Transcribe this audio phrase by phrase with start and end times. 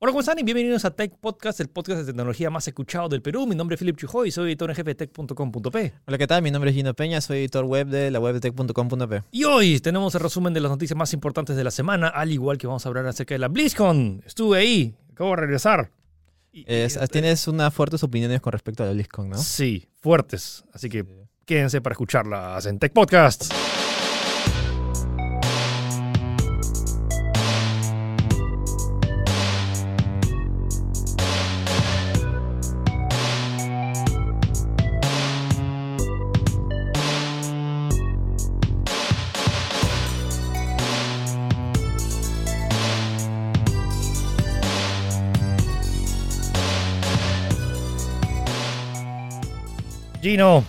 [0.00, 0.38] Hola, ¿cómo están?
[0.38, 3.48] Y bienvenidos a Tech Podcast, el podcast de tecnología más escuchado del Perú.
[3.48, 5.92] Mi nombre es Philip Chujoy y soy editor en jefe de tech.com.p.
[6.06, 6.40] Hola, ¿qué tal?
[6.42, 9.22] Mi nombre es Gino Peña, soy editor web de la web de tech.com.p.
[9.32, 12.58] Y hoy tenemos el resumen de las noticias más importantes de la semana, al igual
[12.58, 14.22] que vamos a hablar acerca de la BlizzCon.
[14.24, 15.90] Estuve ahí, acabo de regresar.
[16.52, 19.38] Y- Es- y- tienes unas fuertes opiniones con respecto a la BlizzCon, ¿no?
[19.38, 20.64] Sí, fuertes.
[20.72, 21.04] Así que
[21.44, 23.52] quédense para escucharlas en Tech Podcast.
[50.28, 50.62] Gino,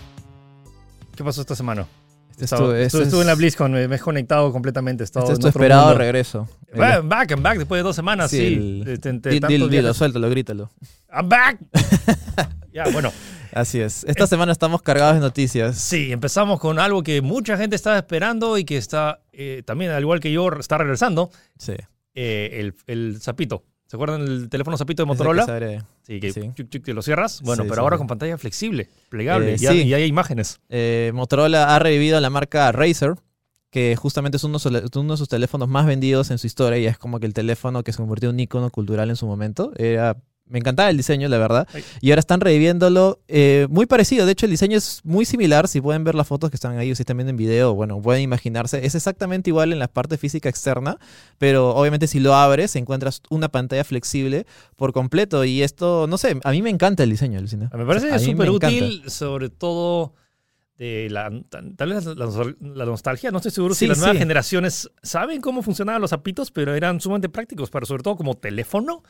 [1.17, 1.85] ¿qué pasó esta semana?
[2.31, 5.03] Este Estaba- es tu- estuve, este estuve en la BlizzCon, me me he conectado completamente.
[5.03, 5.97] he estado Este es tu esperado mundo.
[5.99, 6.47] regreso.
[6.73, 8.37] Ba- Back and back después de dos semanas, sí.
[8.37, 10.69] Sí, el- Este, Dil- dilo, suéltalo, grítalo.
[11.13, 11.59] I'm back.
[12.73, 13.11] ya, bueno.
[13.53, 14.05] Así es.
[14.05, 15.77] Esta semana estamos cargados de noticias.
[15.77, 20.01] Sí, empezamos con algo que mucha gente estaba esperando y que está eh, también, al
[20.03, 21.31] igual que yo, está regresando.
[21.57, 21.73] Sí.
[22.15, 23.65] eh, el, el zapito.
[23.87, 25.45] ¿Se acuerdan el teléfono zapito de Motorola?
[26.09, 26.41] Sí, que Sí.
[26.55, 27.41] chuc, chuc, te lo cierras.
[27.43, 29.53] Bueno, Sí, pero sí, ahora con pantalla flexible, plegable.
[29.53, 29.87] Eh, y, hay- sí.
[29.87, 30.59] y hay imágenes.
[30.69, 33.13] eh, Motorola ha revivido la marca Razer,
[33.69, 34.57] que justamente es uno,
[34.95, 37.83] uno de sus teléfonos más vendidos en su historia y es como que el teléfono
[37.83, 39.71] que se convirtió en un icono cultural en su momento.
[39.77, 40.17] Era,
[40.49, 41.67] me encantaba el diseño, la verdad.
[42.01, 44.25] Y ahora están reviviéndolo eh, muy parecido.
[44.25, 45.67] De hecho, el diseño es muy similar.
[45.67, 48.01] Si pueden ver las fotos que están ahí o si están viendo en video, bueno,
[48.01, 48.85] pueden imaginarse.
[48.85, 50.97] Es exactamente igual en la parte física externa,
[51.37, 55.45] pero obviamente si lo abres encuentras una pantalla flexible por completo.
[55.45, 57.69] Y esto, no sé, a mí me encanta el diseño, Lucina.
[57.73, 58.67] Me parece A mí me súper encanta.
[58.67, 60.13] útil, sobre todo
[60.77, 61.29] de la,
[61.75, 63.31] tal vez la, la nostalgia.
[63.31, 67.01] No estoy seguro si Sí, las nuevas generaciones saben cómo funcionaban los zapitos, pero eran
[67.01, 69.03] sumamente prácticos, para sobre todo como teléfono.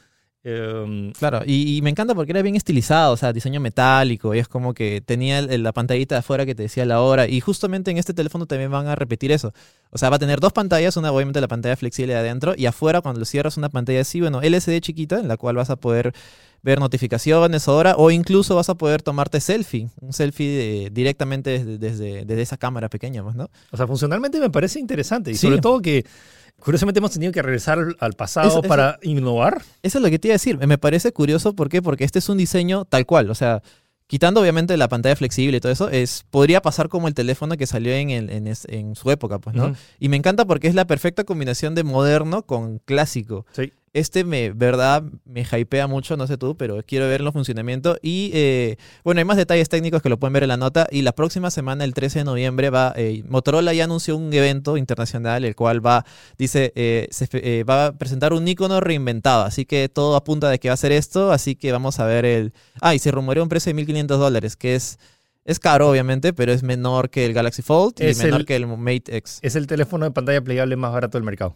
[0.43, 4.39] Eh, Claro, y, y me encanta porque era bien estilizado, o sea, diseño metálico, y
[4.39, 7.41] es como que tenía el- la pantallita de afuera que te decía la hora, y
[7.41, 9.53] justamente en este teléfono también van a repetir eso.
[9.89, 12.67] O sea, va a tener dos pantallas, una obviamente la pantalla flexible de adentro, y
[12.67, 15.75] afuera cuando lo cierras una pantalla así, bueno, LCD chiquita, en la cual vas a
[15.75, 16.14] poder
[16.61, 22.25] ver notificaciones, hora, o incluso vas a poder tomarte selfie, un selfie directamente desde, desde,
[22.25, 23.49] desde esa cámara pequeña, pues, ¿no?
[23.71, 25.31] o sea, funcionalmente me parece interesante.
[25.31, 25.47] Y Sí.
[25.47, 26.05] sobre todo que,
[26.59, 29.61] curiosamente, hemos tenido que regresar al- pasado Eso- eso- para innovar.
[29.83, 30.58] Eso es lo que te iba a decir.
[30.65, 31.81] Me parece curioso, ¿por qué?
[31.81, 33.30] Porque este es un diseño tal cual.
[33.30, 33.61] O sea,
[34.08, 37.67] quitando obviamente la pantalla flexible y todo eso, es, podría pasar como el teléfono que
[37.67, 39.75] salió en, el- en, es- en su época, pues, ¿no?
[39.99, 43.45] Y me encanta porque es la perfecta combinación de moderno con clásico.
[43.52, 43.71] Sí.
[43.94, 47.98] Este me, verdad, me hypea mucho, no sé tú, pero quiero verlo en funcionamiento.
[48.02, 50.88] Y eh, bueno, hay más detalles técnicos que lo pueden ver en la nota.
[50.92, 54.77] Y la próxima semana, el 13 de noviembre, va eh, Motorola ya anunció un evento
[54.77, 56.05] internacional, el cual va,
[56.38, 59.44] dice, eh, se eh, va a presentar un icono reinventado.
[59.44, 61.32] Así que todo apunta de que va a ser esto.
[61.32, 62.54] Así que vamos a ver el.
[62.82, 65.00] Ah, y se rumorea un precio de 1.500 dólares, que es.
[65.45, 68.56] Es caro, obviamente, pero es menor que el Galaxy Fold y Es menor el- que
[68.56, 69.39] el Mate X.
[69.42, 71.56] Es el teléfono de pantalla plegable más barato del mercado.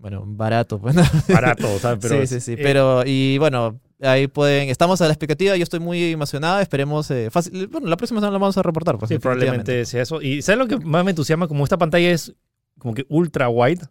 [0.00, 0.94] Bueno, barato, pues.
[0.94, 1.02] ¿no?
[1.28, 1.98] Barato, ¿sabes?
[2.02, 2.52] Pero sí, sí, sí.
[2.54, 4.70] eh, Pero, y bueno, ahí pueden.
[4.70, 5.54] Estamos a la expectativa.
[5.56, 6.58] Yo estoy muy emocionado.
[6.60, 7.10] Esperemos.
[7.10, 8.96] eh, fácil- bueno, la próxima semana lo vamos a reportar.
[8.98, 10.22] Pues, Sí, probablemente sea eso.
[10.22, 11.46] Y ¿sabes lo que más me entusiasma?
[11.48, 12.32] Como esta pantalla es
[12.78, 13.82] como que ultra wide,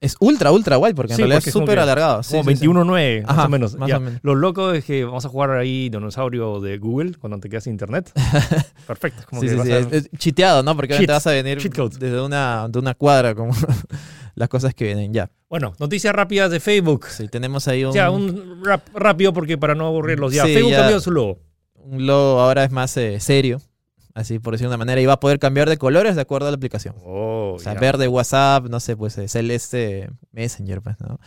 [0.00, 2.20] Es ultra, ultra wide, porque en Sí, realidad porque es súper alargado.
[2.28, 2.66] Como sí, sí.
[2.66, 3.74] 21.9, más o menos.
[3.76, 4.20] más o menos.
[4.22, 7.72] Lo loco es que vamos a jugar ahí dinosaurio de Google cuando te quedas sin
[7.72, 8.12] internet.
[8.86, 9.22] Perfecto.
[9.30, 10.76] Como Sí, que sí, vas sí, a- es- es chiteado, ¿no?
[10.76, 13.54] Porque Cheats, vas a venir desde una, de una cuadra, como
[14.34, 15.12] las cosas que vienen.
[15.12, 15.30] Ya.
[15.48, 17.06] Bueno, noticias rápidas de Facebook.
[17.08, 20.32] Sí, tenemos ahí un, Ya, un rap- rápido porque para no aburrirlos.
[20.34, 20.78] Ya, Sí, Facebook ya.
[20.80, 21.38] cambió su logo.
[21.76, 23.60] un logo ahora es más eh, serio.
[24.14, 25.00] Así por decirlo de una manera.
[25.00, 26.94] Y va a poder cambiar de colores de acuerdo a la aplicación.
[27.04, 27.80] Oh, O sea, ya.
[27.80, 31.18] verde WhatsApp, no sé, pues celeste Messenger, pues, ¿no?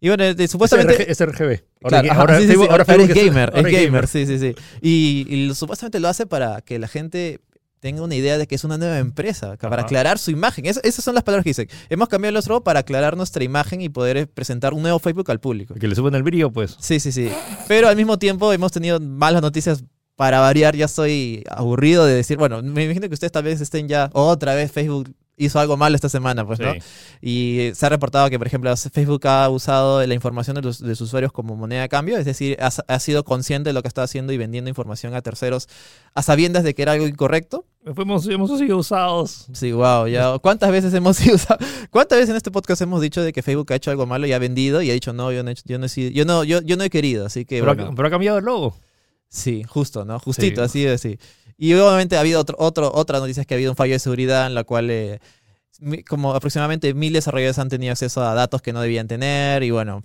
[0.00, 1.10] Y bueno, eh, supuestamente.
[1.10, 1.40] Es RGB.
[1.82, 3.64] Ahora, Claro, que- ajá, ahora sí, sí, Facebook, sí, ahora ahora Facebook es gamer, es
[3.72, 4.54] gamer, sí, sí, sí.
[4.82, 7.40] Y, supuestamente lo hace para que la gente
[7.86, 9.82] tenga una idea de que es una nueva empresa, para Ajá.
[9.84, 10.66] aclarar su imagen.
[10.66, 11.68] Es- esas son las palabras que dicen.
[11.88, 15.30] Hemos cambiado nuestro logo para aclarar nuestra imagen y poder eh, presentar un nuevo Facebook
[15.30, 15.74] al público.
[15.74, 16.76] Que le suben el brillo, pues.
[16.80, 17.30] Sí, sí, sí.
[17.68, 19.84] Pero al mismo tiempo hemos tenido malas noticias.
[20.16, 23.86] Para variar, ya estoy aburrido de decir, bueno, me imagino que ustedes tal vez estén
[23.86, 26.72] ya otra vez Facebook hizo algo mal esta semana, pues, ¿no?
[26.74, 26.80] Sí.
[27.20, 30.94] Y se ha reportado que, por ejemplo, Facebook ha usado la información de, los, de
[30.94, 33.88] sus usuarios como moneda de cambio, es decir, ha, ha sido consciente de lo que
[33.88, 35.68] está haciendo y vendiendo información a terceros
[36.14, 37.66] a sabiendas de que era algo incorrecto.
[37.84, 39.46] Hemos, hemos sido usados.
[39.52, 40.38] Sí, wow, ya.
[40.38, 41.58] ¿Cuántas veces hemos sido usa-
[41.90, 44.32] ¿Cuántas veces en este podcast hemos dicho de que Facebook ha hecho algo malo y
[44.32, 46.44] ha vendido y ha dicho no, yo no he, yo no he sido- yo no,
[46.44, 47.90] yo, yo no he querido, así que Pero, bueno.
[47.90, 48.76] ha, pero ha cambiado el logo.
[49.28, 50.18] Sí, justo, ¿no?
[50.18, 50.64] Justito, Sí.
[50.64, 51.18] así de así.
[51.58, 54.46] Y obviamente ha habido otro, otro, otra noticia que ha habido un fallo de seguridad
[54.46, 55.20] en la cual eh,
[56.08, 60.02] como aproximadamente mil desarrolladores han tenido acceso a datos que no debían tener y bueno,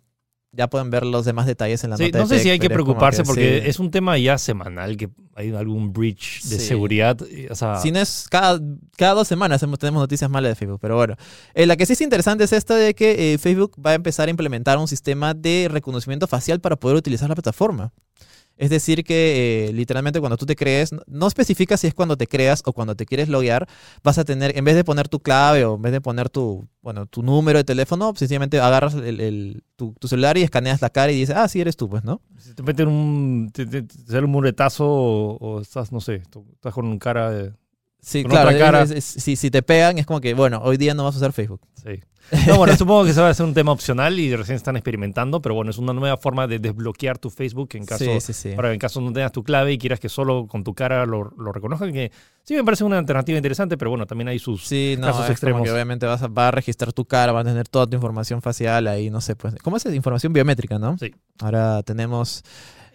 [0.53, 2.19] ya pueden ver los demás detalles en la Sí, nota.
[2.19, 3.69] no sé si hay que preocuparse porque sí.
[3.69, 6.65] es un tema ya semanal que hay algún breach de Sí.
[6.68, 7.18] seguridad.
[7.30, 8.59] y, O sea, Si no es cada,
[8.97, 11.15] cada dos semanas tenemos noticias malas de Facebook, pero bueno.
[11.54, 14.27] Eh, la que sí es interesante es esto de que eh, Facebook va a empezar
[14.27, 17.94] a implementar un sistema de reconocimiento facial para poder utilizar la plataforma.
[18.62, 22.28] Es decir, que eh, literalmente cuando tú te crees, no- especifica si es cuando te
[22.28, 23.68] creas o cuando te quieres loguear,
[24.04, 26.68] vas a tener, en vez de poner tu clave o en vez de poner tu,
[26.84, 30.92] bueno, tu número de teléfono, sencillamente agarras el- el- tu, tu celular y escaneas la
[30.92, 32.22] cara y dices, ah, sí eres tú, pues, ¿no?
[32.38, 36.22] si te meten un, te, te- te sale un muretazo o, o estás, no sé,
[36.30, 37.54] tú estás con un cara de...
[38.00, 38.50] Sí, Con claro.
[38.50, 38.81] otra cara.
[38.84, 41.18] es- es- si, si te pegan, es como que, bueno, hoy día no vas a
[41.18, 41.62] usar Facebook.
[41.84, 42.00] Sí.
[42.47, 45.41] No, bueno, supongo que se va a hacer un tema opcional y recién están experimentando,
[45.41, 48.53] pero bueno, es una nueva forma de desbloquear tu Facebook en caso, sí, sí, sí.
[48.53, 51.33] ahora en caso no tengas tu clave y quieras que solo con tu cara lo,
[51.38, 52.12] lo reconozcan, que
[52.44, 54.65] sí me parece una alternativa interesante, pero bueno, también hay sus...
[54.65, 55.63] Sí, no, casos es como extremos.
[55.63, 58.41] que obviamente vas a, va a registrar tu cara, va a tener toda tu información
[58.41, 59.56] facial ahí, no sé, pues.
[59.62, 59.85] ¿Cómo es?
[59.85, 60.97] Información biométrica, ¿no?
[60.97, 61.13] Sí.
[61.39, 62.44] Ahora tenemos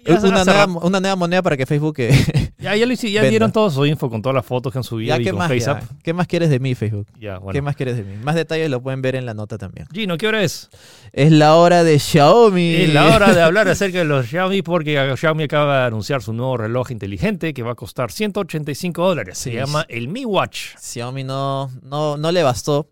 [0.07, 1.97] una, nueva, una nueva moneda para que Facebook...
[1.99, 3.31] eh, Ya, ya, lo hice- ya Venda.
[3.31, 5.39] dieron todo su info con todas las fotos que han subido ya, y ¿qué con
[5.39, 5.49] más?
[5.49, 5.83] FaceApp.
[6.03, 7.07] ¿Qué más quieres de mí, Facebook?
[7.19, 7.53] Ya, bueno.
[7.53, 8.17] ¿Qué más quieres de mí?
[8.23, 9.87] Más detalles lo pueden ver en la nota también.
[9.93, 10.69] Gino, ¿qué hora es?
[11.13, 12.75] Es la hora de Xiaomi.
[12.75, 16.33] Es la hora de hablar acerca de los Xiaomi porque Xiaomi acaba de anunciar su
[16.33, 19.39] nuevo reloj inteligente que va a costar 185 dólares.
[19.39, 19.57] Se Sí.
[19.57, 20.77] llama el Mi Watch.
[20.81, 22.89] Xiaomi no, no, no le bastó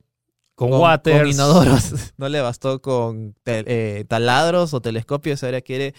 [0.55, 1.19] Con, con, waters.
[1.21, 1.93] con inodoros.
[2.17, 5.43] No le bastó con eh, taladros o telescopios.
[5.43, 5.95] Ahora quiere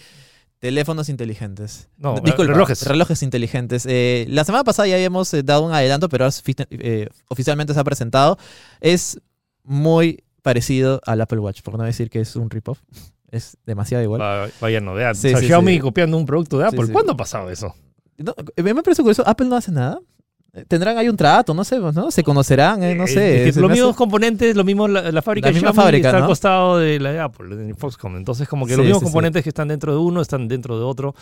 [0.66, 1.88] teléfonos inteligentes.
[1.96, 2.84] No, Disculpa, relojes.
[2.86, 3.86] Relojes inteligentes.
[3.88, 6.34] Eh, la semana pasada ya habíamos eh, dado un adelanto, pero ahora
[6.70, 8.36] eh, oficialmente se ha presentado.
[8.80, 9.20] Es
[9.62, 12.80] muy parecido al Apple Watch, por no decir que es un rip-off.
[13.30, 14.20] Es demasiado igual.
[14.20, 15.14] Va- Vaya novedad.
[15.14, 15.78] Sí, O sea, sí, Xiaomi sí.
[15.80, 16.88] copiando un producto de Apple.
[16.92, 17.74] ¿Cuándo ha pasado eso?
[18.18, 19.22] No, me parece curioso.
[19.26, 19.98] Apple no hace nada.
[20.68, 22.10] Tendrán ahí un trato, no sé, ¿no?
[22.10, 23.46] Se conocerán, eh, no Eh, sé.
[23.60, 26.26] los hace- mismos componentes, los mismos, la, la fábrica La misma Xiaomi fábrica, está al
[26.26, 28.16] costado de la de Apple, de Foxconn.
[28.16, 29.12] Entonces, como que Sí, los mismos sí, sí.
[29.12, 31.14] componentes que están dentro de uno están dentro de otro.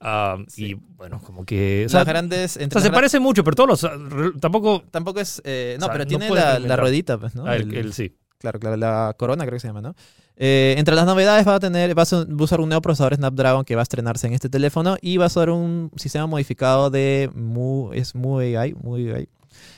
[0.00, 0.36] Ah.
[0.56, 1.84] Y bueno, como que.
[1.86, 2.56] O sea, las grandes.
[2.56, 4.40] o sea, se gran- parece mucho, pero todos los.
[4.40, 4.82] Tampoco.
[4.90, 5.40] Tampoco es.
[5.44, 6.30] eh, no, O sea, pero no tiene
[6.66, 7.46] la, ruedita, pues, ¿no?
[7.46, 8.12] Ah, el- El- el- sí.
[8.44, 9.94] Claro, claro, la corona creo que se llama, ¿no?
[10.36, 13.74] Eh, entre las novedades va a tener, va a, usar un nuevo procesador Snapdragon que
[13.74, 17.90] va a estrenarse en este teléfono y va a usar un sistema modificado de Mu,
[17.94, 19.30] es Mu AI, Mu AI,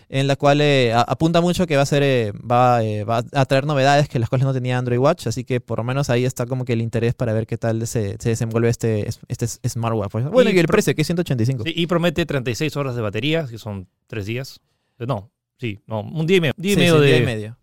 [0.09, 3.67] en la cual eh, apunta mucho que va a ser, eh, va, va a traer
[3.67, 6.45] novedades que las cuales no tenía Android Watch, así que por lo menos ahí está
[6.45, 10.11] como que el interés para ver qué tal se, se desenvuelve este, este smartwatch.
[10.11, 10.25] pues.
[10.31, 11.63] Bueno, y, Y el precio, que es 185.
[11.63, 14.59] Sí, y promete 36 horas de batería, que son tres días.
[14.99, 15.31] No,
[15.61, 16.55] sí, no, un día y medio.
[16.57, 17.07] Día y Sí, medio sí, de.
[17.07, 17.57] día y medio.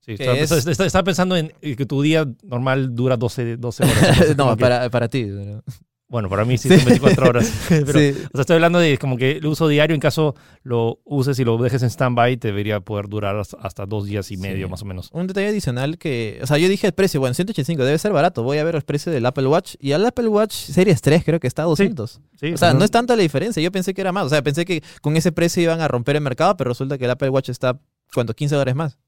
[0.00, 3.84] Sí, estaba, es- está- está- estaba pensando en que tu día normal dura 12, 12
[3.84, 3.94] horas.
[4.36, 5.24] no, que- para, para ti.
[5.24, 5.62] pero-
[6.08, 7.52] Bueno, para mí sí, son 24 horas.
[7.68, 8.10] Pero, Sí.
[8.26, 11.44] O sea, estoy hablando de como que el uso diario, en caso lo uses y
[11.44, 14.40] lo dejes en stand-by, te debería poder durar hasta- dos días y Sí.
[14.42, 15.08] medio más o menos.
[15.12, 18.42] Un detalle adicional que, o sea, yo dije el precio, bueno, 185 debe ser barato.
[18.42, 21.38] Voy a ver el precio del Apple Watch y al Apple Watch Series 3 creo
[21.38, 22.20] que está a 200.
[22.40, 23.62] Sí, O sea, no es tanta la diferencia.
[23.62, 24.24] Yo pensé que era más.
[24.26, 27.04] O sea, pensé que con ese precio iban a romper el mercado, pero resulta que
[27.04, 27.78] el Apple Watch está,
[28.12, 28.34] ¿cuánto?
[28.34, 28.98] 15 dólares más.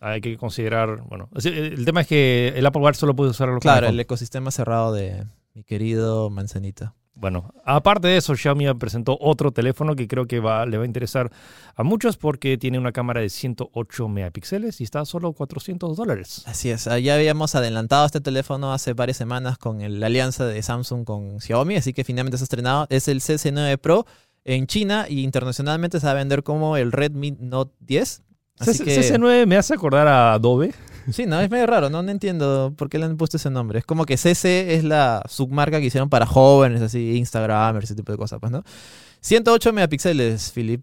[0.00, 3.60] Hay que considerar, bueno, el tema es que el Apple Watch solo puede usarlo con
[3.60, 5.24] Claro, el ecosistema cerrado de
[5.54, 6.94] mi querido Manzanita.
[7.18, 10.86] Bueno, aparte de eso, Xiaomi presentó otro teléfono que creo que va, le va a
[10.86, 11.32] interesar
[11.74, 16.42] a muchos porque tiene una cámara de 108 megapíxeles y está a solo 400 dólares.
[16.44, 20.44] Así es, ah, ya habíamos adelantado este teléfono hace varias semanas con el- la alianza
[20.44, 22.86] de Samsung con Xiaomi, así que finalmente se ha estrenado.
[22.90, 24.04] Es el CC9 Pro
[24.44, 28.24] en China y internacionalmente se va a vender como el Redmi Note 10.
[28.58, 30.72] Así que, CC9 me hace acordar a Adobe.
[31.12, 33.78] sí, no, es medio raro, no, no entiendo por qué le han puesto ese nombre.
[33.80, 38.12] Es como que CC es la submarca que hicieron para jóvenes, así, Instagram, ese tipo
[38.12, 38.62] de cosas, pues, ¿no?
[39.20, 40.82] 108 megapíxeles, Philip.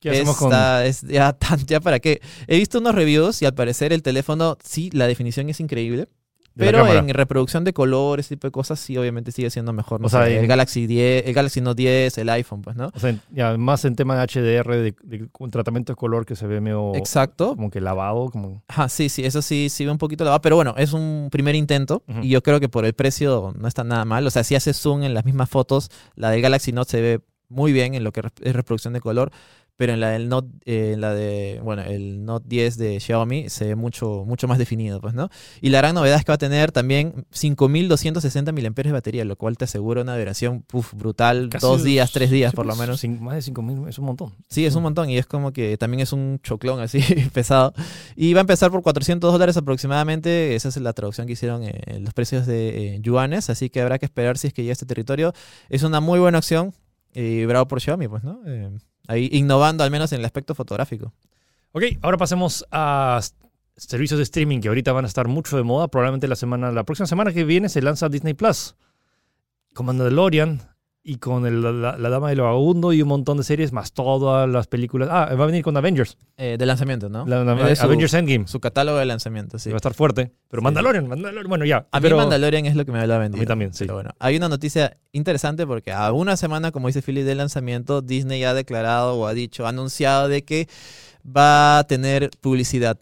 [0.00, 0.48] ¿Qué hacemos con...?
[0.48, 2.20] Está- es ya, tan- ya para qué.
[2.46, 6.08] He visto unos reviews y al parecer el teléfono, sí, la definición es increíble.
[6.56, 10.00] Pero en reproducción de color, ese tipo de cosas, sí, obviamente sigue siendo mejor.
[10.00, 12.76] No O sea, sé, en- el Galaxy 10, el Galaxy Note 10, el iPhone, pues,
[12.76, 12.90] ¿no?
[12.94, 16.36] O sea, ya más en tema de HDR, de, de un tratamiento de color que
[16.36, 17.56] se ve medio Exacto.
[17.56, 18.62] como que lavado, como...
[18.68, 21.54] Ajá, sí, sí, eso sí, sí ve un poquito lavado, pero bueno, es un primer
[21.56, 22.20] intento Ujú.
[22.22, 24.26] y yo creo que por el precio no está nada mal.
[24.26, 27.20] O sea, si haces zoom en las mismas fotos, la del Galaxy Note se ve
[27.48, 29.30] muy bien en lo que es reproducción de color,
[29.76, 33.48] pero en la del Note, eh, en la de, bueno, el Note 10 de Xiaomi
[33.50, 35.28] se ve mucho, mucho más definido, pues, ¿no?
[35.60, 39.36] Y la gran novedad es que va a tener también 5260 mAh de batería, lo
[39.36, 43.04] cual te asegura una duración brutal, casi- dos días, tres días sí, por lo menos.
[43.20, 44.32] más de 5.000 es un montón.
[44.48, 47.00] Sí, es un montón y es como que también es un choclón así
[47.32, 47.72] pesado.
[48.16, 50.54] Y va a empezar por 400 dólares aproximadamente.
[50.54, 53.50] Esa es la traducción que hicieron en los precios de eh, yuanes.
[53.50, 55.32] Así que habrá que esperar si es que llega a este territorio.
[55.68, 56.72] Es una muy buena opción
[57.12, 58.40] y bravo por Xiaomi, pues, ¿no?
[59.06, 61.12] Ahí innovando al menos en el aspecto fotográfico.
[61.72, 63.20] Ok, ahora pasemos a
[63.76, 66.84] servicios de streaming que ahorita van a estar mucho de moda, probablemente la semana, la
[66.84, 68.76] próxima semana que viene se lanza Disney Plus.
[69.74, 70.73] Con Mandalorian
[71.06, 74.48] y con el- la, la Dama del Vagabundo y un montón de series, más todas
[74.48, 75.10] las películas.
[75.12, 76.16] Ah, va a venir con Avengers.
[76.38, 77.26] Eh, de lanzamiento, ¿no?
[77.26, 78.46] La- la- Es su, Avengers Endgame.
[78.48, 79.68] su catálogo de lanzamiento, sí.
[79.68, 80.32] Va a estar fuerte.
[80.48, 80.64] Pero Sí.
[80.64, 81.86] Mandalorian, Mandalorian, bueno, ya.
[81.92, 83.38] A mí Mandalorian es lo que me habla vendido.
[83.38, 83.84] A mí también, sí.
[83.84, 88.00] Pero bueno, hay una noticia interesante porque a una semana, como dice Philly, del lanzamiento,
[88.00, 90.68] Disney ha declarado o ha dicho, ha anunciado de que
[91.24, 92.98] va a tener publicidad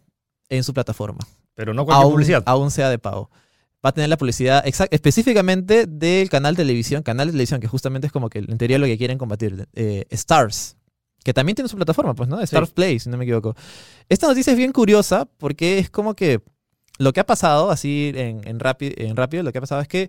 [0.49, 1.21] en su plataforma.
[1.55, 2.43] Pero no cualquier aún, publicidad.
[2.47, 3.31] aún sea de pago.
[3.85, 8.13] Va a tener la publicidad específicamente del canal televisión, canal de televisión, que justamente es
[8.13, 9.67] como que en teoría lo que quieren combatir.
[9.75, 10.77] eh, Stars,
[11.25, 12.41] que también tiene su plataforma, pues, ¿no?
[12.41, 13.55] Stars Play, si no me equivoco.
[14.09, 16.41] Esta noticia es bien curiosa porque es como que
[16.99, 19.89] lo que ha pasado, así en, en, rápido, en rápido, lo que ha pasado es
[19.89, 20.09] que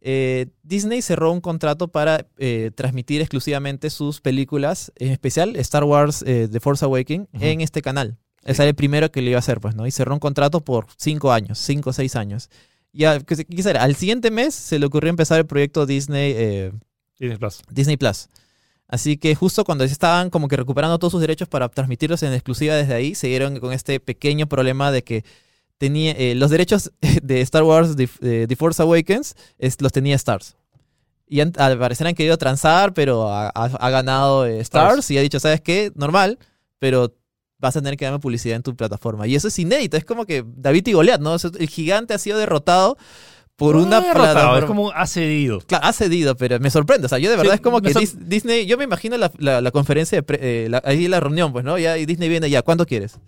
[0.00, 6.22] eh, Disney cerró un contrato para eh, transmitir exclusivamente sus películas, en especial Star Wars
[6.24, 7.44] The Force Awakens, Ujú.
[7.44, 8.16] en este canal.
[8.44, 8.50] Sí.
[8.52, 9.86] Ese era el primero que le iba a hacer, pues, ¿no?
[9.86, 12.50] Y cerró un contrato por cinco años, cinco o seis años.
[12.94, 13.18] Ya.
[13.80, 16.72] Al siguiente mes se le ocurrió empezar el proyecto Disney, eh,
[17.18, 17.60] Disney Plus.
[17.70, 18.28] Disney Plus.
[18.86, 22.74] Así que justo cuando estaban como que recuperando todos sus derechos para transmitirlos en exclusiva
[22.76, 25.24] desde ahí, se dieron con este pequeño problema de que
[25.78, 30.14] tenía eh, los derechos de Star Wars The, eh, The Force Awakens es- los tenía
[30.16, 30.56] Stars.
[31.26, 35.10] Y han- al parecer han querido transar, pero ha, ha- ha ganado eh, Stars Stars.
[35.10, 35.90] y ha dicho, ¿sabes qué?
[35.96, 36.38] Normal,
[36.78, 37.12] pero
[37.64, 39.26] vas a tener que darme publicidad en tu plataforma.
[39.26, 41.34] Y eso es inédito, es como que David y Goliat, ¿no?
[41.34, 42.96] El gigante ha sido derrotado
[43.56, 44.58] por No una derrotado, plataforma.
[44.58, 45.60] Es como ha cedido.
[45.60, 47.06] Claro, ha cedido, pero me sorprende.
[47.06, 47.92] O sea, yo de verdad Sí, es como que
[48.26, 51.52] Disney, yo me imagino la, la- la conferencia, de pre- eh, la- ahí la reunión,
[51.52, 51.78] pues, ¿no?
[51.78, 53.18] Ya, y Disney viene ya, ¿cuánto quieres?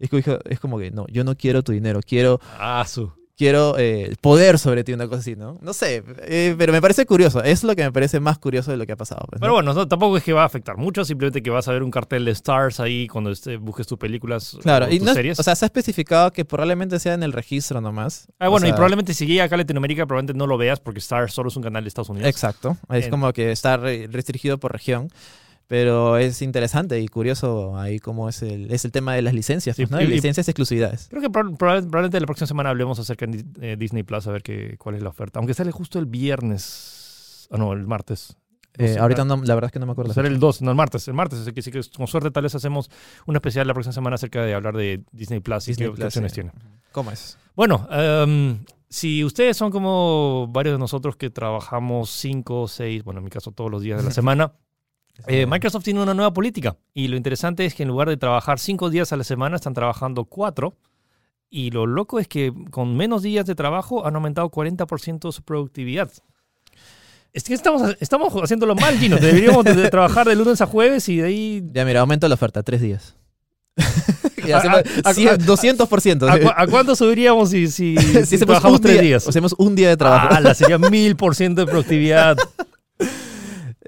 [0.00, 3.12] Es como, es como que, no, yo no quiero tu dinero, quiero, Ah, su.
[3.40, 5.56] Quiero eh, poder sobre ti, una cosa así, ¿no?
[5.62, 7.42] No sé, eh, pero me parece curioso.
[7.42, 9.22] Es lo que me parece más curioso de lo que ha pasado.
[9.30, 9.44] pues, ¿no?
[9.46, 11.82] Pero bueno, no, tampoco es que va a afectar mucho, simplemente que vas a ver
[11.82, 15.12] un cartel de Stars ahí cuando este, busques tus películas Claro, o y tus no
[15.12, 15.40] es- series.
[15.40, 18.26] o sea, se ha especificado que probablemente sea en el registro nomás.
[18.38, 20.78] ah, O bueno, y sea, probablemente si llega acá a Latinoamérica, probablemente no lo veas
[20.78, 22.28] porque Stars solo es un canal de Estados Unidos.
[22.28, 25.08] Exacto, es En- como que está re- restringido por región.
[25.70, 29.76] Pero es interesante y curioso ahí cómo es el, es el tema de las licencias,
[29.76, 30.00] Sí, ¿no?
[30.00, 31.06] y- licencias y exclusividades.
[31.08, 34.32] Creo que proba- proba- probablemente la próxima semana hablemos acerca de eh, Disney Plus, a
[34.32, 35.38] ver qué, cuál es la oferta.
[35.38, 37.46] Aunque sale justo el viernes.
[37.52, 38.36] Ah, no, el martes.
[38.78, 40.12] No Eh, ahorita la- no, la verdad es que no me acuerdo.
[40.12, 42.42] Será el 2, no el martes, el martes, así que sí que con suerte tal
[42.42, 42.90] vez hacemos
[43.26, 45.96] un especial la próxima semana acerca de hablar de Disney Plus y Disney qué, qué
[45.98, 46.34] Plus, opciones sí.
[46.34, 46.50] tiene.
[46.90, 47.38] ¿Cómo es?
[47.54, 48.58] Bueno, em,
[48.88, 53.30] si ustedes son como varios de nosotros que trabajamos 5 o 6, bueno, en mi
[53.30, 54.52] caso todos los días de la semana,
[55.26, 58.58] eh, Microsoft tiene una nueva política y lo interesante es que en lugar de trabajar
[58.58, 60.74] 5 días a la semana, están trabajando 4.
[61.52, 66.08] Y lo loco es que con menos días de trabajo han aumentado 40% su productividad.
[67.32, 69.16] Es que estamos, estamos haciéndolo mal, Gino.
[69.20, 72.34] Deberíamos de, de trabajar de lunes a jueves y de ahí Ya, mira, aumento la
[72.34, 73.16] oferta, tres días.
[74.54, 76.28] Hacemos a- a- 100, 200%.
[76.28, 79.28] ¿A, cu- a cuánto subiríamos si, si, si trabajamos tres día, días?
[79.28, 80.28] Hacemos un día de trabajo.
[80.30, 82.36] Ah, la sería mil por ciento de productividad.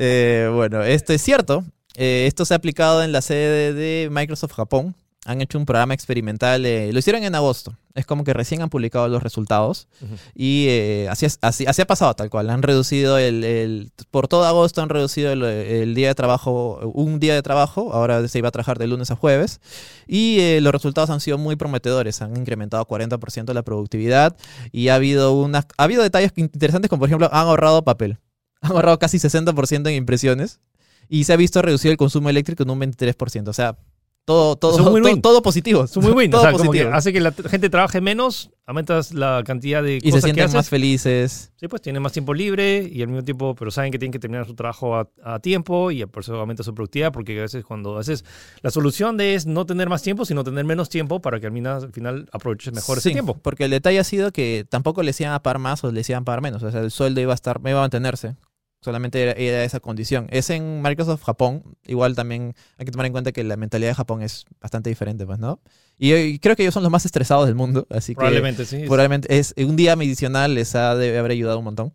[0.05, 1.65] Eh, bueno, esto es cierto.
[1.95, 4.97] Eh, esto se ha aplicado en la sede de Microsoft Japón.
[5.27, 6.67] Han hecho un programa experimental.
[6.67, 7.77] eh, lo hicieron en agosto.
[7.95, 9.87] Es como que recién han publicado los resultados.
[10.35, 12.51] Y eh, así, es- así, así ha pasado tal cual.
[12.51, 17.21] Han reducido el, el- por todo agosto han reducido el, el día de trabajo, un
[17.21, 17.93] día de trabajo.
[17.93, 19.61] Ahora se iba a trabajar de lunes a jueves.
[20.09, 22.21] Y los resultados han sido muy prometedores.
[22.23, 24.37] Han incrementado 40% la productividad.
[24.73, 28.19] Y ha habido, unas, ha habido detalles interesantes como por ejemplo han ahorrado papel.
[28.63, 30.61] Han ahorrado casi 60% en impresiones.
[31.09, 33.49] Y se ha visto reducido el consumo eléctrico en un 23%.
[33.49, 33.77] O sea,
[34.25, 34.77] todo, todo,
[35.21, 35.83] todo, positivo.
[35.85, 36.31] Es muy bueno.
[36.39, 36.95] Todo O sea, como que positivo.
[36.97, 40.55] hace que la gente trabaje menos, aumentas la cantidad de Y se que sienten haces.
[40.55, 41.51] más felices.
[41.57, 44.21] Sí, pues tienen más tiempo libre y al mismo tiempo, pero saben que tienen que
[44.21, 47.65] terminar su trabajo a, a tiempo y por eso aumenta su productividad, porque a veces
[47.65, 48.25] cuando haces
[48.63, 51.53] la solución de es no tener más tiempo, sino tener menos tiempo para que al
[51.53, 53.37] final, al final aproveches mejor ese Sí, tiempo.
[53.43, 56.23] Porque el detalle ha sido que tampoco les iban a pagar más o les iban
[56.23, 56.63] a pagar menos.
[56.63, 58.37] O sea, el sueldo iba a estar, iba a mantenerse.
[58.83, 60.27] Solamente era, era esa condición.
[60.31, 61.63] Es en Microsoft Japón.
[61.87, 65.25] Igual también hay que tomar en cuenta que la mentalidad de Japón es bastante diferente,
[65.25, 65.61] pues, ¿no?
[65.99, 67.87] Y, y creo que ellos son los más estresados del mundo.
[67.91, 68.79] Así Probablemente, sí.
[68.79, 71.95] que probablemente es un día adicional les ha de haber ayudado un montón.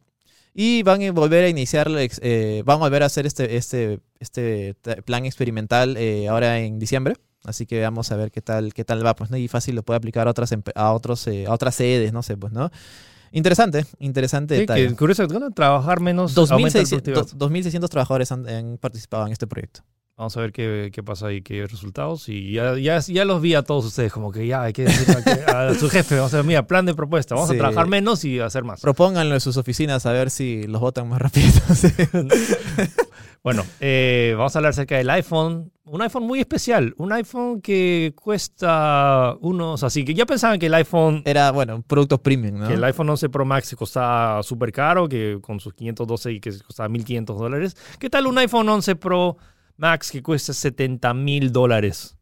[0.53, 4.75] Y van a volver a iniciar, eh, van a volver a hacer este, este, este
[5.05, 7.15] plan experimental eh, ahora en diciembre.
[7.43, 9.37] Así que vamos a ver qué tal, qué tal va, pues, ¿no?
[9.37, 12.37] Y fácil lo puede aplicar a otras, a otros, eh, a otras sedes, no sé,
[12.37, 12.71] pues, ¿no?
[13.31, 14.87] Interesante, interesante Sí, detalle.
[14.89, 17.25] que curioso, trabajar menos aumenta la 2.600 productividad.
[17.35, 19.81] do- 2.600 trabajadores han, han participado en este proyecto.
[20.15, 22.27] Vamos a ver qué, qué pasa y qué resultados.
[22.27, 25.15] Y ya, ya, ya los vi a todos ustedes, como que ya hay que decir
[25.47, 27.55] a, su jefe, vamos a ver, mira, plan de propuesta, vamos Sí.
[27.55, 28.81] a trabajar menos y hacer más.
[28.81, 31.47] Propónganlo en sus oficinas a ver si los votan más rápido.
[33.51, 33.57] Sí.
[33.57, 35.71] Bueno, eh, vamos a hablar acerca del iPhone.
[35.85, 36.93] Un iPhone muy especial.
[36.97, 39.83] Un iPhone que cuesta unos...
[39.83, 41.21] Así que ya pensaban que el iPhone...
[41.23, 42.67] Era, bueno, un producto premium, ¿no?
[42.67, 46.59] Que el iPhone 11 Pro Max costaba súper caro, que con sus 512 y que
[46.59, 47.77] costaba 1.500 dólares.
[47.99, 49.37] ¿Qué tal un iPhone 11 Pro
[49.77, 52.17] Max que cuesta 70 mil dólares?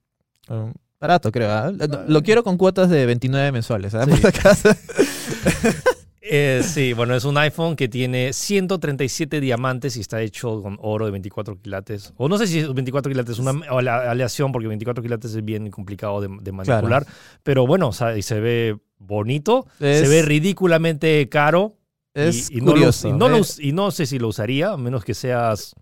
[0.47, 1.51] Um, barato, creo.
[1.51, 1.71] ¿ah?
[1.71, 3.93] Lo, lo quiero con cuotas de 29 mensuales.
[3.93, 4.07] ¿sabes?
[4.09, 4.69] Por si acaso.
[6.27, 11.05] Eh, sí, bueno, es un iPhone que tiene 137 diamantes y está hecho con oro
[11.05, 12.13] de 24 quilates.
[12.17, 15.69] O no sé si es 24 quilates, una ale- aleación, porque 24 quilates es bien
[15.69, 17.05] complicado de, de manipular.
[17.43, 21.77] Pero bueno, o sea, y se ve bonito, Es- se ve ridículamente caro.
[22.13, 23.09] Es y, y no lo- curioso.
[23.09, 23.45] y no, lo ¿eh?
[23.59, 25.75] y no sé si lo usaría, a menos que seas,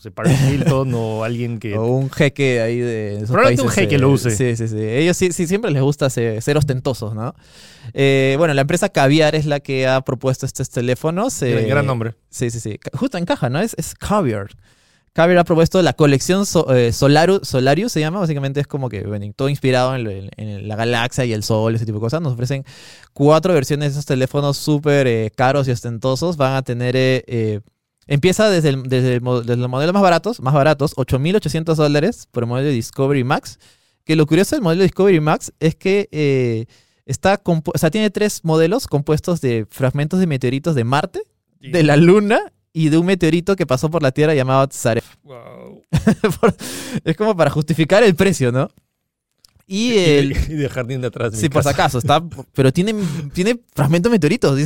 [0.00, 1.76] no sé, Paris Hilton o alguien que...
[1.76, 4.30] O un jeque ahí de esos Probablemente un jeque eh, lo use.
[4.30, 4.78] Sí, sí, sí.
[4.78, 7.34] Ellos sí, sí siempre les gusta ser, ser ostentosos, ¿no?
[7.92, 11.38] Eh, bueno, la empresa Caviar es la que ha propuesto estos teléfonos.
[11.40, 12.14] Gran- eh, gran nombre.
[12.30, 12.78] Sí, sí, sí.
[12.94, 13.60] Justo encaja, ¿no?
[13.60, 14.48] Es, es Caviar.
[15.12, 17.42] Caviar ha propuesto la colección so- eh, Solarius,
[17.92, 18.20] se llama.
[18.20, 21.42] Básicamente es como que bueno, todo inspirado en, lo- en- en la galaxia y el
[21.42, 22.22] sol, ese tipo de cosas.
[22.22, 22.64] Nos ofrecen
[23.12, 26.38] cuatro versiones de esos teléfonos súper eh, caros y ostentosos.
[26.38, 26.94] Van a tener...
[26.96, 27.60] eh,
[28.10, 32.28] empieza desde, el- desde, el mo- desde los modelos más baratos, más baratos, 8.800 dólares
[32.30, 33.58] por el modelo de Discovery Max.
[34.04, 36.66] Que lo curioso del modelo Discovery Max es que eh,
[37.06, 41.22] está o sea, tiene tres modelos compuestos de fragmentos de meteoritos de Marte,
[41.60, 45.16] de la Luna y de un meteorito que pasó por la Tierra llamado Tsaref.
[45.24, 45.82] Wow.
[47.04, 48.68] Es como para justificar el precio, ¿no?
[49.66, 50.28] Y Y, el...
[50.32, 51.32] de, y de jardín de atrás.
[51.32, 52.20] de Sí, por si acaso, está,
[52.54, 52.94] pero tiene,
[53.32, 54.58] tiene fragmentos de meteoritos.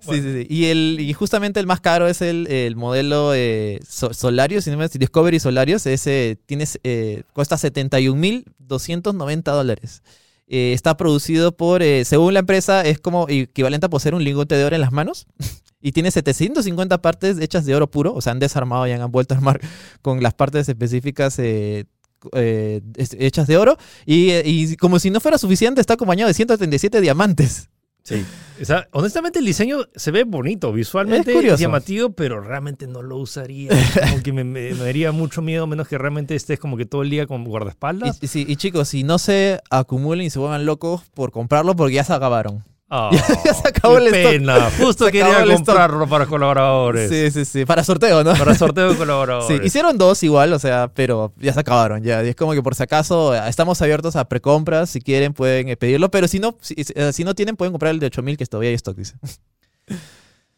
[0.00, 0.12] Dice.
[0.14, 0.46] Sí, sí, sí.
[0.48, 4.70] Y, el, y justamente el más caro es el, el modelo eh, So- Solarius, si
[4.70, 5.86] no me- Discovery Solarius.
[5.86, 10.02] Ese tiene, eh, cuesta 71.290 dólares.
[10.48, 14.56] Eh, está producido por, eh, según la empresa, es como equivalente a poseer un lingote
[14.56, 15.26] de oro en las manos.
[15.82, 18.12] Y tiene 750 partes hechas de oro puro.
[18.12, 19.58] O sea, han desarmado y han vuelto a armar
[20.02, 21.86] con las partes específicas eh,
[22.34, 22.82] eh,
[23.18, 23.78] hechas de oro.
[24.04, 27.70] Y, y como si no fuera suficiente, está acompañado de 137 diamantes.
[28.16, 28.24] Sí.
[28.60, 33.16] O sea, honestamente el diseño se ve bonito, visualmente Es llamativo, pero realmente no lo
[33.16, 33.70] usaría.
[34.10, 37.00] Como que me, me- me daría mucho miedo, menos que realmente estés como que todo
[37.02, 38.18] el día con guardaespaldas.
[38.22, 41.94] Y sí, y chicos, si no se acumulen y se vuelvan locos por comprarlo porque
[41.94, 42.62] ya se acabaron.
[42.92, 43.08] Ah,
[43.44, 44.32] ya se acabó qué el stock.
[44.32, 44.70] pena.
[44.80, 47.08] Justo Se quería comprarlo para colaboradores.
[47.08, 47.64] Sí, sí, sí.
[47.64, 48.34] Para sorteo, ¿no?
[48.34, 49.64] Para sorteo de Sí, colaboradores.
[49.64, 52.24] hicieron dos igual, o sea, pero ya se acabaron ya.
[52.24, 55.68] Y es como que por si acaso eh, estamos abiertos a precompras, si quieren pueden
[55.68, 58.36] eh, pedirlo, pero si no, si, eh, si no tienen pueden comprar el de 8000
[58.36, 59.14] que todavía hay stock, dice.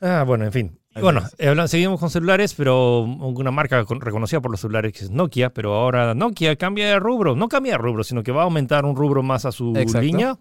[0.01, 0.79] Ah, bueno, en fin.
[0.97, 5.05] Y bueno, eh, seguimos con celulares, pero una marca con- reconocida por los celulares que
[5.05, 7.37] es Nokia, pero ahora Nokia cambia de rubro.
[7.37, 10.01] No cambia de rubro, sino que va a aumentar un rubro más a su Exacto.
[10.01, 10.39] línea.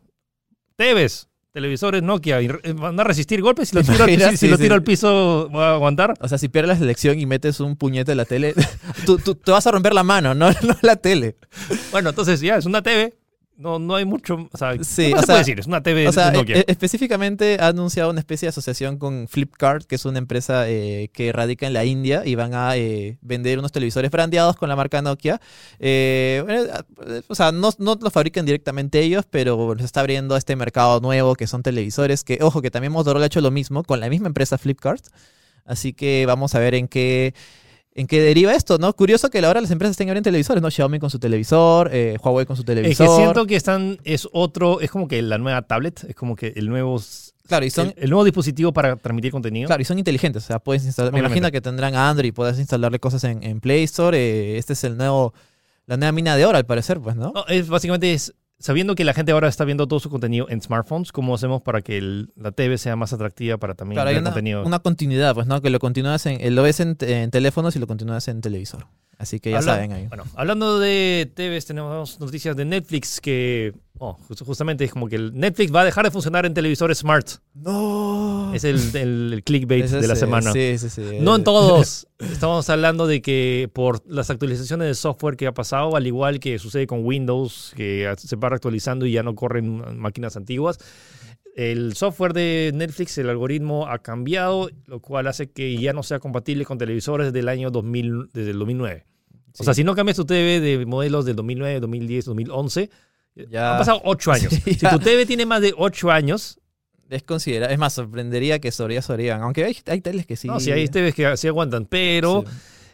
[0.77, 3.69] TVs, televisores Nokia, y van a resistir golpes.
[3.69, 4.31] Si lo ¿Te tiro, al, imaginas?
[4.31, 4.63] si, si Sí, lo sí.
[4.63, 6.13] tiro al piso, ¿va a aguantar?
[6.21, 8.53] O sea, si pierdes la selección y metes un puñete en la tele,
[9.05, 11.35] tú, tú- te vas a romper la mano, no, no la tele.
[11.91, 13.13] Bueno, entonces ya, es una TV.
[13.61, 14.49] No, no hay mucho.
[14.51, 15.59] O sea, Sí, ¿qué o más se sea, puede decir?
[15.59, 16.57] Es una TV O sea, de Nokia.
[16.57, 21.09] e- específicamente ha anunciado una especie de asociación con Flipkart, que es una empresa eh,
[21.13, 24.75] que radica en la India y van a eh, vender unos televisores brandeados con la
[24.75, 25.39] marca Nokia.
[25.79, 30.55] Eh, eh, o sea, no, no lo fabrican directamente ellos, pero se está abriendo este
[30.55, 33.99] mercado nuevo que son televisores, que ojo, que también Motorola ha hecho lo mismo con
[33.99, 35.05] la misma empresa Flipkart.
[35.65, 37.33] Así que vamos a ver en qué...
[37.93, 38.93] ¿En qué deriva esto, no?
[38.93, 40.71] Curioso que ahora las empresas tengan en televisores, ¿no?
[40.71, 43.07] Xiaomi con su televisor, eh, Huawei con su es televisor.
[43.07, 43.99] que siento que están.
[44.05, 44.79] Es otro.
[44.79, 46.05] Es como que la nueva tablet.
[46.07, 47.01] Es como que el nuevo.
[47.47, 49.67] Claro, y son, el, el nuevo dispositivo para transmitir contenido.
[49.67, 50.43] Claro, y son inteligentes.
[50.43, 51.11] O sea, puedes instalar.
[51.11, 54.17] Me imagino que tendrán Android, puedes instalarle cosas en, en Play Store.
[54.17, 55.33] eh, este es el nuevo,
[55.85, 57.33] la nueva mina de oro, al parecer, pues, ¿no?
[57.35, 60.61] No, es básicamente es sabiendo que la gente ahora está viendo todo su contenido en
[60.61, 64.15] smartphones, ¿cómo hacemos para que el- la TV sea más atractiva para también claro, hay
[64.15, 64.63] ver una, contenido?
[64.65, 65.61] una continuidad, pues, ¿no?
[65.61, 68.85] Que lo continúas en, lo ves en, en teléfonos y lo continúas en televisor.
[69.21, 70.07] Así que ya Habla- saben ahí.
[70.07, 75.15] Bueno, hablando de TVs, tenemos noticias de Netflix que, oh, just- justamente es como que
[75.15, 77.27] el Netflix va a dejar de funcionar en televisores smart.
[77.53, 78.51] No.
[78.53, 80.51] Es el, el- el clickbait de la semana.
[80.51, 81.01] Sí, sí, sí.
[81.21, 82.07] No en todos.
[82.19, 86.57] Estamos hablando de que por las actualizaciones de software que ha pasado, al igual que
[86.59, 90.79] sucede con Windows, que se va actualizando y ya no corren máquinas antiguas,
[91.55, 96.19] el software de Netflix, el algoritmo ha cambiado, lo cual hace que ya no sea
[96.19, 99.05] compatible con televisores desde el año 2000, desde el 2009.
[99.53, 99.63] O Sí.
[99.65, 102.89] sea, si no cambias tu TV de modelos del 2009, 2010, 2011,
[103.49, 103.73] Ya.
[103.73, 104.53] han pasado 8 años.
[104.63, 106.57] Sí, si tu TV tiene más de 8 años,
[107.09, 109.41] Es considera Es más, sorprendería que sobre sobrevivan.
[109.41, 110.47] Aunque hay, hay teles que sí.
[110.47, 112.43] no, si hay TVs que sí aguantan, pero...
[112.47, 112.53] Sí.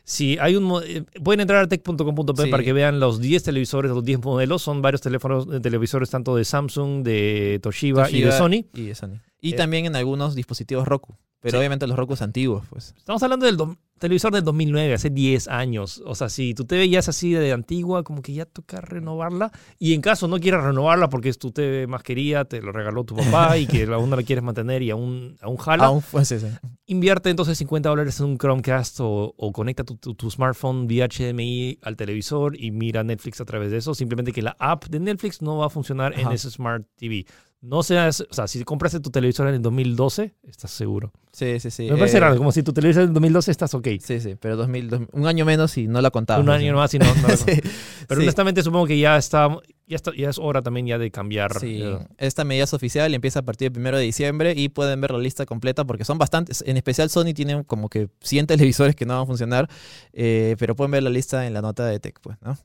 [0.09, 2.49] Si hay un eh, pueden entrar a tech.com.p Sí.
[2.49, 4.61] para que vean los 10 televisores, los 10 modelos.
[4.61, 8.63] Son varios teléfonos, eh, televisores tanto de Samsung, de Toshiba, y de Sony.
[8.73, 9.19] Y de Sony.
[9.41, 11.17] Y Eh, también en algunos dispositivos Roku.
[11.41, 11.57] Pero Sí.
[11.57, 12.93] obviamente los Roku antiguos, pues.
[12.97, 13.57] Estamos hablando del...
[13.97, 16.01] televisor del 2009, hace 10 años.
[16.05, 19.51] O sea, si TV ya es así de antigua, como que ya toca renovarla.
[19.79, 23.03] Y en caso no quieras renovarla porque es tu TV más querida, te lo regaló
[23.03, 26.25] tu papá y que aún no la quieres mantener y aún, aún jala, Aún fue
[26.25, 26.47] sí, sí.
[26.87, 31.07] Invierte entonces 50 dólares en un Chromecast o, o conecta tu, tu- tu smartphone vía
[31.07, 33.93] HDMI al televisor y mira Netflix a través de eso.
[33.93, 37.25] Simplemente que la app de Netflix no va a funcionar en ese Smart TV.
[37.59, 41.11] No seas, o sea, si compraste tu televisor en el 2012, estás seguro.
[41.33, 41.89] Sí, sí, sí.
[41.89, 43.87] Me parece Eh, raro, como si tu televisor en el 2012 estás ok.
[43.99, 46.39] Sí, sí, pero 2000, dos- un año menos y no la contaba.
[46.41, 47.05] Un año más y no.
[47.05, 47.61] no- Sí,
[48.07, 48.25] Pero sí.
[48.27, 49.49] honestamente supongo que ya está,
[49.87, 51.59] ya está, ya es hora también ya de cambiar.
[51.59, 54.69] Sí, eh, esta medida es oficial y empieza a partir del 1 de diciembre y
[54.69, 56.63] pueden ver la lista completa porque son bastantes.
[56.67, 59.69] En especial Sony tiene como que 100 televisores que no van a funcionar,
[60.13, 62.57] eh, pero pueden ver la lista en la nota de Tech, pues, ¿no?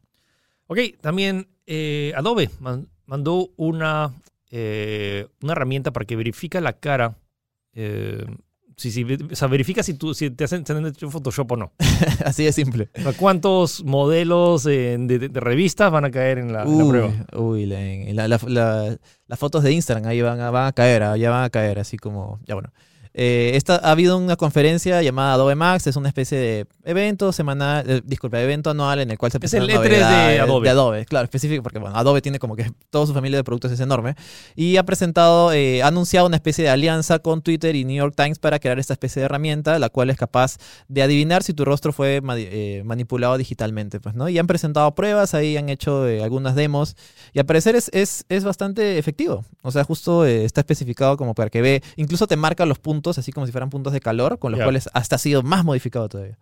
[0.67, 4.13] Ok, también eh, Adobe man- mandó una,
[4.51, 7.17] eh, una herramienta para que verifica la cara.
[8.91, 10.75] Si, si- o sea, verifica si, tú, si te hacen te
[11.11, 11.73] Photoshop o no.
[12.25, 12.91] Así de simple.
[12.99, 16.79] O sea, ¿Cuántos modelos eh, de, de- de revistas van a caer en la, en
[16.79, 17.13] la Uy, prueba?
[17.37, 21.03] uy, la- la- la- la- las fotos de Instagram ahí van a, van a caer,
[21.05, 22.73] ah, ya van a caer, así como, ya bueno.
[23.15, 27.85] Eh, esta, ha habido una conferencia llamada Adobe Max, es una especie de evento semanal,
[27.89, 30.65] eh, disculpa, evento anual en el cual se Es el presentan E3 de novedades Adobe.
[30.65, 33.71] De Adobe, claro, específico, porque bueno, Adobe tiene como que toda su familia de productos
[33.73, 34.15] es enorme.
[34.57, 38.15] Y ha presentado, eh, ha anunciado una especie de alianza con Twitter y New York
[38.17, 40.57] Times para crear esta especie de herramienta, la cual es capaz
[40.89, 42.37] de adivinar si tu rostro fue ma-
[42.85, 44.29] manipulado digitalmente, pues, ¿no?
[44.31, 46.97] Y han presentado pruebas, ahí han hecho algunas demos,
[47.35, 49.45] y al parecer es, es, es bastante efectivo.
[49.61, 53.33] O sea, justo está especificado como para que ve, incluso te marca los puntos, así
[53.33, 56.39] como si fueran puntos de calor, con los cuales hasta ha sido más modificado todavía.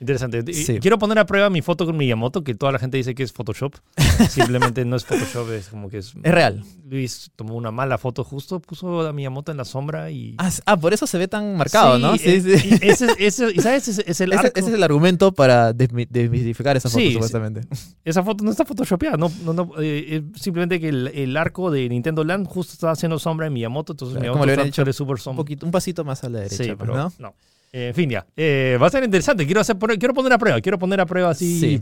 [0.00, 0.52] Interesante.
[0.52, 0.78] Sí.
[0.78, 3.32] Quiero poner a prueba mi foto con Miyamoto, que toda la gente dice que es
[3.32, 3.74] Photoshop.
[4.30, 6.14] Simplemente no es Photoshop, es como que es...
[6.22, 6.62] Es real.
[6.88, 10.36] Luis tomó una mala foto justo, puso a Miyamoto en la sombra y...
[10.38, 12.16] Ah, ah, por eso se ve tan marcado, ¿no?
[12.16, 13.88] Sí, eh, y ese, ese- y ¿sabes?
[13.88, 17.12] Ese es el Ese, ese es el argumento para desmi- desmitificar esa foto, Sí, sí.
[17.14, 17.62] supuestamente.
[18.04, 21.72] Esa foto no está photoshopeada, no, no, no, eh, eh, simplemente que el, el arco
[21.72, 24.92] de Nintendo Land justo está haciendo sombra en Miyamoto, entonces Claro, Miyamoto como le dicho,
[24.92, 25.42] super Un, sombra.
[25.42, 27.12] poquito, un pasito más a la derecha, Sí, pues, pero ¿no?
[27.18, 27.34] no.
[27.72, 28.26] Eh, en fin, ya.
[28.36, 29.44] Eh, va a ser interesante.
[29.44, 30.60] Quiero, hacer, poner- quiero poner a prueba.
[30.60, 31.60] Quiero poner a prueba así.
[31.60, 31.74] Sí.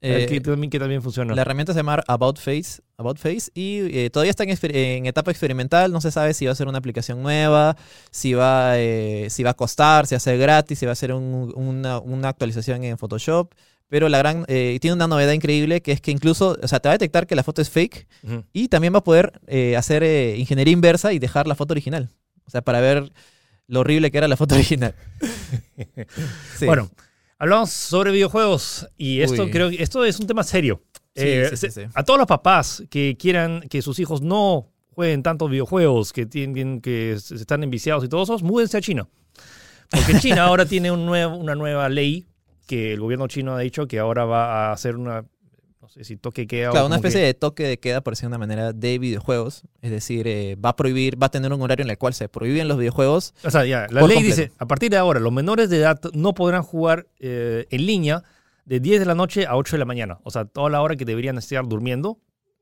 [0.00, 1.34] eh, Eh, que, también, que también funciona.
[1.34, 5.90] La herramienta se llama About Face, About Face y eh, todavía está en, etapa experimental.
[5.92, 7.76] No se sabe si va a ser una aplicación nueva,
[8.10, 10.96] si va, eh, si va a costar, si va a ser gratis, si va a
[10.96, 13.52] ser un- una, una actualización en Photoshop.
[13.88, 16.88] Pero la gran eh, tiene una novedad increíble que es que incluso, o sea, te
[16.88, 18.06] va a detectar que la foto es fake
[18.52, 22.10] y también va a poder eh, hacer eh, ingeniería inversa y dejar la foto original.
[22.44, 23.10] O sea, para ver
[23.68, 24.94] lo horrible que era la foto original.
[26.56, 26.66] Sí.
[26.66, 26.90] Bueno,
[27.38, 29.50] hablamos sobre videojuegos y esto Uy.
[29.50, 30.82] creo que esto es un tema serio.
[31.14, 31.90] Sí, Eh, sí, sí, se- sí.
[31.94, 36.80] A todos los papás que quieran que sus hijos no jueguen tantos videojuegos, que tienen
[36.80, 39.08] que se- están enviciados y todos esos, múdense a China.
[39.90, 42.26] Porque China ahora tiene un nuevo- una nueva ley
[42.66, 45.24] que el gobierno chino ha dicho que ahora va a hacer una,
[45.88, 48.12] no sé si toque queda o Claro, una que- especie de toque de queda, por
[48.12, 49.62] decir de una manera, de videojuegos.
[49.80, 52.28] Es decir, eh, va a prohibir, va a tener un horario en el cual se
[52.28, 53.32] prohíben los videojuegos.
[53.44, 54.20] O sea, ya, la ley completo.
[54.26, 58.22] dice, a partir de ahora, los menores de edad no podrán jugar eh, en línea
[58.66, 60.18] de 10 de la noche a 8 de la mañana.
[60.24, 62.18] O sea, toda la hora que deberían estar durmiendo,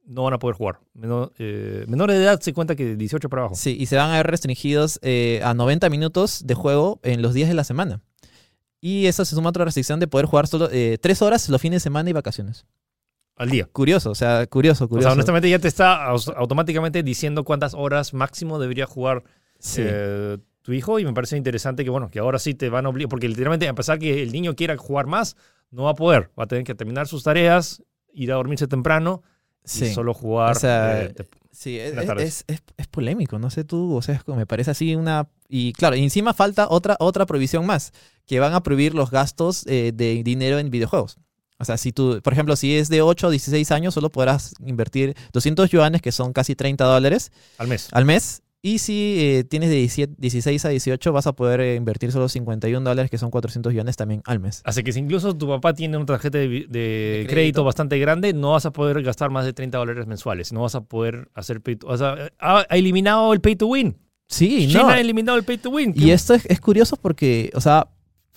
[0.06, 0.78] no van a poder jugar.
[0.94, 3.56] Menor- eh, menores de edad se cuenta que de 18 para abajo.
[3.56, 7.34] Sí, y se van a ver restringidos eh, a 90 minutos de juego en los
[7.34, 8.00] días de la semana.
[8.80, 11.60] Y eso se suma a otra restricción de poder jugar solo eh, tres horas los
[11.60, 12.66] fines de semana y vacaciones.
[13.36, 13.68] Al día.
[13.70, 15.08] Curioso, o sea, curioso, O curioso.
[15.08, 19.24] sea, honestamente ya te está automáticamente diciendo cuántas horas máximo debería jugar
[19.58, 19.82] Sí.
[19.84, 22.88] eh, tu hijo y me parece interesante que, bueno, que ahora sí te van a
[22.88, 25.36] obligar, porque literalmente a pesar que el niño quiera jugar más,
[25.70, 26.30] no va a poder.
[26.38, 29.22] Va a tener que terminar sus tareas, ir a dormirse temprano
[29.64, 29.84] sí.
[29.86, 30.56] y solo jugar.
[30.56, 31.14] O sea, eh,
[31.52, 34.70] Sí, es, es, es- es polémico, no sé tú, o sea, es como me parece
[34.72, 35.28] así una...
[35.48, 37.92] Y claro, y encima falta otra, otra prohibición más,
[38.26, 41.16] que van a prohibir los gastos eh, de dinero en videojuegos.
[41.58, 44.54] O sea, si tú, por ejemplo, si es de 8 a 16 años, solo podrás
[44.64, 47.88] invertir 200 yuanes, que son casi 30 dólares al mes.
[47.92, 48.42] al mes.
[48.62, 52.28] Y si eh, tienes de 17 16 a 18, vas a poder eh, invertir solo
[52.28, 54.60] 51 dólares, que son 400 yuanes también al mes.
[54.64, 57.30] Así que si incluso tu papá tiene una tarjeta de, de crédito.
[57.32, 57.64] crédito.
[57.64, 60.52] bastante grande, no vas a poder gastar más de 30 dólares mensuales.
[60.52, 63.68] No vas a poder hacer pay to, o sea, ha, ha eliminado el pay to
[63.68, 63.96] win.
[64.28, 64.88] Sí, China no.
[64.88, 65.92] ha eliminado el pay to win.
[65.94, 67.86] Y esto es, es curioso porque, o sea,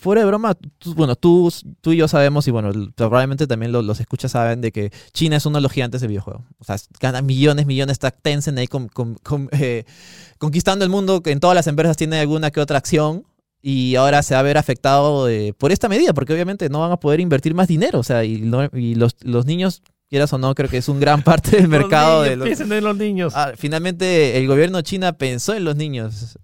[0.00, 3.82] fuera de broma, tú- bueno, tú, tú y yo sabemos, y bueno, probablemente también lo-
[3.82, 6.44] los escuchas saben de que China es uno de los gigantes del videojuego.
[6.58, 9.84] O sea, gana millones, millones, está Tencent ahí con- con- con, eh,
[10.38, 13.24] conquistando el mundo, que en todas las empresas tiene alguna que otra acción.
[13.62, 16.92] Y ahora se va a ver afectado eh, por esta medida, porque obviamente no van
[16.92, 17.98] a poder invertir más dinero.
[17.98, 20.98] O sea, y, no- y los, los niños, quieras o no, creo que es un
[20.98, 23.34] gran parte del mercado de los, Piensen en los niños.
[23.36, 26.38] Ah, finalmente el gobierno china pensó en los niños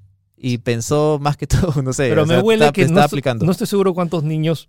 [0.48, 3.00] y pensó más que todo, no sé, Pero me sea, huele está- que está no,
[3.02, 3.44] aplicando.
[3.44, 4.68] no estoy seguro cuántos niños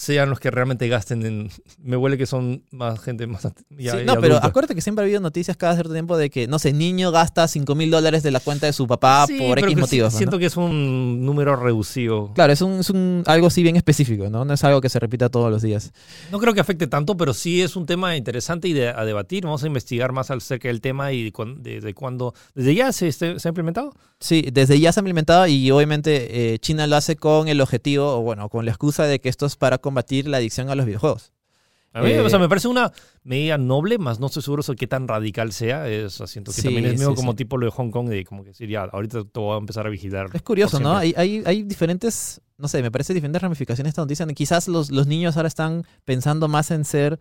[0.00, 1.50] sean los que realmente gasten en...
[1.82, 3.42] Me huele que son más gente más...
[3.76, 6.46] ya- Sí, no, pero acuérdate que siempre ha habido noticias cada cierto tiempo de que,
[6.46, 9.58] no sé, niño gasta 5 mil dólares de la cuenta de su papá Sí, por
[9.58, 10.12] X sí- motivos.
[10.12, 10.18] ¿no?
[10.18, 12.32] Siento que es un número reducido.
[12.34, 14.44] Claro, es, un, es un, algo así bien específico, ¿no?
[14.44, 15.92] No es algo que se repita todos los días.
[16.30, 19.44] No creo que afecte tanto, pero sí es un tema interesante y de, a debatir.
[19.46, 22.34] Vamos a investigar más acerca del tema y de, cuán- de- cuándo...
[22.54, 23.92] ¿Desde ya se ha implementado?
[24.20, 28.16] Sí, desde ya se ha implementado y obviamente eh, China lo hace con el objetivo,
[28.16, 30.86] o bueno, con la excusa de que esto es para combatir la adicción a los
[30.86, 31.32] videojuegos.
[31.94, 32.92] A mí, Eh, o sea, me parece una
[33.24, 35.88] medida noble, más no estoy seguro de qué tan radical sea.
[35.88, 37.36] Es, siento que Sí, también es sí, como sí.
[37.38, 39.86] tipo lo de Hong Kong, de como que decir, ya, ahorita te voy a empezar
[39.86, 40.28] a vigilar.
[40.34, 40.94] Es curioso, ¿no?
[40.96, 44.26] Hay, hay, hay diferentes, no sé, me parece diferentes ramificaciones de esta noticia.
[44.26, 47.18] Quizás los, los niños ahora están pensando más en ser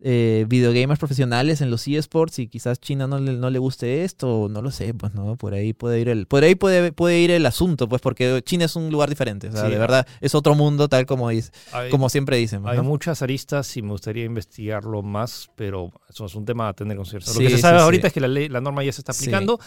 [0.00, 4.46] eh, videogamers profesionales en los eSports y quizás China no le, no le guste esto,
[4.50, 7.30] no lo sé, pues no, por ahí puede ir el, por ahí puede, puede ir
[7.30, 10.34] el asunto, pues porque China es un lugar diferente, o sea, Sí, de verdad, es
[10.34, 12.62] otro mundo tal como, dice, Hay, como siempre dicen.
[12.62, 16.72] pues, hay muchas aristas y me gustaría investigarlo más, pero eso es un tema a
[16.74, 17.34] tener en consideración.
[17.36, 17.84] Sí, lo que se sabe sí.
[17.84, 19.58] ahorita es que la, ley, la norma ya se está aplicando,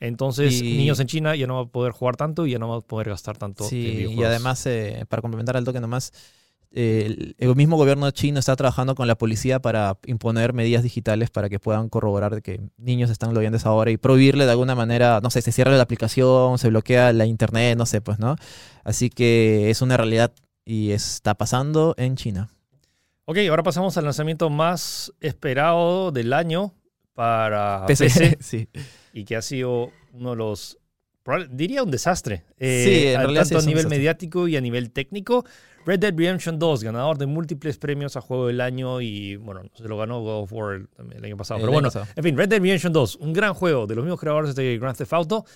[0.00, 2.68] entonces Y- niños en China ya no van a poder jugar tanto y ya no
[2.68, 4.20] van a poder gastar tanto en Sí, videojuegos.
[4.22, 6.12] y además, eh, para complementar al toque nomás,
[6.70, 11.48] el, el mismo gobierno chino está trabajando con la policía para imponer medidas digitales para
[11.48, 15.20] que puedan corroborar de que niños están logueando esa hora y prohibirle de alguna manera,
[15.22, 18.36] no sé, se cierra la aplicación, se bloquea la internet, no sé, pues, ¿no?
[18.84, 20.32] Así que es una realidad
[20.64, 22.50] y está pasando en China.
[23.24, 26.74] Ok, ahora pasamos al lanzamiento más esperado del año
[27.14, 28.38] para PC, PC.
[28.40, 28.68] sí.
[29.12, 30.78] y que ha sido uno de los,
[31.50, 34.90] diría un desastre, eh, Sí, en a- realidad tanto a nivel mediático y a nivel
[34.90, 35.44] técnico.
[35.88, 39.88] Red Dead Redemption 2, ganador de múltiples premios a Juego del Año y, bueno, se
[39.88, 41.60] lo ganó God of War el, año pasado.
[41.60, 44.20] El Pero bueno, en fin, Red Dead Redemption 2, un gran juego de los mismos
[44.20, 45.46] creadores de Grand Theft Auto.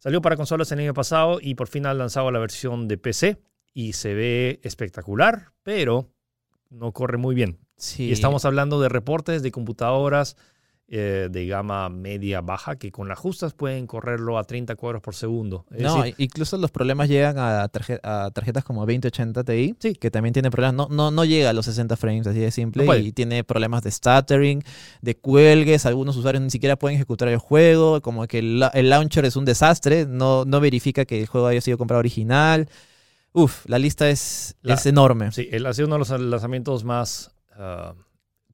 [0.00, 3.40] Salió para consolas el año pasado y por fin han lanzado la versión de PC
[3.72, 6.10] y se ve espectacular, pero
[6.70, 7.60] no corre muy bien.
[7.76, 8.06] Sí.
[8.06, 10.36] Y estamos hablando de reportes de computadoras
[10.90, 15.14] eh, de gama media baja que con las justas pueden correrlo a 30 cuadros por
[15.14, 15.66] segundo.
[15.70, 19.94] Es No, decir, incluso los problemas llegan a, tarje- a tarjetas como 2080 Ti, Sí.
[19.94, 20.74] que también tiene problemas.
[20.74, 23.82] No, no, no llega a los 60 frames, así de simple, No y tiene problemas
[23.82, 24.62] de stuttering,
[25.02, 25.84] de cuelgues.
[25.84, 29.36] Algunos usuarios ni siquiera pueden ejecutar el juego, como que el, la- el launcher es
[29.36, 32.68] un desastre, no, no verifica que el juego haya sido comprado original.
[33.34, 35.32] Uf, la lista es, La- es enorme.
[35.32, 37.92] sí, él ha sido uno de los lanzamientos más ah,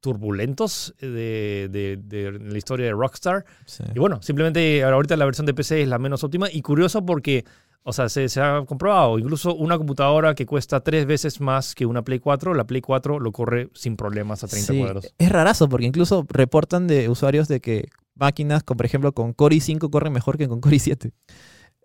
[0.05, 3.47] turbulentos de, de- de la historia de Rockstar.
[3.65, 3.83] Sí.
[3.95, 7.47] Y bueno, simplemente ahorita la versión de PC es la menos óptima y curioso porque,
[7.83, 11.87] o sea, se, se ha comprobado, incluso una computadora que cuesta tres veces más que
[11.87, 15.15] una Play 4, la Play 4 lo corre sin problemas a 30 Sí, cuadros.
[15.17, 19.57] Es rarazo porque incluso reportan de usuarios de que máquinas, con, por ejemplo, con Core
[19.57, 21.13] i5 corren mejor que con Core i7.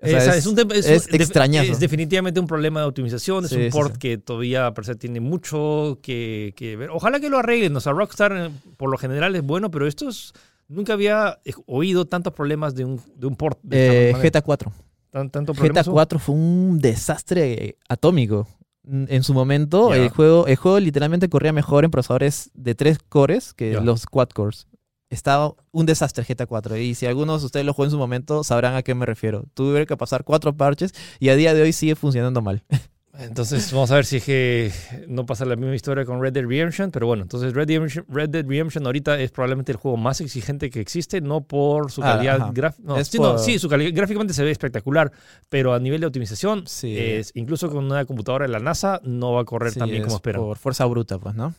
[0.01, 1.71] O sea, Esa es- es, un es es un- def- extrañazo.
[1.71, 3.43] Es definitivamente un problema de optimización.
[3.45, 3.99] Es Sí, un port sí.
[3.99, 6.89] que todavía parece tiene mucho que, que ver.
[6.91, 7.75] Ojalá que lo arreglen.
[7.75, 10.31] O sea, Rockstar eh, por lo general es bueno, pero esto es.
[10.69, 13.59] Nunca había oído tantos problemas de un, de un port.
[13.63, 14.13] De Eh.
[14.13, 14.71] GTA 4.
[15.09, 15.93] Tan- tanto GTA problemas hubo.
[15.95, 18.47] 4 fue un desastre atómico.
[18.91, 23.53] En su momento, el, juego, el juego literalmente corría mejor en procesadores de 3 cores
[23.53, 24.65] que los quad cores.
[25.09, 26.77] Estaba un desastre GTA 4.
[26.77, 29.45] Y si algunos de ustedes lo jueguen en su momento, sabrán a qué me refiero.
[29.55, 32.63] Tuve que pasar cuatro parches y a día de hoy sigue funcionando mal.
[33.21, 34.71] Entonces, vamos a ver si es que
[35.09, 36.89] no pasa la misma historia con Red Dead Redemption.
[36.89, 40.21] Pero bueno, entonces Red Dead Redemption, Red Dead Redemption ahorita es probablemente el juego más
[40.21, 42.81] exigente que existe, no por su Ah, calidad gráfica.
[42.87, 45.11] No, sí, no, por- sí, su calidad gráficamente se ve espectacular,
[45.49, 46.97] pero a nivel de optimización, Sí.
[46.97, 50.03] es, incluso con una computadora de la NASA, no va a correr Sí, tan bien
[50.03, 50.41] como esperan.
[50.41, 51.53] Por fuerza bruta, pues, ¿no?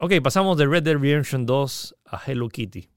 [0.00, 2.88] Ok, pasamos de Red Dead Redemption 2 a Hello Kitty.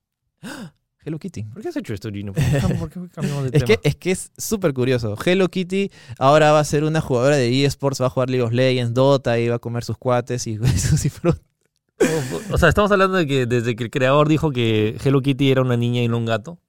[1.03, 1.43] Hello Kitty.
[1.45, 2.31] ¿Por qué has hecho esto, Gino?
[2.33, 3.81] ¿Por qué, cam- por qué cambiamos de Es que, tema?
[3.83, 5.15] es que es súper curioso.
[5.25, 8.51] Hello Kitty ahora va a ser una jugadora de eSports, va a jugar League of
[8.51, 11.41] Legends, Dota, y va a comer sus cuates y sus frutas.
[12.51, 15.61] O sea, estamos hablando de que desde que el creador dijo que Hello Kitty era
[15.61, 16.59] una niña y no un gato.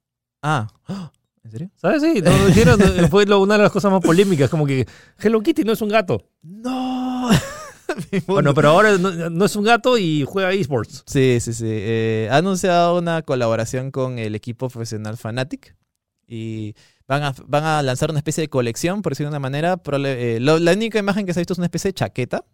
[0.42, 0.68] Ah,
[1.44, 1.70] ¿en serio?
[1.76, 2.02] ¿Sabes?
[2.02, 4.86] Sí, no, eh, fue una de las cosas más polémicas, como que
[5.18, 6.24] Hello Kitty no es un gato.
[6.42, 7.28] ¡No!
[8.26, 11.02] Bueno, pero ahora no, no es un gato y juega esports.
[11.06, 11.66] Sí, sí, sí.
[11.68, 15.76] Eh, ha anunciado una colaboración con el equipo profesional Fnatic
[16.26, 16.74] y
[17.06, 19.80] van a, van a lanzar una especie de colección, por decirlo de una manera.
[20.04, 22.44] Eh, lo- la única imagen que se ha visto es una especie de chaqueta,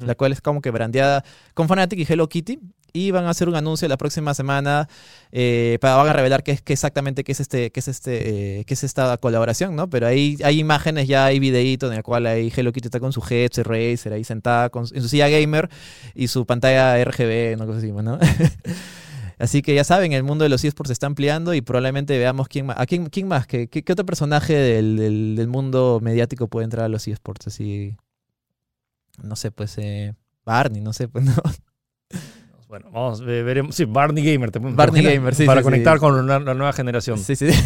[0.00, 2.58] la cual es como que brandeada con Fnatic y Hello Kitty.
[2.92, 4.88] Y van a hacer un anuncio la próxima semana
[5.30, 8.64] eh, para van a revelar qué qué exactamente qué es este qué es este eh,
[8.64, 9.90] qué es esta colaboración, ¿no?
[9.90, 13.12] Pero ahí hay imágenes, ya hay videíto en el cual ahí Hello Kitty está con
[13.12, 15.68] su headset Razer ahí sentada con, en su silla gamer
[16.14, 18.18] y su pantalla RGB, una cosa así, ¿no?
[19.38, 22.48] Así que ya saben, el mundo de los esports se está ampliando y probablemente veamos
[22.48, 22.76] quién más.
[22.80, 23.46] ¿A quién, quién más?
[23.46, 27.46] ¿Qué, qué, otro personaje del, del- del mundo mediático puede entrar a los esports?
[27.46, 27.94] Así.
[29.22, 29.78] No sé, pues.
[29.78, 31.34] Eh, Barney, no sé, pues no.
[32.68, 33.74] Bueno, vamos, ve- veremos.
[33.74, 34.50] Sí, Barney Gamer.
[34.50, 36.00] te- Barney Gamer, sí, Para sí, conectar sí.
[36.00, 37.18] con la, la nueva generación.
[37.18, 37.46] Sí, sí.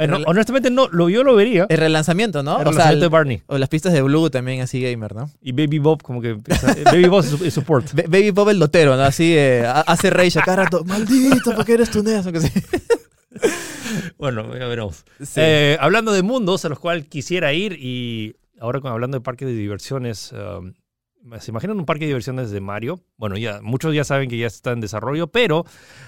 [0.00, 1.66] Eh, no, honestamente, no, lo, yo lo vería.
[1.68, 2.60] El relanzamiento, ¿no?
[2.60, 3.42] El O sea, lanzamiento de el- Barney.
[3.46, 5.30] o las pistas de Blue también así gamer, ¿no?
[5.40, 6.36] Y Baby Bob, como que.
[6.84, 7.92] Baby Bob es, su- es support.
[7.94, 9.02] Ba- Baby Bob el lotero, ¿no?
[9.02, 10.84] Así eh, ha- hace rage a cada rato.
[10.84, 12.24] Maldito, ¿por qué eres tu neas?
[12.26, 12.50] Aunque sí.
[14.18, 15.04] Bueno, ya veremos.
[15.20, 15.34] Sí.
[15.36, 19.46] Eh, hablando de mundos a los cuales quisiera ir y ahora con- hablando de parques
[19.48, 20.72] de diversiones, um,
[21.40, 23.00] ¿se imaginan un parque de diversiones de Mario?
[23.16, 25.64] Bueno, ya muchos ya saben que ya está en desarrollo, pero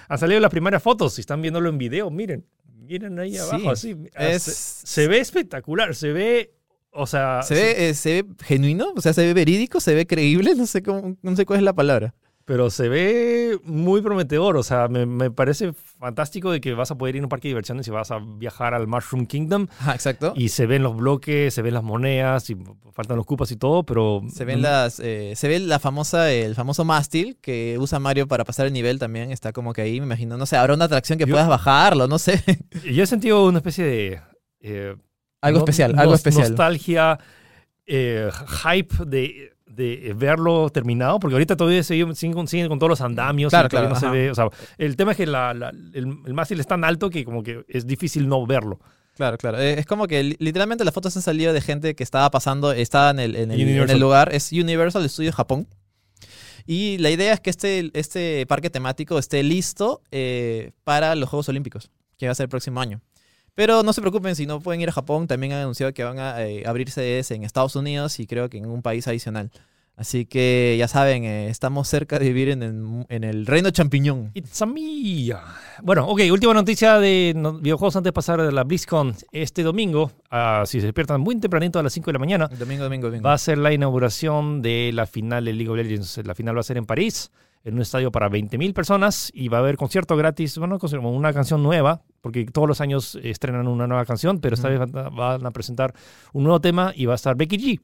[0.09, 1.15] han salido las primeras fotos.
[1.15, 3.97] Si están viéndolo en video, miren, miren ahí Sí, abajo, así.
[4.17, 6.55] es- Se, se ve espectacular, se ve,
[6.91, 8.93] o sea, ¿Se ve, eh, ¿Se ve genuino?
[8.97, 9.81] O sea, ¿se ve verídico?
[9.81, 10.55] ¿Se ve creíble?
[10.57, 12.15] No sé, cómo, no sé cuál es la palabra.
[12.45, 14.57] Pero se ve muy prometedor.
[14.57, 17.47] O sea, me, me parece fantástico de que vas a poder ir a un parque
[17.49, 19.69] de diversiones y vas a viajar al Mushroom Kingdom.
[19.79, 20.33] Ajá, exacto.
[20.37, 22.57] Y se ven los bloques, se ven las monedas, y
[22.93, 24.23] faltan los cupas y todo, pero...
[24.33, 28.45] Se ven las, eh, se ve la famosa, el famoso mástil que usa Mario para
[28.45, 29.31] pasar el nivel también.
[29.31, 30.37] Está como que ahí, me imagino.
[30.37, 32.43] No sé, habrá una atracción que Yo- puedas bajarlo, no sé.
[32.93, 34.21] Yo he sentido una especie de...
[34.61, 34.97] eh,
[35.43, 36.49] algo no- especial, algo especial.
[36.49, 37.19] Nostalgia,
[37.87, 38.29] eh,
[38.63, 43.69] hype de, de verlo terminado, porque ahorita todavía siguen, siguen, con todos los andamios Claro,
[43.69, 44.15] claro, no se ajá.
[44.15, 44.31] ve.
[44.31, 47.25] O sea, el tema es que la- la- el, el mástil es tan alto que
[47.25, 48.81] como que es difícil no verlo.
[49.17, 49.59] Claro, claro.
[49.59, 52.73] Eh, es como que li- literalmente las fotos han salido de gente que estaba pasando,
[52.73, 53.97] estaba en el, en el, en Universal.
[53.97, 54.35] el lugar.
[54.35, 55.67] Es Universal Studios Japón.
[56.67, 61.49] Y la idea es que este, este parque temático esté listo eh, para los Juegos
[61.49, 63.01] Olímpicos, que va a ser el próximo año.
[63.55, 65.27] Pero no se preocupen si no pueden ir a Japón.
[65.27, 68.59] También han anunciado que van a eh, abrir sedes en Estados Unidos y creo que
[68.59, 69.51] en un país adicional.
[69.97, 74.31] Así que ya saben, eh, estamos cerca de vivir en el, en el reino champiñón.
[74.33, 75.29] It's a me.
[75.83, 79.15] Bueno, ok, última noticia de no- videojuegos antes de pasar de la BlizzCon.
[79.31, 82.85] Este domingo, ah, si se despiertan muy tempranito a las 5 de la mañana, Domingo,
[82.85, 83.25] domingo, domingo.
[83.29, 86.19] va a ser la inauguración de la final de League of Legends.
[86.25, 87.31] La final va a ser en París,
[87.65, 90.79] en un estadio para 20.000 personas y va a haber concierto gratis, bueno,
[91.11, 94.97] una canción nueva, porque todos los años estrenan una nueva canción, pero esta vez van
[94.97, 95.95] a- van a presentar
[96.33, 97.81] un nuevo tema y va a estar Becky G.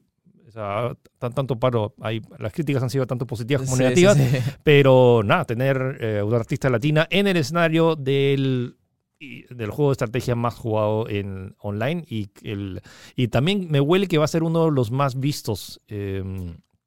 [0.47, 3.83] O sea, tan- tanto paro, hay, las críticas han sido tanto positivas como Sí, sí,
[3.83, 4.51] negativas, sí.
[4.63, 8.77] pero nada, tener eh, una artista latina en el escenario del,
[9.19, 12.81] y- del juego de estrategia más jugado en online y, el,
[13.15, 15.81] y también me huele que va a ser uno de los más vistos.
[15.89, 16.23] eh,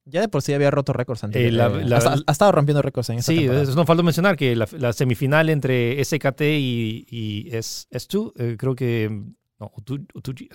[0.07, 1.41] Ya de por sí había roto récords antes.
[1.43, 4.37] Eh, la- la- ha, ha estado rompiendo récords en esta sí, eso no falta mencionar
[4.37, 9.25] que la, la semifinal entre SKT y, y S, S2, eh, creo que...
[9.61, 9.71] No,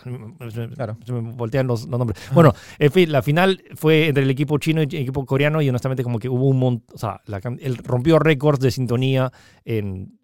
[0.01, 0.09] se
[0.67, 0.97] me- Claro.
[1.05, 2.19] se me voltean los, los nombres.
[2.33, 5.69] Bueno, en fin, la final fue entre el equipo chino y el equipo coreano y
[5.69, 9.31] honestamente como que hubo un montón, o sea, la él rompió récords de sintonía
[9.63, 10.17] en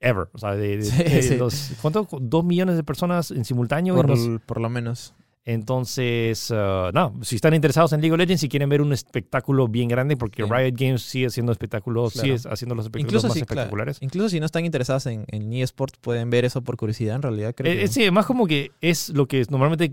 [0.00, 1.36] ever, o sea, de, de- Sí, de sí.
[1.36, 2.08] los, ¿cuánto?
[2.20, 3.94] Dos millones de personas en simultáneo.
[3.94, 5.14] por, los- por lo menos.
[5.46, 9.68] Entonces, uh, no, si están interesados en League of Legends y quieren ver un espectáculo
[9.68, 10.48] bien grande, porque Sí.
[10.50, 12.38] Riot Games sigue haciendo espectáculos, Claro.
[12.38, 13.98] sigue haciendo los espectáculos Incluso más si, claro, espectaculares.
[14.00, 17.54] incluso si no están interesados en, en eSports, pueden ver eso por curiosidad, en realidad.
[17.54, 19.92] Creo Eh, que- eh, sí, más como que es lo que normalmente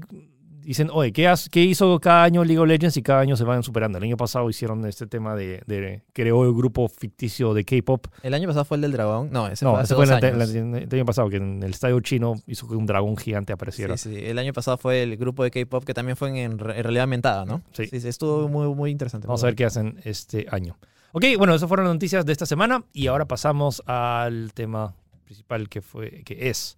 [0.64, 2.96] dicen, oye, ¿qué, has- ¿qué hizo cada año League of Legends?
[2.98, 3.98] Y cada año se van superando.
[3.98, 8.08] El año pasado hicieron este tema de, de creó el grupo ficticio de K-pop.
[8.24, 9.30] El año pasado fue el del dragón.
[9.32, 10.50] No, ese No, fue ese hace fue dos el, ante- años.
[10.56, 13.98] el- el año pasado, que en el estadio chino hizo que un dragón gigante apareciera.
[13.98, 14.26] Sí, sí.
[14.26, 17.04] El año pasado fue el grupo de K-pop que también fue en, re- en realidad
[17.04, 17.62] aumentada, ¿no?
[17.74, 17.88] Sí.
[17.88, 19.28] sí, estuvo muy, muy interesante.
[19.28, 20.78] Vamos muy a ver qué hacen este año.
[21.14, 24.94] Ok, bueno, esas fueron las noticias de esta semana y ahora pasamos al tema
[25.26, 26.78] principal que fue que es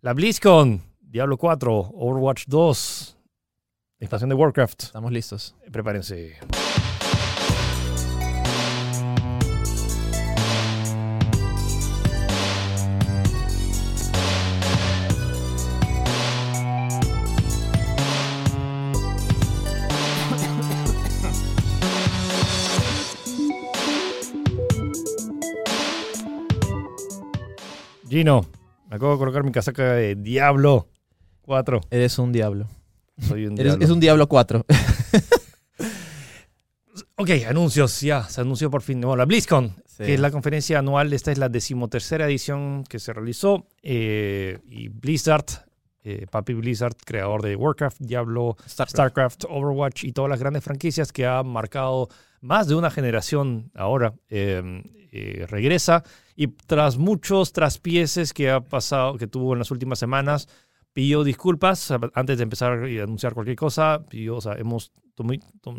[0.00, 0.80] la BlizzCon,
[1.10, 3.18] Diablo 4, Overwatch 2,
[3.98, 4.84] expansión de Warcraft.
[4.84, 5.56] Estamos listos.
[5.72, 6.38] Prepárense.
[28.08, 28.42] Gino,
[28.88, 30.86] me acabo de colocar mi casaca de Diablo
[31.42, 31.80] 4.
[31.90, 32.68] Eres un diablo.
[33.18, 33.84] Soy un Eres, diablo.
[33.84, 34.66] es un diablo 4.
[37.16, 39.00] Ok, anuncios, ya, se anunció por fin.
[39.00, 40.04] Bueno, la BlizzCon, Sí.
[40.04, 43.66] que es la conferencia anual, esta es la decimotercera edición que se realizó.
[43.82, 45.44] eh, y Blizzard,
[46.02, 48.90] eh, Papi Blizzard, creador de Warcraft, Diablo, Starcraft.
[48.90, 52.08] StarCraft, Overwatch y todas las grandes franquicias que ha marcado
[52.40, 56.02] más de una generación ahora, eh, eh, regresa.
[56.36, 60.48] Y tras muchos traspieces que ha pasado, que tuvo en las últimas semanas,
[60.92, 64.04] pidió disculpas antes de empezar y anunciar cualquier cosa.
[64.08, 64.92] Pidió, o sea, hemos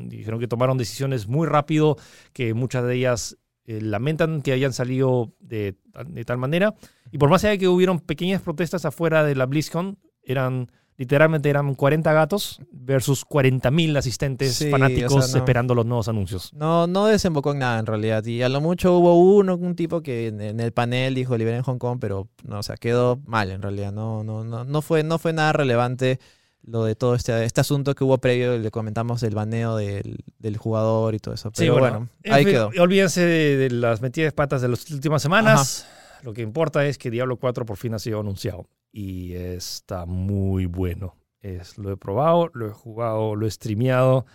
[0.07, 1.97] dijeron que tomaron decisiones muy rápido,
[2.33, 6.75] que muchas de ellas eh, lamentan que hayan salido de, de tal manera.
[7.11, 10.71] Y por más allá de que hubieron pequeñas protestas afuera de la BlizzCon, eran
[11.01, 15.37] literalmente eran 40 gatos versus 40.000 asistentes Sí, fanáticos o sea, no.
[15.39, 16.53] esperando los nuevos anuncios.
[16.53, 18.23] No, no desembocó en nada en realidad.
[18.23, 21.63] Y a lo mucho hubo uno, un tipo que en, en el panel dijo liberen
[21.63, 23.91] Hong Kong, pero no, o sea, quedó mal en realidad.
[23.91, 26.19] No, no, no, no fue, no fue nada relevante
[26.63, 30.57] lo de todo este, este asunto que hubo previo, le comentamos del baneo del, del
[30.57, 31.51] jugador y todo eso.
[31.57, 32.69] Pero bueno, en ahí quedó.
[32.79, 35.87] Olvídense de, de las metidas de patas de las últimas semanas.
[36.23, 38.67] Lo que importa es que Diablo 4 por fin ha sido anunciado.
[38.91, 41.15] Y está muy bueno.
[41.41, 44.25] Es, lo he probado, lo he jugado, lo he streameado.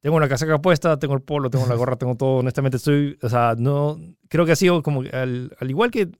[0.00, 2.36] Tengo la casaca puesta, tengo el polo, tengo la gorra, tengo todo.
[2.36, 3.18] Honestamente, estoy.
[3.22, 3.98] O sea, no.
[4.28, 5.00] Creo que ha sido como.
[5.00, 6.10] Al, al igual que.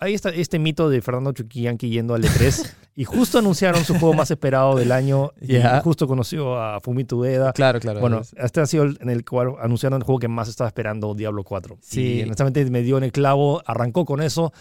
[0.00, 4.14] Hay esta, este mito de Fernando Chuquillanqui yendo al E3 y justo anunciaron su juego
[4.14, 5.80] más esperado del año y Ya.
[5.80, 7.52] justo conoció a Fumito Ueda.
[7.52, 8.00] Claro, claro.
[8.00, 10.68] Bueno, es- este ha sido el en el cual anunciaron el juego que más estaba
[10.68, 11.78] esperando, Diablo 4.
[11.82, 12.20] Sí.
[12.20, 14.52] Y honestamente me dio en el clavo, arrancó con eso.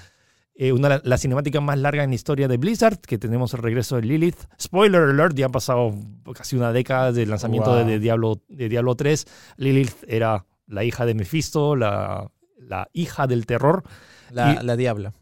[0.57, 3.97] Eh, una la cinemática más larga en la historia de Blizzard, que tenemos el regreso
[3.97, 4.38] de Lilith.
[4.61, 5.93] Spoiler alert, ya han pasado
[6.34, 7.80] casi una década del lanzamiento Wow.
[7.80, 9.26] de, de Diablo, de Diablo 3.
[9.57, 13.84] Lilith era la hija de Mephisto, la, la hija del terror.
[14.32, 15.13] La, y- la diabla.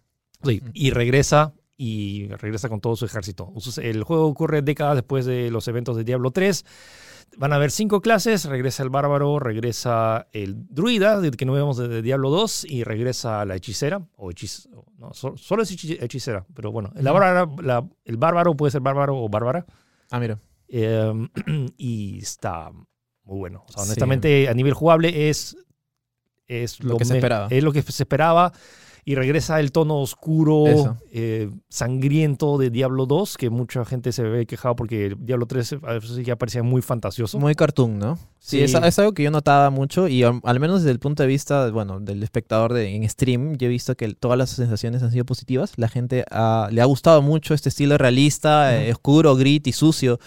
[0.43, 3.51] Sí, y regresa y regresa con todo su ejército.
[3.81, 6.65] El juego ocurre décadas después de los eventos de Diablo 3.
[7.37, 12.01] Van a haber cinco clases, regresa el bárbaro, regresa el druida, que no vemos desde
[12.03, 16.71] Diablo 2, y regresa la hechicera, o hechiz, no, so- solo es hechi- hechicera, pero
[16.71, 17.19] bueno, la Ujú.
[17.19, 19.65] bárbara- la- el bárbaro puede ser bárbaro o bárbara,
[20.11, 20.37] Ah, mira.
[20.67, 21.11] eh,
[21.77, 22.69] y está
[23.23, 23.63] muy bueno.
[23.67, 23.89] O sea, Sí.
[23.89, 25.57] honestamente, a nivel jugable es,
[26.45, 27.47] es Lo que se esperaba.
[27.49, 28.53] Es lo que se esperaba.
[29.05, 30.63] Y regresa el tono oscuro,
[31.11, 35.93] eh, sangriento de Diablo 2, que mucha gente se ve quejado porque Diablo 3 a
[35.93, 37.37] veces ya parecía muy fantasioso.
[37.37, 38.17] Muy cartoon, ¿no?
[38.39, 38.61] Sí, Sí.
[38.63, 41.27] Es, es algo que yo notaba mucho y al, al menos desde el punto de
[41.27, 45.11] vista, bueno, del espectador de, en stream, yo he visto que todas las sensaciones han
[45.11, 45.73] sido positivas.
[45.75, 50.19] La gente ha- le ha gustado mucho este estilo realista, eh, oscuro, grit y sucio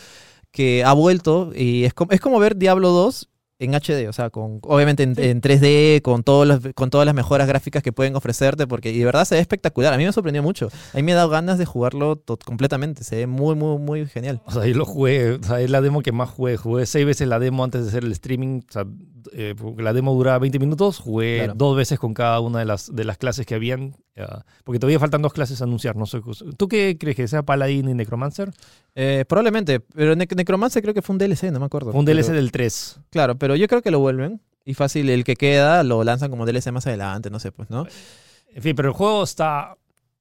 [0.51, 3.29] que ha vuelto y es como, es como ver Diablo 2
[3.59, 5.23] en HD, o sea, con obviamente en, Sí.
[5.23, 8.99] en 3D, con, todos los- con todas las mejoras gráficas que pueden ofrecerte, porque y
[8.99, 9.95] de verdad se ve espectacular.
[9.95, 10.69] A mí me sorprendió mucho.
[10.93, 13.03] A mí me ha dado ganas de jugarlo completamente.
[13.05, 14.43] Se ve muy, muy, muy genial.
[14.45, 16.57] O sea, ahí lo jugué, o sea, es la demo que más jugué.
[16.57, 18.61] Jugué seis veces la demo antes de hacer el streaming.
[18.69, 18.85] O sea,
[19.33, 20.99] eh, porque la demo duraba 20 minutos.
[20.99, 21.55] Jugué Claro.
[21.57, 23.95] dos veces con cada una de las, de las clases que habían.
[24.17, 25.97] ya, porque todavía faltan dos clases a anunciar.
[25.97, 26.21] No sé,
[26.57, 28.51] ¿Tú qué crees que sea Paladin y Necromancer?
[28.95, 31.91] Eh, probablemente, pero Ne- Necromancer creo que fue un DLC, no me acuerdo.
[31.93, 33.01] Fue un Pero- DLC del 3.
[33.11, 34.41] Claro, pero yo creo que lo vuelven.
[34.65, 37.87] Y fácil, el que queda lo lanzan como DLC más adelante, no sé, pues, ¿no?
[38.55, 39.77] En fin, pero el juego está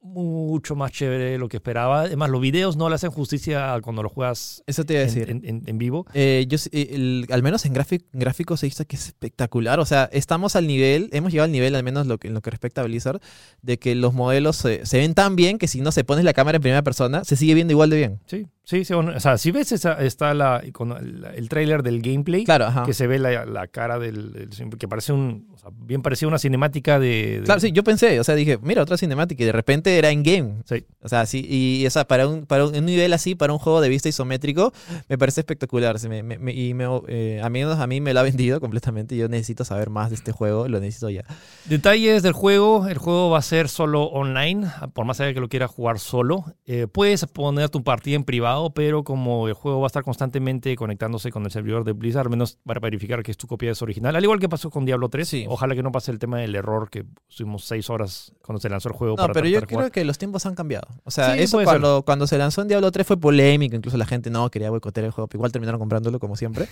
[0.05, 2.01] mucho más chévere de lo que esperaba.
[2.01, 5.07] Además, los videos no le hacen justicia cuando lo juegas Eso te iba a en,
[5.13, 5.29] decir.
[5.29, 6.05] en- en- en vivo.
[6.13, 9.79] Eh, yo, eh, el- al menos en, gráfic- en gráficos se dice que es espectacular.
[9.79, 12.41] O sea, estamos al nivel, hemos llegado al nivel, al menos lo que, en lo
[12.41, 13.19] que respecta a Blizzard,
[13.61, 16.33] de que los modelos se, se ven tan bien que si no se pones la
[16.33, 18.19] cámara en primera persona, se sigue viendo igual de bien.
[18.27, 18.93] Sí, sí, sí.
[18.93, 22.43] O sea, si ves, esa- está la, el, el trailer del gameplay.
[22.43, 22.83] Claro, ajá.
[22.83, 26.27] que se ve la, la cara del, del- que parece un o sea, bien parecía
[26.27, 29.45] una cinemática de, de- Claro, sí, yo pensé, o sea, dije, mira, otra cinemática y
[29.45, 30.61] de repente era in-game.
[30.65, 30.85] Sí.
[31.01, 33.79] O sea, sí, y o sea, para un, para un, nivel así, para un juego
[33.81, 34.73] de vista isométrico,
[35.07, 35.95] me parece espectacular.
[36.09, 39.15] Me- me- y me, eh, a, mí, a mí me lo ha vendido completamente.
[39.15, 41.23] Yo necesito saber más de este juego, lo necesito ya.
[41.65, 45.49] detalles del juego el juego va a ser solo online por más allá que lo
[45.49, 49.85] quieras jugar solo Eh, puedes poner tu partida en privado pero como el juego va
[49.85, 53.37] a estar constantemente conectándose con el servidor de Blizzard al menos para verificar que es
[53.37, 55.45] tu copia es original al igual que pasó con Diablo 3 Sí.
[55.47, 58.89] ojalá que no pase el tema del error que estuvimos seis horas cuando se lanzó
[58.89, 59.67] el juego No, para pero yo jugar.
[59.67, 60.87] creo que los tiempos han cambiado.
[61.03, 63.75] O sea, Sí, eso cuando, cuando se lanzó en Diablo 3 fue polémico.
[63.75, 65.27] Incluso la gente no quería boicotear el juego.
[65.27, 66.67] pero Igual terminaron comprándolo, como siempre.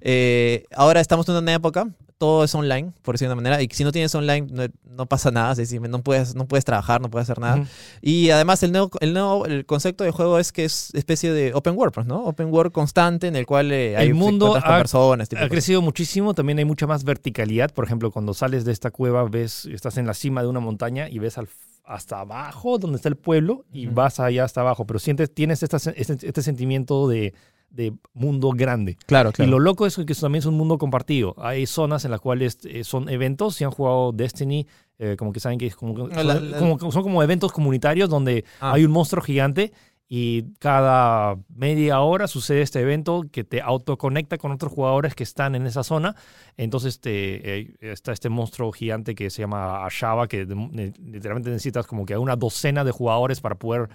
[0.00, 3.62] Eh, ahora estamos en una época, todo es online, por decirlo de una manera.
[3.62, 5.52] Y si no tienes online, no, no pasa nada.
[5.52, 7.64] Es decir, no puedes, no puedes trabajar, no puedes hacer nada.
[8.00, 11.54] Y además el nuevo, el nuevo el concepto de juego es que es especie de
[11.54, 12.24] open world, pues, ¿no?
[12.24, 15.28] Open world constante en el cual eh, hay El mundo con ha- personas.
[15.28, 17.72] tipo Ha crecido muchísimo, también hay mucha más verticalidad.
[17.72, 21.08] Por ejemplo, cuando sales de esta cueva, ves, estás en la cima de una montaña
[21.08, 21.48] y ves al-
[21.84, 25.78] hasta abajo donde está el pueblo y vas allá hasta abajo, pero sientes, tienes esta
[25.96, 27.32] este, este sentimiento de,
[27.70, 28.98] de mundo grande.
[29.06, 29.48] Claro, claro.
[29.48, 31.34] Y lo loco es que eso también es un mundo compartido.
[31.38, 34.66] Hay zonas en las cuales eh, son eventos, si han jugado Destiny,
[34.98, 38.44] eh, como que saben que es como, La- la- como- son como eventos comunitarios donde
[38.60, 38.72] Ah.
[38.74, 39.72] hay un monstruo gigante
[40.08, 45.54] y cada media hora sucede este evento que te autoconecta con otros jugadores que están
[45.54, 46.16] en esa zona.
[46.56, 52.06] Entonces te, eh, está este monstruo gigante que se llama Ashava, que literalmente necesitas como
[52.06, 53.90] que una docena de jugadores para poder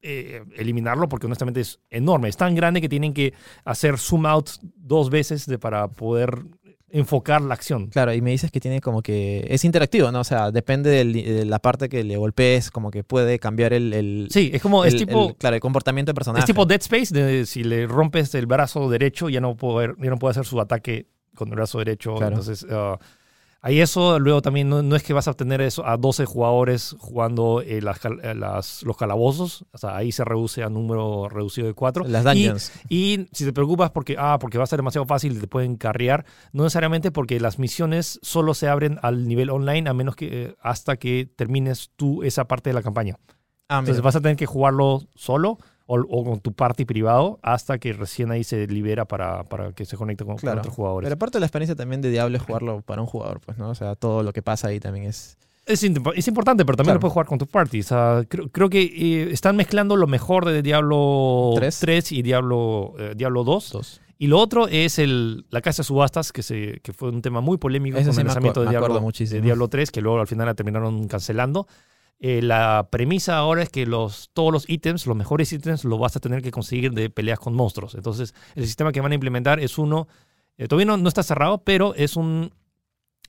[0.00, 2.30] eh, eliminarlo, porque honestamente es enorme.
[2.30, 6.44] Es tan grande que tienen que hacer zoom out dos veces de, para poder
[6.90, 7.88] enfocar la acción.
[7.88, 10.20] Claro, y me dices que tiene como que es interactivo, ¿no?
[10.20, 13.92] O sea, depende del- de la parte que le golpees, como que puede cambiar el,
[13.92, 16.40] el- Sí, es como, el- es tipo, el- claro, el comportamiento del personaje.
[16.40, 20.10] es tipo Dead Space, de si le rompes el brazo derecho, ya no puede, ya
[20.10, 22.14] no puede hacer su ataque con el brazo derecho.
[22.16, 22.36] Claro.
[22.36, 22.98] Entonces, ah,
[23.60, 24.18] hay eso.
[24.18, 27.80] Luego también no, no es que vas a obtener eso a 12 jugadores jugando eh,
[27.82, 29.64] las eh, las- los calabozos.
[29.72, 32.04] O sea, ahí se reduce a número reducido de 4.
[32.06, 32.72] Las dungeons.
[32.88, 35.76] Y si te preocupas porque, ah, porque va a ser demasiado fácil y te pueden
[35.76, 40.28] carrear, no necesariamente porque las misiones solo se abren al nivel online a menos que
[40.44, 43.16] eh, hasta que termines tú esa parte de la campaña.
[43.68, 43.78] ah.
[43.80, 45.58] Entonces vas a tener que jugarlo solo
[45.90, 49.84] o, o con tu party privado hasta que recién ahí se libera para, para que
[49.86, 50.60] se conecte con, con Claro.
[50.60, 51.06] otros jugadores.
[51.06, 53.70] Pero aparte de la experiencia también de Diablo es jugarlo para un jugador, pues, ¿no?
[53.70, 55.36] O sea, todo lo que pasa ahí también es...
[55.66, 56.96] Es, es importante, pero también Claro.
[56.96, 57.80] lo puedes jugar con tu party.
[57.80, 61.78] O sea, creo, creo que eh, están mezclando lo mejor de Diablo Tres.
[61.80, 63.70] 3 y Diablo, eh, Diablo 2.
[63.72, 64.00] Dos.
[64.18, 67.40] Y lo otro es el, la casa de subastas, que, se, que fue un tema
[67.40, 70.26] muy polémico Ese con sí el lanzamiento de Diablo, de Diablo 3, que luego al
[70.26, 71.66] final la terminaron cancelando.
[72.20, 76.16] Eh, la premisa ahora es que los, todos los ítems, los mejores ítems, los vas
[76.16, 77.94] a tener que conseguir de peleas con monstruos.
[77.94, 80.08] Entonces, el sistema que van a implementar es uno,
[80.56, 82.52] eh, todavía no, no está cerrado, pero es un...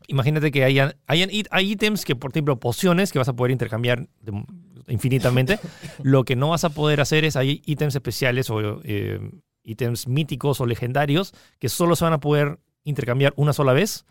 [0.08, 4.44] Imagínate que hayan, hay ítems que, por ejemplo, pociones que vas a poder intercambiar de-
[4.88, 5.60] infinitamente.
[6.02, 9.20] Lo que no vas a poder hacer es, hay ítems especiales o eh,
[9.64, 14.06] ítems míticos o legendarios que solo se van a poder intercambiar una sola vez.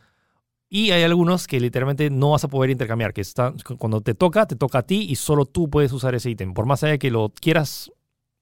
[0.68, 4.46] Y hay algunos que literalmente no vas a poder intercambiar, que están, cuando te toca,
[4.46, 6.52] te toca a ti y solo tú puedes usar ese ítem.
[6.52, 7.90] Por más allá que lo quieras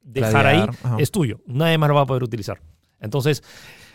[0.01, 0.97] dejar ahí, ajá.
[0.99, 1.41] es tuyo.
[1.47, 2.61] Nadie más lo va a poder utilizar.
[3.01, 3.45] Entonces,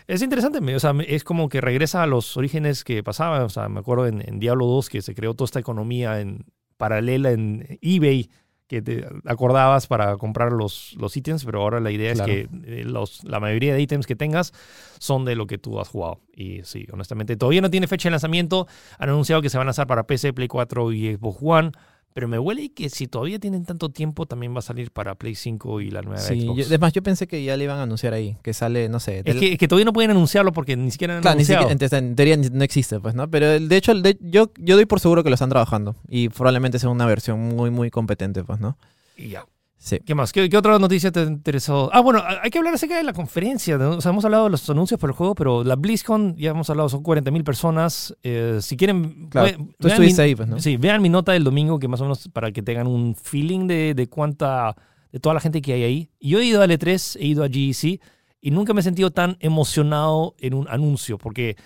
[0.06, 0.74] es interesante.
[0.74, 3.42] O sea, es como que regresa a los orígenes que pasaban.
[3.42, 6.46] O sea, me acuerdo en, en Diablo 2 que se creó toda esta economía en,
[6.82, 8.28] paralela en eBay
[8.72, 12.32] que te acordabas para comprar los, los ítems, pero ahora la idea Claro.
[12.32, 14.52] es que eh, los, la mayoría de ítems que tengas
[14.98, 16.20] son de lo que tú has jugado.
[16.34, 18.66] Y sí, honestamente, todavía no tiene fecha de lanzamiento.
[18.98, 21.72] Han anunciado que se van a lanzar para PC, Play 4 y Xbox One.
[22.14, 25.34] Pero me huele que si todavía tienen tanto tiempo, también va a salir para Play
[25.34, 26.58] 5 y la nueva Sí, Xbox.
[26.58, 29.22] yo- además yo pensé que ya le iban a anunciar ahí, que sale, no sé...
[29.24, 31.70] es, que, es que todavía no pueden anunciarlo porque ni siquiera han Claro, ni siquiera,
[31.72, 33.30] en teoría no existe, pues, ¿no?
[33.30, 36.78] Pero de hecho, de- yo, yo doy por seguro que lo están trabajando y probablemente
[36.78, 38.76] sea una versión muy, muy competente, pues, ¿no?
[39.16, 39.46] Y ya.
[39.84, 39.98] Sí.
[40.06, 40.30] ¿Qué más?
[40.32, 41.90] ¿Qué, qué otra noticia te interesó?
[41.92, 43.76] Ah, bueno, hay que hablar acerca de la conferencia.
[43.78, 43.96] ¿no?
[43.96, 46.70] O sea, hemos hablado de los anuncios por el juego, pero la BlizzCon, ya hemos
[46.70, 48.14] hablado, son 40.000 personas.
[48.22, 50.60] Eh, si quieren, Claro, ve- Tú vean estuviste mi- ahí, pues, ¿no?
[50.60, 53.66] Sí, vean mi nota del domingo, que más o menos para que tengan un feeling
[53.66, 54.76] de, de cuánta,
[55.10, 56.10] de toda la gente que hay ahí.
[56.20, 58.00] Yo he ido al E3, he ido a GEC,
[58.40, 61.56] y nunca me he sentido tan emocionado en un anuncio, porque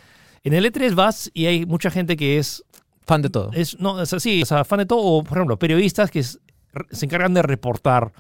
[0.42, 2.64] en el E3 vas y hay mucha gente que es
[3.06, 3.50] Fan de todo.
[3.52, 6.20] es, no, o sea, sí, o sea, fan de todo, o por ejemplo, periodistas que
[6.20, 6.40] es-
[6.90, 8.12] se encargan de reportar,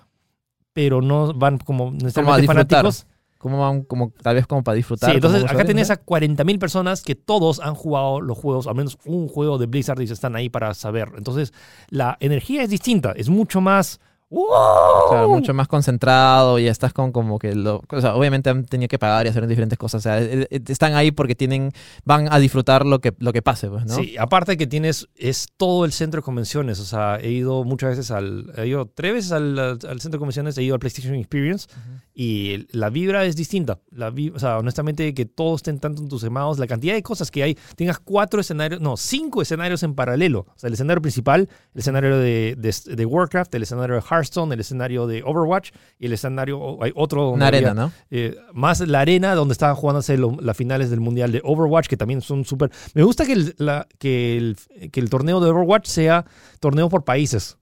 [0.72, 2.68] pero no van como necesariamente disfrutar.
[2.68, 3.06] fanáticos.
[3.38, 5.10] Como van, como, tal vez como para disfrutar.
[5.10, 8.74] Sí, entonces como acá tenés a 40.000 personas que todos han jugado los juegos, al
[8.74, 11.12] menos un juego de Blizzard y están ahí para saber.
[11.16, 11.52] Entonces,
[11.90, 14.00] la energía es distinta, es mucho más...
[14.28, 15.08] ¡Wow!
[15.08, 18.88] Claro, mucho más concentrado y estás con como que lo, o sea, obviamente han tenido
[18.88, 21.70] que pagar y hacer diferentes cosas, o sea, eh, eh, están ahí porque tienen
[22.04, 23.94] van a disfrutar lo que lo que pase, pues, ¿no?
[23.94, 26.80] Sí, aparte que tienes, es todo el centro de convenciones.
[26.80, 30.18] O sea, he ido muchas veces al, he ido tres veces al, al centro de
[30.18, 31.68] convenciones, he ido al PlayStation Experience
[32.12, 33.78] y la vibra es distinta.
[33.90, 37.58] La o sea, honestamente, que todos estén tanto entusiasmados, la cantidad de cosas que hay,
[37.76, 40.46] tengas cuatro escenarios, no, cinco escenarios en paralelo.
[40.48, 44.52] O sea, el escenario principal, el escenario de, de, de Warcraft, el escenario de Hearthstone,
[44.54, 47.22] el escenario de Overwatch y el escenario, hay otro...
[47.22, 47.92] donde Una arena, había- ¿no?
[48.10, 51.96] eh, más la arena donde estaban jugándose lo- las finales del mundial de Overwatch, que
[51.96, 52.70] también son súper.
[52.94, 54.56] Me gusta que el, la- que, el,
[54.90, 56.24] que el torneo de Overwatch sea
[56.60, 57.58] torneo por países.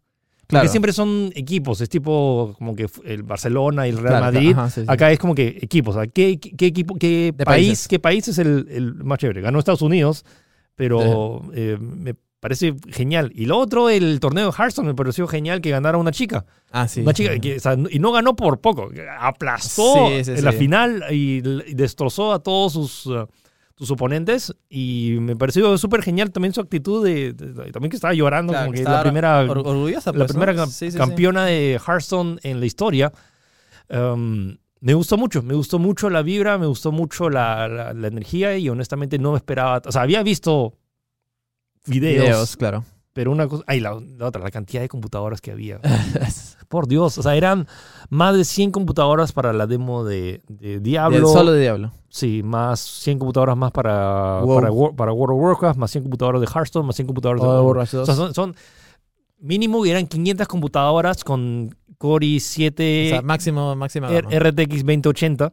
[0.47, 0.69] Porque Claro.
[0.69, 4.53] siempre son equipos, es tipo como que el Barcelona y el Real Claro, Madrid.
[4.53, 4.87] ajá, sí, sí.
[4.91, 5.97] Acá es como que equipos.
[5.97, 7.89] o sea, ¿qué, equipo, qué país, países.
[7.89, 9.41] qué país es el, el más chévere?
[9.41, 10.25] Ganó Estados Unidos,
[10.75, 13.33] pero eh, me parece genial.
[13.35, 16.45] Y lo otro, el torneo de Hearthstone me pareció genial que ganara una chica.
[16.71, 17.01] Ah, sí.
[17.01, 17.41] Una chica sí.
[17.41, 21.41] que, o sea, y no ganó por poco, aplastó Sí, sí, en la final y,
[21.75, 23.27] destrozó a todos sus, uh,
[23.79, 24.55] sus oponentes.
[24.69, 28.53] Y me pareció súper genial también su actitud de, de- de- también que estaba llorando,
[28.53, 30.41] Claro, como que que la primera, or- orgullosa, la pues, ¿no?
[30.41, 30.67] primera
[30.99, 33.11] campeona de Hearthstone en la historia.
[33.89, 38.09] Um, me gustó mucho, me gustó mucho la vibra, me gustó mucho la, la- la
[38.09, 40.75] energía y honestamente no me esperaba, o sea, había visto
[41.87, 42.85] videos, Videos, claro.
[43.13, 45.81] pero una cosa, ay, la, la otra, la cantidad de computadoras que había.
[46.69, 47.69] Por Dios, o sea, eran
[48.09, 51.17] más de 100 computadoras para la demo de, de Diablo.
[51.19, 51.93] Del solo de Diablo.
[52.09, 54.55] Sí, más 100 computadoras más para, Wow.
[54.61, 57.49] para, para World of Warcraft, más 100 computadoras de Hearthstone, más 100 computadoras de...
[57.49, 58.07] Overwatch O 2.
[58.07, 58.57] sea, son, son-
[59.39, 64.09] mínimo eran 500 computadoras con Core O i7 sea, máximo, máxima.
[64.09, 65.53] RTX 2080.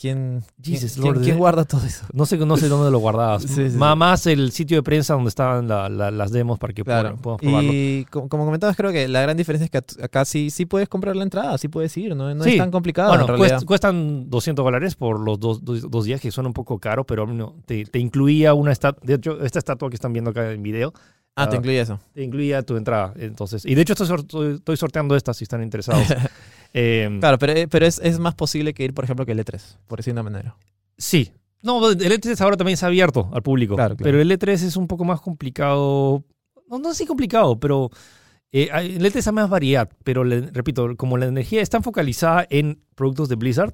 [0.00, 1.38] ¿Quién, Jesus quién, Lord, quién- eh.
[1.38, 2.06] guarda todo eso?
[2.12, 3.42] No sé, no sé dónde lo guardabas.
[3.50, 3.98] Sí, sí, Ma- sí.
[3.98, 7.16] Más el sitio de prensa donde estaban la- la- las demos para que Claro.
[7.16, 7.70] puedan- podamos probarlo.
[7.72, 10.88] Y co- como comentabas, creo que la gran diferencia es que acá sí, sí puedes
[10.88, 13.58] comprar la entrada, sí puedes ir, no, no es tan complicado Bueno, en realidad.
[13.58, 17.04] cuest- cuestan 200 dólares por los dos, dos- dos días, que suena un poco caro,
[17.04, 19.00] pero no, te, te incluía una estatua.
[19.04, 20.92] De hecho, esta estatua que están viendo acá en video,
[21.36, 21.98] Ah, te ah, incluye eso.
[22.12, 23.14] te incluía tu entrada.
[23.16, 26.02] Entonces, y de hecho, estoy, estoy- sorteando estas si están interesados.
[26.74, 29.38] Eh, Claro, pero, eh, pero es, es más posible que ir, por ejemplo, que el
[29.44, 30.56] E3, por decir de una manera.
[30.98, 31.32] Sí.
[31.62, 33.74] No, el E3 ahora también es abierto al público.
[33.76, 34.04] Claro, claro.
[34.10, 36.24] Pero el E3 es un poco más complicado.
[36.68, 37.90] No, no así complicado, pero
[38.52, 39.90] eh, el E3 hay más variedad.
[40.04, 43.72] Pero le- repito, como la energía está focalizada en productos de Blizzard,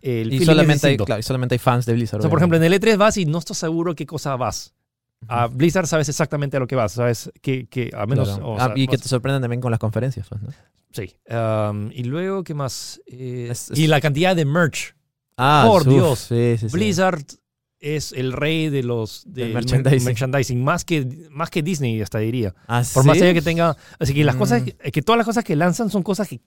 [0.00, 2.18] el Y solamente, hay, claro, y solamente hay fans de Blizzard.
[2.18, 4.74] O sea, por ejemplo, en el E3 vas y no estás seguro qué cosa vas.
[5.28, 5.48] A.
[5.48, 8.26] Blizzard sabes exactamente a lo que vas, sabes que, que a menos...
[8.28, 8.46] Claro.
[8.52, 10.48] o Ah, sea, y que te sorprendan también con las conferencias, pues, ¿no?
[10.92, 11.14] Sí.
[11.28, 13.00] Um, y luego, ¿qué más?
[13.06, 14.94] Eh, Es- es- Y la cantidad de merch.
[15.36, 16.18] Ah, Por uf, Dios.
[16.28, 16.72] Sí, sí, sí.
[16.76, 17.22] Blizzard
[17.78, 20.04] es el rey de los de merchandising.
[20.04, 22.54] merchandising, más que más que Disney hasta diría.
[22.66, 24.38] Ah, Por más allá que tenga, así que las Mm.
[24.38, 26.40] cosas que, que todas las cosas que lanzan son cosas que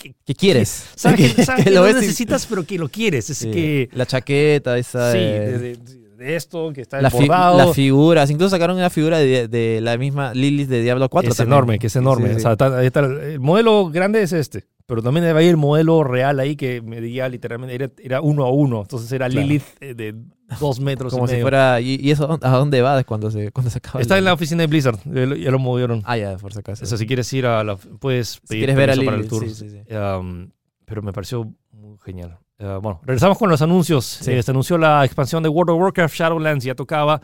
[0.24, 0.84] ¿Qué quieres?
[0.94, 4.78] sabes que, sabes que lo no necesitas pero que lo quieres, es que La chaqueta,
[4.78, 5.10] esa.
[5.12, 8.30] sí, de- de, de- de esto que está la fi- las figuras.
[8.30, 11.30] Incluso sacaron una figura de, de la misma Lilith de Diablo 4.
[11.30, 11.52] es también.
[11.54, 12.28] enorme, que es enorme.
[12.28, 12.42] sí, O sí.
[12.42, 16.38] sea, está- el, el modelo grande es este, pero también debe haber el modelo real
[16.40, 18.82] ahí que medía literalmente, era, era uno a uno.
[18.82, 19.46] Entonces era Claro.
[19.46, 20.14] Lilith eh, de
[20.60, 21.44] dos metros Como y si medio.
[21.44, 21.80] fuera.
[21.80, 24.00] ¿Y, y eso a dónde va cuando se, cuando se acaba?
[24.00, 26.02] Está el- en la oficina de Blizzard, ya lo, ya lo movieron.
[26.04, 26.84] Ah, ya, por si acaso.
[26.84, 27.76] O sea, si quieres ir a la.
[27.76, 29.30] Puedes Si pedir quieres ver a permiso para el Lilith.
[29.30, 29.48] tour.
[29.48, 29.94] sí, sí, sí.
[29.96, 30.50] Um,
[30.84, 32.36] pero me pareció muy genial.
[32.60, 34.04] Uh, bueno, regresamos con los anuncios.
[34.04, 34.32] Sí.
[34.32, 37.20] Eh, se anunció la expansión de World of Warcraft Shadowlands, ya tocaba.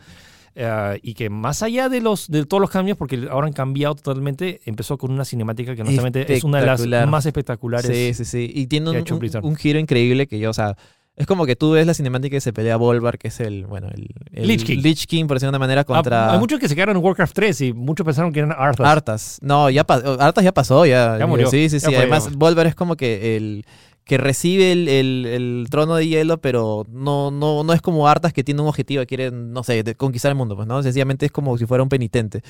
[0.55, 3.93] uh, y que más allá de los de todos los cambios, porque ahora han cambiado
[3.95, 7.85] totalmente, empezó con una cinemática que honestamente es una de las más espectaculares.
[7.95, 8.51] Sí, sí, sí.
[8.53, 10.75] Y tiene que un, un- giro increíble que yo, o sea,
[11.15, 13.87] es como que tú ves la cinemática y se pelea Volvar, que es el, bueno,
[13.89, 14.79] el, el Lich King.
[14.81, 17.03] Lich King, por decirlo de una manera, Ah, contra hay muchos que se quedaron en
[17.03, 18.87] Warcraft 3 y muchos pensaron que eran Arthas.
[18.87, 19.39] Arthas.
[19.41, 21.17] No, ya Arthas ya pasó, ya.
[21.19, 21.49] Ya murió.
[21.49, 21.95] Sí, sí, Ya sí.
[21.95, 22.37] Además, ya.
[22.37, 23.65] Volvar es como que el
[24.07, 28.31] que recibe el, el- el trono de hielo, pero no, no, no es como Arthas
[28.33, 30.81] que tiene un objetivo, quiere, no sé, de conquistar el mundo, pues, ¿no?
[30.81, 32.41] Sencillamente es como si fuera un penitente.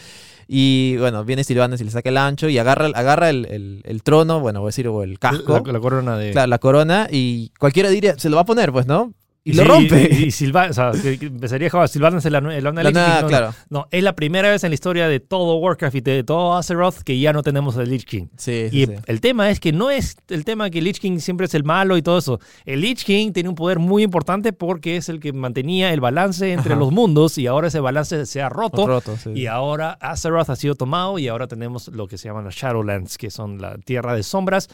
[0.47, 4.03] Y bueno, viene Silvanes y le saca el ancho y agarra, agarra el, el- el
[4.03, 6.32] trono, bueno, voy a decir, o el casco, La, la corona de.
[6.32, 9.14] claro, la corona, y cualquiera diría, se lo va a poner, pues, ¿no?
[9.48, 10.10] Y, lo sí, rompe.
[10.12, 11.86] Y, y Silva- o sea, que- empezaría a
[12.26, 13.54] en la, en la, La Lich King, nada, no, claro.
[13.70, 17.00] No, es la primera vez en la historia de todo Warcraft y de todo Azeroth
[17.04, 18.28] que ya no tenemos el Lich King.
[18.38, 21.45] Sí, sí, Y el tema es que no es el tema que Lich King siempre
[21.45, 22.39] es el malo y todo eso.
[22.66, 26.52] El Lich King tiene un poder muy importante porque es el que mantenía el balance
[26.52, 26.80] entre Ajá.
[26.80, 28.86] los mundos y ahora ese balance se ha roto.
[28.86, 29.32] Roto, sí.
[29.34, 33.18] Y ahora Azeroth ha sido tomado y ahora tenemos lo que se llaman las Shadowlands,
[33.18, 34.68] que son la tierra de sombras,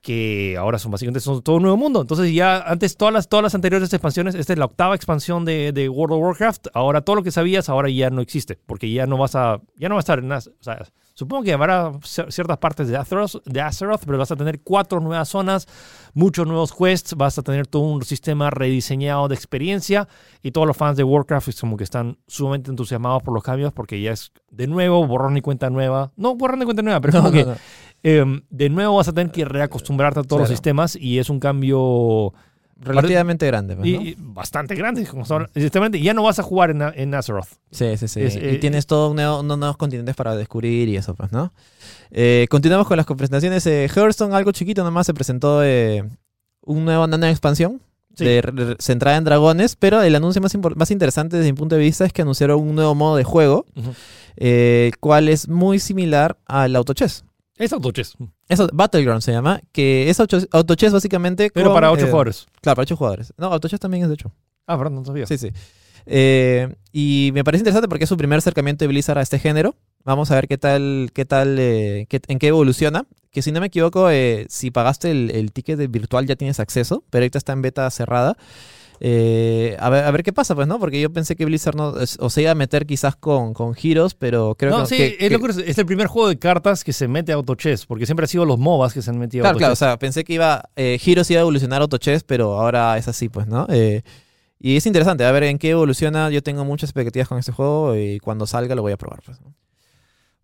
[0.00, 2.00] que ahora son básicamente son todo un nuevo mundo.
[2.00, 5.72] Entonces ya antes todas las, todas las anteriores expansiones, esta es la octava expansión de,
[5.72, 9.06] de World of Warcraft, ahora todo lo que sabías ahora ya no existe, porque ya
[9.06, 11.90] no vas a, ya no va a estar en las, o sea, supongo que habrá
[11.94, 15.66] cier- ciertas partes de Azeroth, de Azeroth, pero vas a tener cuatro nuevas zonas,
[16.14, 20.06] muchos nuevos quests, vas a tener todo un sistema rediseñado de experiencia
[20.42, 23.72] y todos los fans de Warcraft es como que están sumamente entusiasmados por los cambios
[23.72, 26.12] porque ya es de nuevo borrón y cuenta nueva.
[26.16, 27.56] No borrón y cuenta nueva, pero No, como no, que no.
[28.02, 31.40] Eh, de nuevo vas a tener que reacostumbrarte a todos los sistemas y es un
[31.40, 32.32] cambio
[32.80, 34.02] Relativamente grande, pues, y- ¿no?
[34.02, 35.04] y bastante grande.
[35.04, 35.48] Como son-
[36.00, 37.48] ya no vas a jugar en, en Azeroth.
[37.72, 38.20] Sí, sí, sí.
[38.22, 41.52] Es, y eh, tienes todos nuevo- unos nuevos continentes para descubrir y eso, pues, ¿no?
[42.12, 43.66] Eh, continuamos con las presentaciones.
[43.66, 46.04] Eh, Hearthstone, algo chiquito nomás, se presentó eh,
[46.62, 47.80] un nuevo, una nueva expansión.
[48.14, 48.24] Sí.
[48.24, 52.04] de- centrada en dragones, pero el anuncio más, más interesante desde mi punto de vista
[52.04, 53.64] es que anunciaron un nuevo modo de juego,
[54.36, 57.24] eh, cual es muy similar al autochess.
[57.58, 58.14] Es autochess,
[58.48, 61.50] Eso, Battleground se llama, que es auto- autochess básicamente.
[61.52, 62.46] pero con, para ocho eh, jugadores.
[62.60, 63.32] Claro, para ocho jugadores.
[63.36, 64.32] No, autochess también es de ocho.
[64.66, 65.26] Ah, perdón, no sabía.
[65.26, 65.50] Sí, sí.
[66.06, 69.74] Eh, y me parece interesante porque es su primer acercamiento de Blizzard a este género.
[70.04, 73.04] Vamos a ver qué tal, qué tal, eh, qué- en qué evoluciona.
[73.30, 76.60] Que si no me equivoco, eh, si pagaste el, el ticket de virtual ya tienes
[76.60, 78.36] acceso, pero ahorita está en beta cerrada.
[79.00, 80.78] Eh, a, ver, a ver qué pasa, pues, ¿no?
[80.78, 84.14] Porque yo pensé que Blizzard no, o se iba a meter quizás con, con Heroes,
[84.14, 84.86] pero creo no, que...
[84.86, 87.32] sí, que- es, que- lo curioso, es el primer juego de cartas que se mete
[87.32, 89.70] a autochess, porque siempre ha sido los MOBAs que se han metido a Claro, claro,
[89.70, 89.78] o autochess.
[89.88, 93.28] sea, pensé que iba, eh, Heroes iba a evolucionar a AutoChess, pero ahora es así,
[93.28, 93.66] pues, ¿no?
[93.70, 94.02] Eh,
[94.60, 96.30] y es interesante, a ver en qué evoluciona.
[96.30, 99.22] Yo tengo muchas expectativas con este juego y cuando salga lo voy a probar.
[99.24, 99.54] Pues, ¿no?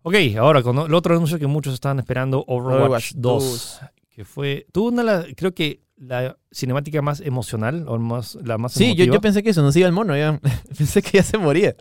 [0.03, 3.79] Ok, ahora con el otro anuncio que muchos estaban esperando, Overwatch, Overwatch 2,
[4.11, 8.95] que fue, tuvo una, creo que la cinemática más emocional, o más, la más Sí,
[8.95, 10.39] yo, yo pensé que eso nos iba el mono, ya.
[10.77, 11.75] pensé que ya se moría.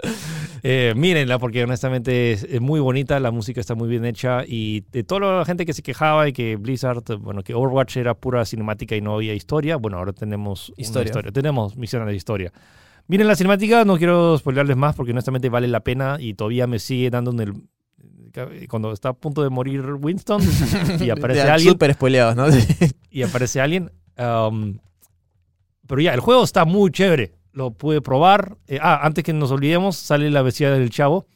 [0.63, 4.83] Eh, mírenla porque honestamente es, es muy bonita, la música está muy bien hecha y
[4.93, 8.45] de toda la gente que se quejaba y que Blizzard, bueno, que Overwatch era pura
[8.45, 11.07] cinemática y no había historia, bueno, ahora tenemos Historia.
[11.07, 12.53] historia, tenemos misiones de historia.
[13.07, 16.79] Miren la cinemática, no quiero spoilearles más porque honestamente vale la pena y todavía me
[16.79, 17.55] sigue dando en el...
[18.69, 20.43] Cuando está a punto de morir Winston
[21.01, 22.47] y aparece alguien, Súper spoileados, ¿no?
[23.11, 23.93] y aparece alguien.
[24.19, 24.79] Um,
[25.87, 27.33] pero ya, el juego está muy chévere.
[27.53, 28.57] Lo pude probar.
[28.67, 31.27] Eh, ah, antes que nos olvidemos, sale la vecina del Chavo.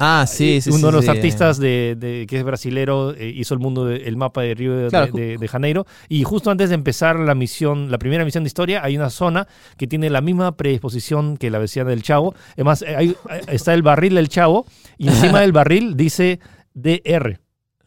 [0.00, 1.10] ah, sí, sí, Uno sí, de los sí.
[1.10, 4.76] artistas de, de- que es brasilero eh, hizo el mundo, de- el mapa de Río
[4.76, 5.12] de, Claro.
[5.12, 5.86] de- de Janeiro.
[6.08, 9.46] Y justo antes de empezar la misión, la primera misión de historia, hay una zona
[9.76, 12.34] que tiene la misma predisposición que la vecina del Chavo.
[12.54, 14.66] Además, eh, hay- eh, está el barril del Chavo
[14.98, 16.40] y encima del barril dice
[16.74, 17.38] DR,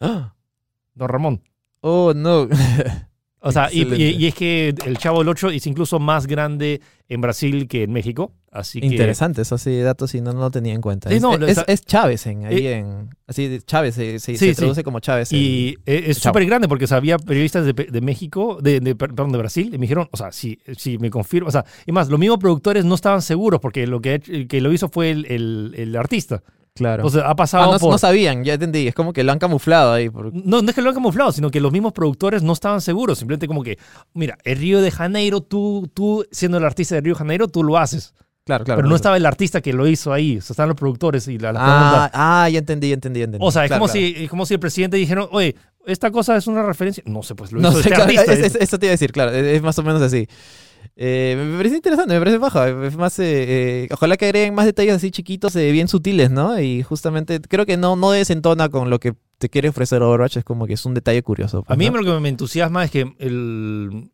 [0.94, 1.42] Don Ramón.
[1.80, 2.48] Oh, no.
[3.44, 6.80] O sea, y, y- y es que el Chavo del 8 es incluso más grande
[7.08, 8.32] en Brasil que en México.
[8.52, 8.86] Así que.
[8.86, 11.08] Interesante, eso sí, datos sí, no, no lo tenía en cuenta.
[11.08, 13.08] Sí, es, no, es, o sea- es Chávez en, ahí Eh, en...
[13.26, 14.54] Así, Chávez se, se- Sí, se sí.
[14.54, 15.32] traduce como Chávez.
[15.32, 18.94] Y e- es súper grande porque o sea, había periodistas de, de México, de, de-
[18.94, 21.92] perdón, de Brasil, y me dijeron, o sea, si, si me confirmo, o sea, y
[21.92, 24.88] más, los mismos productores no estaban seguros porque lo que, ha hecho- que lo hizo
[24.88, 26.42] fue el, el- el artista.
[26.74, 27.06] Claro.
[27.06, 27.90] O sea, ha Ah, pasado no, por...
[27.90, 28.88] no sabían, ya entendí.
[28.88, 30.08] Es como que lo han camuflado ahí.
[30.08, 32.80] por- No, no es que lo han camuflado, sino que los mismos productores no estaban
[32.80, 33.18] seguros.
[33.18, 33.78] Simplemente como que,
[34.14, 37.62] mira, el Río de Janeiro, tú, tú siendo el artista de Río de Janeiro, tú
[37.62, 38.14] lo haces.
[38.44, 38.78] Claro, claro.
[38.78, 40.38] pero no estaba el artista que lo hizo ahí.
[40.38, 42.10] O sea, están los productores y la, la Ah, pregunta.
[42.14, 43.46] ah, ya entendí, ya entendí, ya entendí.
[43.46, 44.06] O sea, es, Claro, como claro.
[44.06, 45.54] Si, es como si el presidente dijera, oye,
[45.86, 47.04] esta cosa es una referencia.
[47.06, 48.32] No sé, pues lo No hizo sé, este claro, artista.
[48.32, 50.26] es- es- eso te iba a decir, claro, es, es más o menos así.
[50.96, 52.68] Eh, me parece interesante, me parece baja.
[52.86, 56.60] Es más, eh, eh, ojalá que agreguen más detalles así chiquitos, eh, bien sutiles, ¿no?
[56.60, 60.44] Y justamente creo que no, no desentona con lo que te quiere ofrecer Overwatch, es
[60.44, 61.62] como que es un detalle curioso.
[61.62, 62.00] pues, A mí ¿no?
[62.00, 64.10] lo que me entusiasma es que el-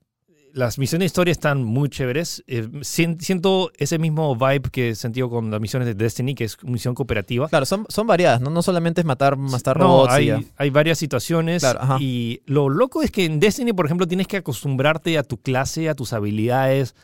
[0.58, 2.42] las misiones de historia están muy chéveres.
[2.46, 6.44] Eh, sien- siento ese mismo vibe que he sentido con las misiones de Destiny, que
[6.44, 7.48] es misión cooperativa.
[7.48, 8.50] Claro, son, son variadas, ¿no?
[8.50, 10.40] No solamente es matar, matar No, robots y hay, ya.
[10.56, 11.62] hay varias situaciones.
[11.62, 15.36] Claro, y lo loco es que en Destiny, por ejemplo, tienes que acostumbrarte a tu
[15.40, 16.94] clase, a tus habilidades,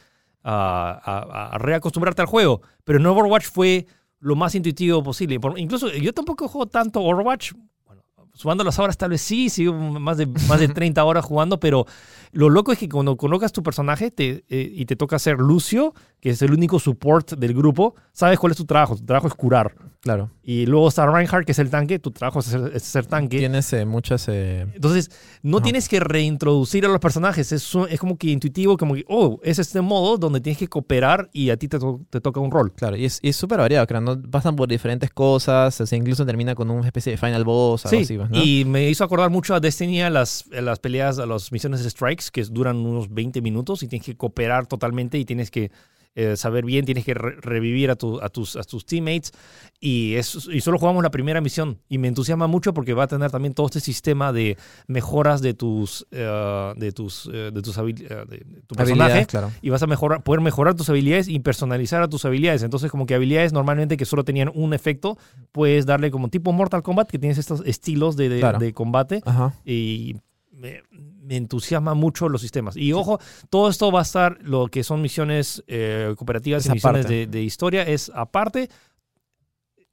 [0.42, 2.60] a, a- a reacostumbrarte al juego.
[2.84, 3.86] Pero en Overwatch fue
[4.20, 5.38] lo más intuitivo posible.
[5.40, 7.52] Por- incluso yo tampoco juego tanto Overwatch.
[7.86, 8.02] Bueno,
[8.34, 11.86] sumando las horas tal vez sí, sigo más de, más de 30 horas jugando, pero
[12.34, 15.94] lo loco es que cuando colocas tu personaje te, eh, y te toca ser Lucio,
[16.20, 18.96] que es el único support del grupo, sabes cuál es tu trabajo.
[18.96, 19.74] Tu trabajo es curar.
[20.00, 20.30] Claro.
[20.42, 21.98] Y luego está Reinhardt, que es el tanque.
[21.98, 23.38] Tu trabajo es ser, es ser tanque.
[23.38, 24.26] Tienes eh, muchas...
[24.28, 25.10] eh, Entonces,
[25.42, 27.52] no tienes que reintroducir a los personajes.
[27.52, 31.28] Es, es como que intuitivo, como que, oh, es este modo donde tienes que cooperar
[31.32, 32.72] y a ti te, to- te toca un rol.
[32.72, 34.20] Claro, y es súper variado, creo, ¿no?
[34.20, 37.96] Pasan por diferentes cosas, o sea, incluso termina con una especie de final boss, algo
[37.98, 38.42] Sí, así, pues, ¿no?
[38.42, 41.82] y me hizo acordar mucho a Destiny, a las, a las peleas, a las misiones
[41.82, 45.70] de strikes, que duran unos 20 minutos y tienes que cooperar totalmente y tienes que
[46.16, 49.32] eh, saber bien, tienes que re- revivir a, tu- a, tus, a tus teammates.
[49.80, 51.80] Y, es, y solo jugamos la primera misión.
[51.88, 54.56] Y me entusiasma mucho porque va a tener también todo este sistema de
[54.86, 59.26] mejoras de tus, eh, de tus, eh, de tus habil- de tu personaje.
[59.26, 59.50] Claro.
[59.60, 62.62] y vas a mejorar, poder mejorar tus habilidades y personalizar a tus habilidades.
[62.62, 65.18] Entonces, como que habilidades normalmente que solo tenían un efecto,
[65.50, 68.60] puedes darle como tipo Mortal Kombat, que tienes estos estilos de, de- Claro.
[68.60, 69.52] de combate Ajá.
[69.64, 70.14] y
[70.52, 70.80] me,
[71.24, 72.76] me entusiasma mucho los sistemas.
[72.76, 73.18] Y ojo,
[73.50, 77.26] todo esto va a estar, lo que son misiones eh, cooperativas Es y misiones de,
[77.26, 78.68] de historia es aparte.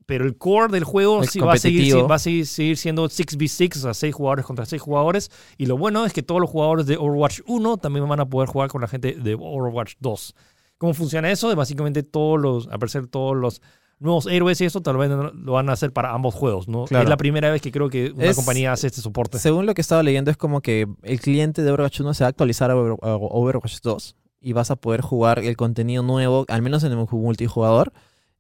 [0.06, 3.78] Pero el core del juego sí va, a seguir, va a seguir, seguir siendo 6v6,
[3.78, 5.32] o sea, 6 jugadores contra 6 jugadores.
[5.58, 8.50] Y lo bueno es que todos los jugadores de Overwatch 1 también van a poder
[8.50, 10.36] jugar con la gente de Overwatch 2.
[10.78, 11.56] ¿Cómo funciona eso?
[11.56, 13.62] Básicamente todos los, aparecer todos los
[14.02, 16.86] nuevos héroes y eso tal vez lo van a hacer para ambos juegos, ¿no?
[16.86, 17.04] Claro.
[17.04, 19.40] Es la primera vez que creo que una Es- compañía hace este soporte.
[19.40, 22.28] Según lo que estaba leyendo, es como que el cliente de Overwatch 1 se va
[22.28, 26.46] a actualizar a Over- a Overwatch 2 y vas a poder jugar el contenido nuevo,
[26.50, 27.94] al menos en el multijugador,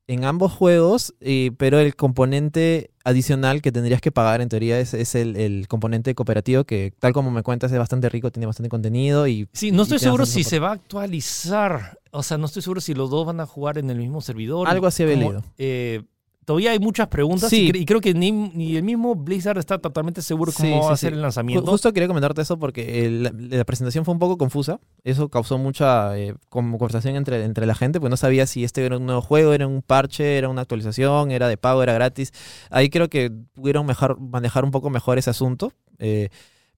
[0.07, 4.93] en ambos juegos, y- pero el componente adicional que tendrías que pagar en teoría es,
[4.95, 8.69] es el, el componente cooperativo que tal como me cuentas es bastante rico, tiene bastante
[8.69, 9.47] contenido y...
[9.53, 10.49] Sí, no estoy seguro si soporte.
[10.49, 11.97] se va a actualizar.
[12.11, 14.67] O sea, no estoy seguro si los dos van a jugar en el mismo servidor.
[14.67, 15.43] Algo así había Como, leído.
[15.57, 16.03] eh,
[16.43, 17.67] todavía hay muchas preguntas Sí.
[17.67, 20.73] y, cre- y creo que ni, ni el mismo Blizzard está totalmente seguro cómo Sí,
[20.75, 21.69] va sí, a ser el lanzamiento.
[21.71, 24.79] Justo quería comentarte eso porque el- la, presentación fue un poco confusa.
[25.05, 28.97] Eso causó mucha eh, conversación entre, entre la gente, porque no sabía si este era
[28.97, 32.33] un nuevo juego, era un parche, era una actualización, era de pago, era gratis.
[32.71, 35.71] Ahí creo que pudieron mejor, manejar un poco mejor ese asunto.
[35.99, 36.27] eh,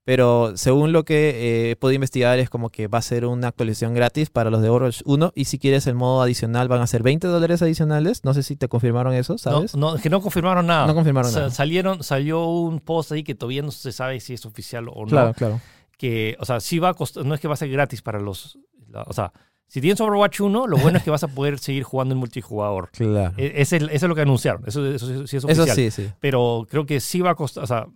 [0.06, 3.48] pero según lo que eh, he podido investigar es como que va a ser una
[3.48, 6.88] actualización gratis para los de Overwatch 1 y si quieres el modo adicional van a
[6.88, 8.24] ser 20 dólares adicionales.
[8.26, 9.76] No sé si te confirmaron eso, ¿sabes?
[9.76, 10.88] no, es que no confirmaron nada.
[10.88, 11.50] No confirmaron nada.
[11.52, 15.08] Salieron, salió un post ahí que todavía no se sabe si es oficial o no.
[15.08, 15.62] Claro, claro.
[15.98, 18.20] Que, o sea, sí va a costar, no es que va a ser gratis para
[18.20, 18.58] los,
[18.90, 19.32] la- o sea,
[19.68, 22.90] Si tienes Overwatch 1, lo bueno es que vas a poder seguir jugando en multijugador.
[22.98, 23.34] Claro.
[23.38, 24.64] E- Ese eso es lo que anunciaron.
[24.68, 25.76] Eso, eso sí- sí es Eso oficial.
[25.76, 26.10] sí, sí.
[26.20, 27.64] Pero creo que sí va a costar.
[27.64, 27.88] O sea,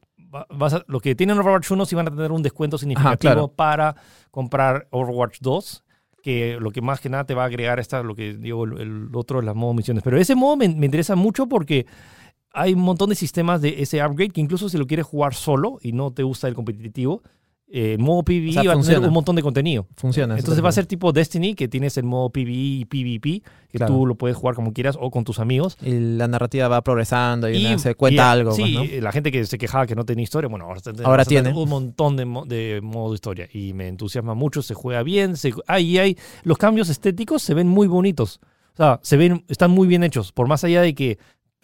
[0.49, 3.47] vas a- lo que tienen Overwatch 1 sí van a tener un descuento significativo claro.
[3.49, 3.95] para
[4.31, 5.83] comprar Overwatch 2.
[6.23, 8.77] Que lo que más que nada te va a agregar esta, lo que digo, el,
[8.81, 10.03] el otro, las modo misiones.
[10.03, 11.85] Pero ese modo me, me interesa mucho porque
[12.51, 15.77] hay un montón de sistemas de ese upgrade que incluso si lo quieres jugar solo
[15.81, 17.21] y no te gusta el competitivo,
[17.69, 19.87] eh, el modo PvE O sea, va a tener un montón de contenido.
[19.95, 20.35] Funciona.
[20.35, 23.77] Entonces es va a ser tipo Destiny, que tienes el modo PvE y PvP, que
[23.77, 23.93] Claro.
[23.93, 25.77] tú lo puedes jugar como quieras o con tus amigos.
[25.81, 28.51] Y la narrativa va progresando y, una- se cuenta y, algo.
[28.53, 31.53] Sí, pues, la gente que se quejaba que no tenía historia, bueno, ahora, Ahora tiene.
[31.53, 35.53] un montón de, mo- de modo historia y me entusiasma mucho, se juega bien, se,
[35.67, 38.39] ahí hay los cambios estéticos se ven muy bonitos.
[38.73, 41.17] O sea, se ven, están muy bien hechos, por más allá de que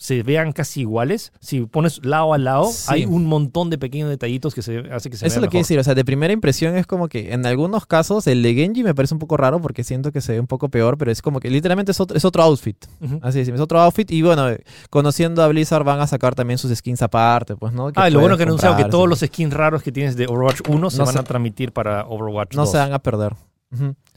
[0.03, 2.87] se vean casi iguales, si pones lado a lado, Sí.
[2.89, 5.55] hay un montón de pequeños detallitos que se hace que se Eso es lo que
[5.55, 5.61] mejor.
[5.63, 8.83] decir, o sea, de primera impresión es como que en algunos casos el de Genji
[8.83, 11.21] me parece un poco raro porque siento que se ve un poco peor, pero es
[11.21, 12.75] como que literalmente es otro, es otro outfit.
[13.21, 14.47] Así es, es otro outfit y bueno,
[14.89, 17.89] conociendo a Blizzard van a sacar también sus skins aparte, pues, ¿no?
[17.95, 20.89] Ah, lo bueno que anunciaron que todos los skins raros que tienes de Overwatch 1
[20.89, 22.71] se No van se- a transmitir para Overwatch no 2.
[22.71, 23.35] se van a perder.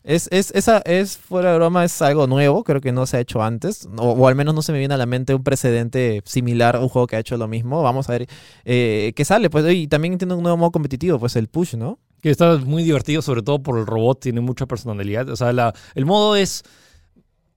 [0.06, 3.20] Es, es, esa, es, fuera de broma, es algo nuevo, creo que no se ha
[3.20, 6.76] hecho antes, o, al menos no se me viene a la mente un precedente similar
[6.76, 7.82] a un juego que ha hecho lo mismo.
[7.82, 8.28] Vamos a ver
[8.64, 11.98] eh, qué sale, pues, y también tiene un nuevo modo competitivo, pues el push, ¿no?
[12.22, 15.28] Que está muy divertido, sobre todo por el robot, tiene mucha personalidad.
[15.28, 15.50] O sea,
[15.96, 16.62] el modo es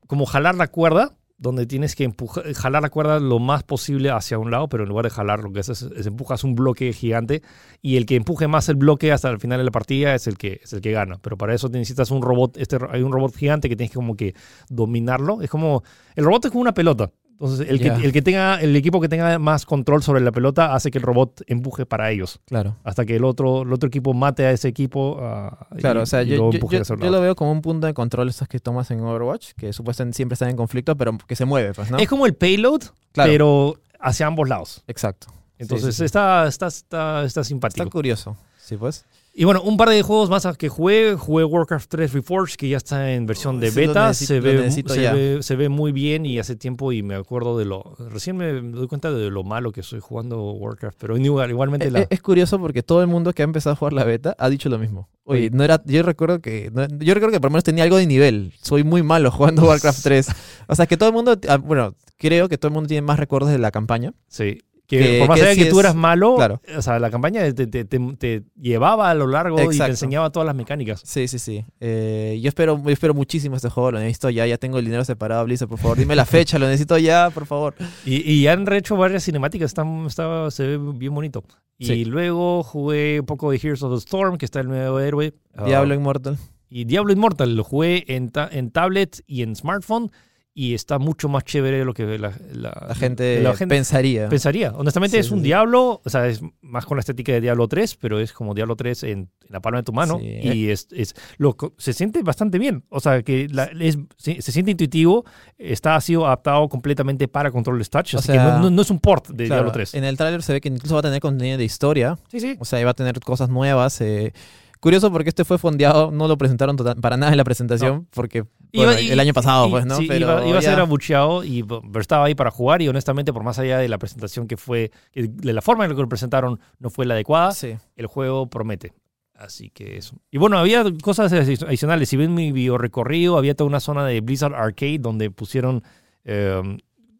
[0.07, 4.37] como jalar la cuerda, donde tienes que empujar, jalar la cuerda lo más posible hacia
[4.37, 6.91] un lado, pero en lugar de jalar, lo que haces es, es empujas un bloque
[6.93, 7.41] gigante
[7.81, 10.37] y el que empuje más el bloque hasta el final de la partida es el
[10.37, 11.17] que, es el que gana.
[11.21, 14.15] Pero para eso necesitas un robot, este, hay un robot gigante que tienes que como
[14.15, 14.35] que
[14.67, 15.41] dominarlo.
[15.41, 15.83] Es como,
[16.15, 17.11] el robot es como una pelota.
[17.41, 20.73] Entonces, el, que, el que tenga, el equipo que tenga más control sobre la pelota
[20.75, 22.75] hace que el robot empuje para ellos Claro.
[22.83, 25.17] hasta que el otro, el otro equipo mate a ese equipo.
[25.21, 27.87] ah, Claro, y- o sea, y yo, yo- yo- yo lo veo como un punto
[27.87, 31.35] de control estos que tomas en Overwatch, que supuestamente siempre están en conflicto, pero que
[31.37, 31.97] se mueve, pues, ¿no?
[31.97, 32.81] Es como el payload,
[33.13, 33.31] Claro.
[33.31, 34.83] pero hacia ambos lados.
[34.87, 35.27] Exacto.
[35.57, 36.05] Entonces sí, sí.
[36.05, 37.83] Está, está, está, está simpático.
[37.83, 38.35] Está curioso.
[38.61, 39.05] Sí, pues.
[39.33, 41.15] Y bueno, un par de juegos más que jugué.
[41.15, 44.09] Jugué Warcraft 3 Reforged, que ya está en versión de beta.
[44.09, 47.57] necesito- se, ve, se, ve, se ve muy bien y hace tiempo y me acuerdo
[47.57, 47.95] de lo...
[48.09, 51.91] Recién me doy cuenta de lo malo que estoy jugando Warcraft, pero igual- igualmente Eh,
[51.91, 51.99] la...
[52.01, 54.49] eh, Es curioso porque todo el mundo que ha empezado a jugar la beta ha
[54.49, 55.09] dicho lo mismo.
[55.25, 57.97] Oye, no era, yo recuerdo que, no- yo recuerdo que por lo menos tenía algo
[57.97, 58.53] de nivel.
[58.61, 60.27] Soy muy malo jugando Warcraft 3.
[60.67, 63.19] O sea, que todo el mundo, ah, bueno, creo que todo el mundo tiene más
[63.19, 64.13] recuerdos de la campaña.
[64.27, 64.59] Sí.
[64.89, 66.61] Que, Que- por más que allá sí que tú eras malo, claro.
[66.75, 70.31] o sea, la campaña te, te- te- te llevaba a lo largo y te enseñaba
[70.31, 71.01] todas las mecánicas.
[71.05, 71.63] Sí, sí, sí.
[71.79, 75.05] Eh, yo espero, yo espero muchísimo este juego, lo necesito ya, ya tengo el dinero
[75.05, 77.75] separado, Blizzard, por favor, dime la fecha, lo necesito ya, por favor.
[78.03, 81.43] Y, y han hecho varias cinemáticas, están, está- se ve bien bonito.
[81.77, 82.05] Y Sí.
[82.05, 85.33] luego jugué un poco de Heroes of the Storm, que está el nuevo héroe.
[85.55, 86.37] Ah, Diablo Immortal.
[86.67, 90.11] y Diablo Immortal, lo jugué en, ta- en tablet y en smartphone.
[90.55, 94.27] Y está mucho más chévere de lo que la, la- La gente, la gente pensaría.
[94.27, 94.71] pensaría.
[94.71, 95.45] Honestamente, Sí, es un sí.
[95.45, 98.75] Diablo, o sea, es más con la estética de Diablo 3, pero es como Diablo
[98.75, 100.17] 3 en, en la palma de tu mano.
[100.19, 100.25] Sí.
[100.25, 102.83] Y es, es lo, se siente bastante bien.
[102.89, 105.23] O sea, que la- es- se, se siente intuitivo,
[105.57, 108.15] está ha sido adaptado completamente para controles touch.
[108.15, 109.93] O Así sea, que no, no- no es un port de Claro, Diablo 3.
[109.93, 112.57] En el tráiler se ve que incluso va a tener contenido de historia, Sí, sí.
[112.59, 114.01] o sea, va a tener cosas nuevas.
[114.01, 114.33] eh.
[114.79, 118.45] Curioso porque este fue fondeado, no lo presentaron total- para nada en la presentación, porque
[118.71, 119.95] Iba- el año pasado, y- pues, ¿no?
[119.97, 122.81] sí, Pero iba, iba a ser abucheado, y, pero estaba ahí para jugar.
[122.81, 125.95] Y honestamente, por más allá de la presentación que fue, de la forma en la
[125.95, 127.75] que lo presentaron no fue la adecuada, Sí.
[127.97, 128.93] el juego promete.
[129.35, 130.15] Así que eso.
[130.31, 132.09] Y bueno, había cosas adi- adicionales.
[132.09, 135.83] Si ven mi video recorrido, había toda una zona de Blizzard Arcade donde pusieron
[136.25, 136.61] eh,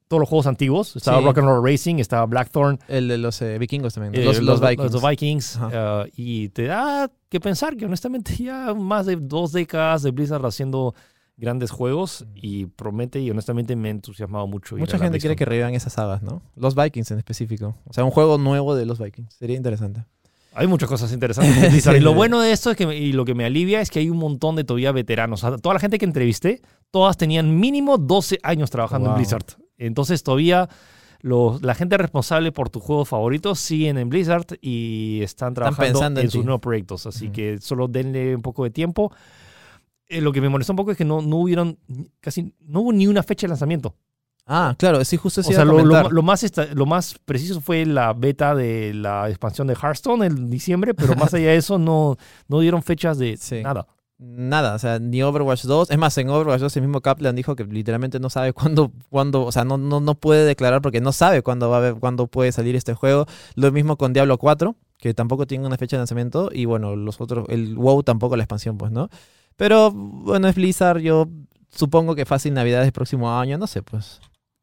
[0.10, 0.98] todos los juegos antiguos.
[0.98, 1.24] Estaba Sí.
[1.26, 4.60] Rock and Roll Racing, estaba Blackthorn, El de los eh, vikingos también, eh, los, los
[4.60, 4.92] Vikings.
[4.92, 10.04] los Vikings, eh, y te da que pensar que honestamente ya más de dos décadas
[10.04, 10.94] de Blizzard haciendo
[11.38, 14.76] grandes juegos y promete y honestamente me ha entusiasmado mucho.
[14.76, 16.42] Mucha gente quiere que revivan esas sagas, ¿no?
[16.58, 17.76] Los Vikings en específico.
[17.86, 19.36] O sea, un juego nuevo de los Vikings.
[19.36, 20.04] Sería interesante.
[20.54, 21.94] Hay muchas cosas interesantes de Blizzard.
[21.94, 24.00] Sí, y lo bueno de esto es que, y lo que me alivia es que
[24.00, 25.44] hay un montón de todavía veteranos.
[25.44, 29.16] O sea, toda la gente que entrevisté, todas tenían mínimo 12 años trabajando Wow.
[29.16, 29.46] en Blizzard.
[29.80, 30.70] Entonces todavía
[31.22, 36.18] los- la gente responsable por tus juegos favoritos siguen en Blizzard y están trabajando en,
[36.20, 37.06] en sus nuevos proyectos.
[37.08, 39.12] Así que solo denle un poco de tiempo.
[40.08, 41.78] Eh, lo que me molestó un poco es que no, no hubieron
[42.20, 43.96] casi, no hubo ni una fecha de lanzamiento.
[44.52, 47.62] Ah, claro, sí, justo O sí sea, lo, lo- lo más esta- lo más preciso
[47.62, 51.78] fue la beta de la expansión de Hearthstone en diciembre, pero más allá de eso
[51.78, 52.18] no,
[52.48, 53.62] no dieron fechas de Sí.
[53.62, 53.86] nada.
[54.22, 55.92] Nada, o sea, ni Overwatch 2.
[55.92, 59.44] Es más, en Overwatch 2 el mismo Kaplan dijo que literalmente no sabe cuándo, cuándo
[59.46, 62.28] o sea, no, no, no puede declarar porque no sabe cuándo va a haber, cuándo
[62.28, 63.26] puede salir este juego.
[63.56, 66.50] Lo mismo con Diablo 4, que tampoco tiene una fecha de lanzamiento.
[66.52, 69.10] Y bueno, los otros, el WoW tampoco la expansión, pues, ¿no?
[69.56, 71.28] Pero bueno, es Blizzard, yo
[71.70, 74.20] supongo que fácil Navidad del próximo año, no sé, pues.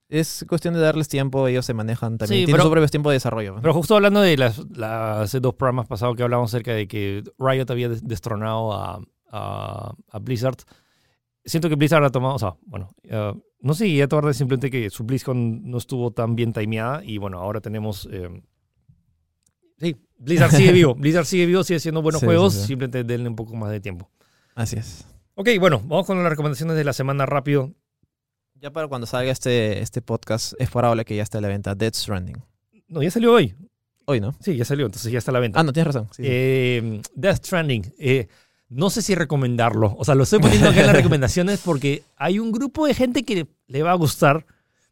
[0.09, 2.43] Es cuestión de darles tiempo, ellos se manejan también.
[2.43, 3.57] Sí, Tienen pero- su propio tiempo de desarrollo.
[3.61, 7.65] Pero justo hablando de las, las dos programas pasados que hablamos acerca de que Riot
[7.71, 9.01] había des- destronado a,
[9.31, 10.57] a- a Blizzard,
[11.45, 14.91] siento que Blizzard ha tomado, o sea, bueno, eh, no sé, ya acuerdas simplemente que
[14.91, 18.09] su BlizzCon no estuvo tan bien timeada y bueno, ahora tenemos...
[18.11, 18.29] eh,
[19.79, 22.67] sí, Blizzard sigue vivo, Blizzard sigue vivo, sigue haciendo buenos Sí, juegos, sí, sí.
[22.69, 24.11] simplemente denle un poco más de tiempo.
[24.55, 25.07] Así es.
[25.35, 27.75] Ok, bueno, vamos con las recomendaciones de la semana rápido.
[28.55, 31.75] Ya para cuando salga este, este podcast, es probable que ya esté a la venta
[31.75, 32.43] Dead Stranding.
[32.89, 33.55] No, ya salió hoy.
[34.07, 34.35] Hoy, ¿no?
[34.41, 35.61] Sí, ya salió, entonces ya está a la venta.
[35.61, 36.09] Ah, no, tienes razón.
[36.13, 36.29] Sí, sí.
[36.31, 37.93] Eh, Death Stranding.
[37.99, 38.29] eh,
[38.69, 39.95] no sé si recomendarlo.
[39.99, 43.25] O sea, lo estoy poniendo acá en las recomendaciones porque hay un grupo de gente
[43.25, 44.47] que le va a gustar,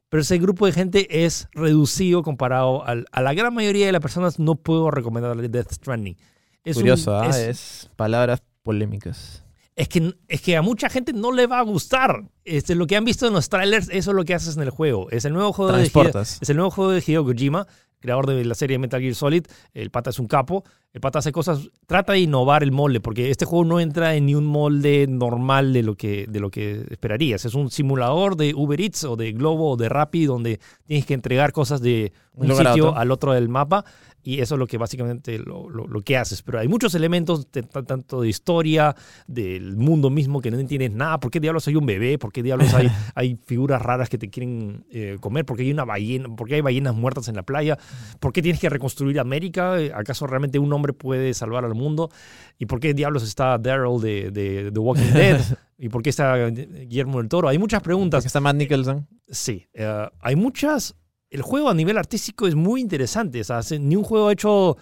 [0.09, 4.01] pero ese grupo de gente es reducido comparado al- a la gran mayoría de las
[4.03, 4.39] personas.
[4.39, 6.17] No puedo recomendarle Death Stranding.
[6.65, 7.29] Es Curioso, ¿ah?
[7.29, 9.43] es, Es palabras polémicas.
[9.77, 12.23] es que, es que a mucha gente no le va a gustar.
[12.45, 14.71] Este, lo que han visto en los trailers, eso es lo que haces en el
[14.71, 15.11] juego.
[15.11, 17.67] Es el nuevo juego de Hideo- es el nuevo juego de Hideo Kojima,
[18.05, 19.47] creador de la serie Metal Gear Solid.
[19.73, 20.63] El pata es un capo.
[20.93, 24.27] El pata hace cosas, trata de innovar el molde, porque este juego no entra en
[24.27, 27.45] ni un molde normal de lo que, de lo que esperarías.
[27.47, 31.15] Es un simulador de Uber Eats o de Globo o de Rappi, donde tienes que
[31.15, 33.85] entregar cosas de un sitio al otro del mapa.
[34.27, 36.43] Y eso es lo que básicamente lo, lo- lo que haces.
[36.43, 38.97] Pero hay muchos elementos, de- tanto de historia,
[39.27, 41.21] del mundo mismo, que no entiendes nada.
[41.21, 42.19] ¿Por qué diablos hay un bebé?
[42.19, 45.45] ¿Por qué diablos hay, hay figuras raras que te quieren eh, comer?
[45.45, 46.35] ¿Por qué hay una ballena?
[46.35, 47.79] ¿Por qué hay ballenas muertas en la playa?
[48.19, 49.75] ¿Por qué tienes que reconstruir América?
[49.95, 52.11] ¿Acaso realmente un hombre puede salvar al mundo?
[52.59, 55.41] ¿Y por qué diablos está Daryl de, de The Walking Dead?
[55.79, 57.49] ¿Y por qué está Guillermo del Toro?
[57.49, 58.25] Hay muchas preguntas.
[58.25, 59.07] Está Matt Nicholson.
[59.29, 60.95] Sí, eh, hay muchas.
[61.35, 63.41] El juego a nivel artístico es muy interesante.
[63.41, 64.77] O sea, se- ni un juego hecho,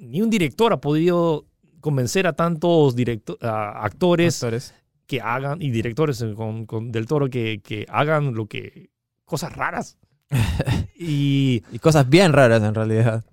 [0.00, 1.46] ni un director ha podido
[1.80, 4.74] convencer a tantos directo- actores Actores.
[5.06, 8.90] que hagan, y directores con, con Del Toro que, que hagan lo que.
[9.24, 9.96] cosas raras.
[10.98, 13.24] y Y cosas bien raras en realidad.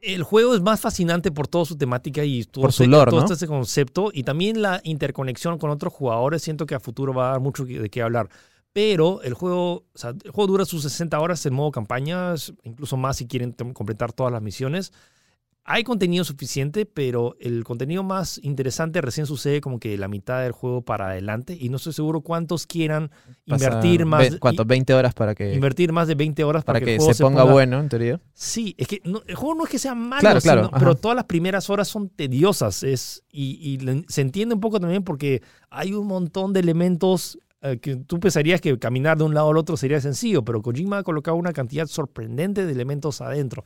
[0.00, 3.26] el juego es más fascinante por toda su temática y todo, Por su lore, todo
[3.26, 3.32] ¿no?
[3.32, 6.42] este concepto y también la interconexión con otros jugadores.
[6.42, 8.28] Siento que a futuro va a dar mucho de qué hablar.
[8.74, 12.96] Pero el juego, o sea, el juego dura sus 60 horas en modo campaña, incluso
[12.96, 14.92] más si quieren completar todas las misiones.
[15.66, 20.52] Hay contenido suficiente, pero el contenido más interesante recién sucede como que la mitad del
[20.52, 23.10] juego para adelante y no estoy seguro cuántos quieran
[23.46, 24.66] invertir más, ve- ¿Cuánto?
[24.66, 27.44] 20 horas para que, invertir más de 20 horas para, para que, que se ponga
[27.44, 28.20] bueno, en teoría.
[28.34, 31.14] Sí, es que no- el juego no es que sea malo, Claro, sino- pero todas
[31.16, 32.82] las primeras horas son tediosas.
[32.82, 37.38] Es, y, y se entiende un poco también porque hay un montón de elementos
[37.80, 41.02] que tú pensarías que caminar de un lado al otro sería sencillo, pero Kojima ha
[41.02, 43.64] colocado una cantidad sorprendente de elementos adentro.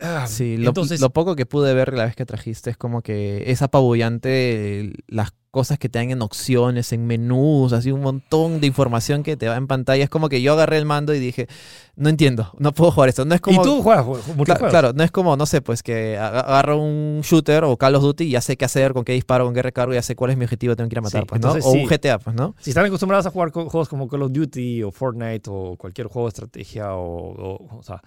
[0.00, 3.02] Ah, Sí, lo, entonces, lo poco que pude ver la vez que trajiste es como
[3.02, 8.60] que es apabullante las cosas que te dan en opciones, en menús, así un montón
[8.60, 10.02] de información que te va en pantalla.
[10.02, 11.46] Es como que yo agarré el mando y dije,
[11.94, 13.24] no entiendo, no puedo jugar esto.
[13.24, 13.60] No es como...
[13.62, 14.70] y tú juegas ju- muchos Cla- juegos.
[14.70, 18.02] claro, no es como, no sé, pues que aga- agarro un shooter o Call of
[18.02, 20.32] Duty y ya sé qué hacer, con qué disparo, con qué recargo, ya sé cuál
[20.32, 21.48] es mi objetivo, tengo que ir a matar, Sí, pues, ¿no?
[21.48, 21.82] entonces O sí.
[21.82, 22.56] un GTA, pues, ¿no?
[22.58, 26.26] Si están acostumbrados a jugar juegos como Call of Duty o Fortnite o cualquier juego
[26.26, 28.02] de estrategia o, o- o sea,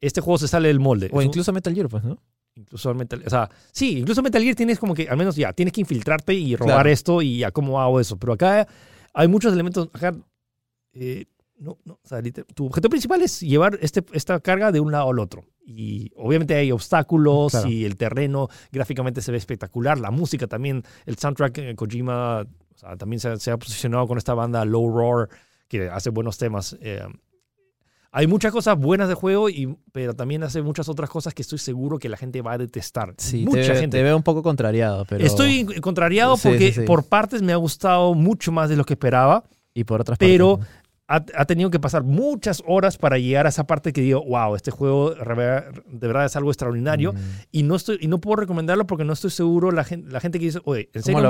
[0.00, 1.06] este juego se sale del molde.
[1.12, 2.18] O Es un- incluso Metal Gear, pues, ¿no?
[2.56, 5.72] Incluso Metal, o sea, sí, incluso Metal Gear tienes como que, al menos ya, tienes
[5.72, 6.88] que infiltrarte y robar Claro.
[6.90, 8.16] esto y ya, ¿cómo hago eso?
[8.18, 8.66] Pero acá
[9.14, 10.14] hay muchos elementos, acá,
[10.92, 11.26] eh,
[11.58, 12.20] no, no, o sea,
[12.54, 15.44] tu objetivo principal es llevar este, esta carga de un lado al otro.
[15.64, 17.68] Y obviamente hay obstáculos Claro.
[17.68, 22.78] y el terreno gráficamente se ve espectacular, la música también, el soundtrack, eh, Kojima o
[22.78, 25.28] sea, también se, se ha posicionado con esta banda Low Roar,
[25.68, 26.76] que hace buenos temas.
[26.80, 27.02] eh,
[28.12, 31.58] hay muchas cosas buenas de juego, y, pero también hace muchas otras cosas que estoy
[31.58, 33.14] seguro que la gente va a detestar.
[33.18, 33.98] Sí, Mucha te, gente.
[33.98, 35.24] te veo un poco contrariado, pero...
[35.24, 36.86] Estoy contrariado Sí, porque sí, sí.
[36.86, 39.44] por partes me ha gustado mucho más de lo que esperaba.
[39.72, 40.58] Y por otras pero-.
[41.12, 44.54] Ha, ha tenido que pasar muchas horas para llegar a esa parte que digo, wow,
[44.54, 47.12] este juego de verdad- es algo extraordinario.
[47.14, 47.16] Mm.
[47.50, 50.38] Y, no estoy, y no puedo recomendarlo porque no estoy seguro la gente, la gente
[50.38, 51.20] que dice, oye, ¿en ¿Cómo serio?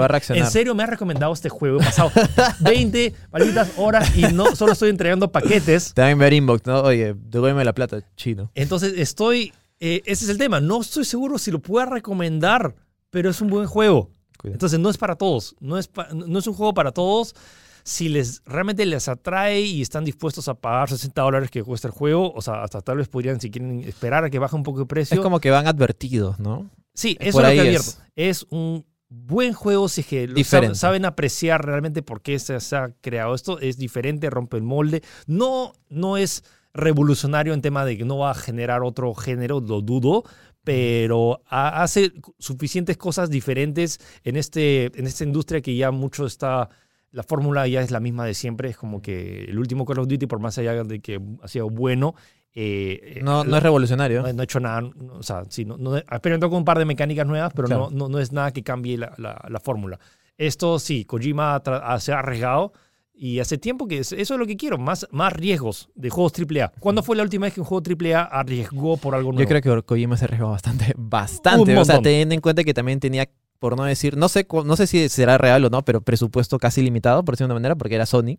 [0.44, 1.80] ¿en serio me ha recomendado este juego?
[1.80, 2.10] He pasado
[2.60, 5.94] 20 malditas horas y no solo estoy entregando paquetes.
[5.94, 6.82] Te enviar inbox, ¿no?
[6.82, 8.50] Oye, devuélveme la plata, chino.
[8.54, 12.74] Entonces estoy, eh, ese es el tema, no estoy seguro si lo pueda recomendar,
[13.08, 14.10] pero es un buen juego.
[14.38, 14.54] Cuidado.
[14.56, 17.34] Entonces no es para todos, no es, pa- no es un juego para todos.
[17.82, 21.92] Si les realmente les atrae y están dispuestos a pagar 60 dólares que cuesta el
[21.94, 24.80] juego, o sea, hasta tal vez podrían, si quieren, esperar a que baje un poco
[24.80, 25.14] de precio.
[25.14, 26.70] Es como que van advertidos, ¿no?
[26.94, 27.60] sí, por eso es lo que es.
[27.60, 27.90] advierto.
[28.16, 32.60] Es un buen juego si es que lo saben, saben apreciar realmente por qué se,
[32.60, 33.58] se ha creado esto.
[33.58, 35.02] Es diferente, rompe el molde.
[35.26, 39.80] No, no es revolucionario en tema de que no va a generar otro género, lo
[39.80, 40.22] dudo,
[40.62, 46.68] pero ha- hace suficientes cosas diferentes en, este, en esta industria que ya mucho está,
[47.12, 50.08] la fórmula ya es la misma de siempre, es como que el último Call of
[50.08, 52.14] Duty, por más allá de que ha sido bueno,
[52.54, 54.22] eh, No, eh, no es revolucionario.
[54.22, 56.64] no, no ha hecho nada, no, o sea, sí, no, no, ha experimentado con un
[56.64, 57.88] par de mecánicas nuevas, pero Claro.
[57.90, 59.98] no, no, no es nada que cambie la, la- la fórmula.
[60.36, 62.72] Esto sí, Kojima ha se ha arriesgado
[63.14, 66.32] y hace tiempo que es- eso es lo que quiero, más, más riesgos de juegos
[66.32, 66.72] AAA.
[66.80, 69.42] ¿Cuándo fue la última vez que un juego AAA arriesgó por algo nuevo?
[69.48, 71.76] Yo creo que Kojima se arriesgó bastante, bastante.
[71.76, 73.28] O sea, teniendo en cuenta que también tenía,
[73.60, 76.82] por no decir, no sé, no sé si será real o no, pero presupuesto casi
[76.82, 78.38] limitado, por decirlo de una manera, porque era Sony.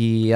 [0.00, 0.30] Y,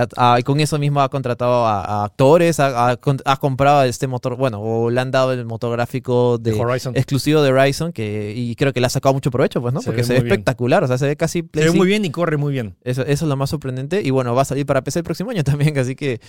[0.45, 2.97] con eso mismo ha contratado a, a actores, ha,
[3.39, 6.97] comprado este motor, bueno, o le han dado el motor gráfico de Horizon.
[6.97, 9.81] exclusivo de Horizon, que, y creo que le ha sacado mucho provecho, pues, ¿no?
[9.81, 10.33] Se Porque ve se ve bien.
[10.33, 11.85] espectacular, o sea, se ve casi Se ve muy 5.
[11.85, 12.77] bien y corre muy bien.
[12.83, 14.03] Eso, eso es lo más sorprendente.
[14.03, 16.21] Y bueno, va a salir para PC el próximo año también, así que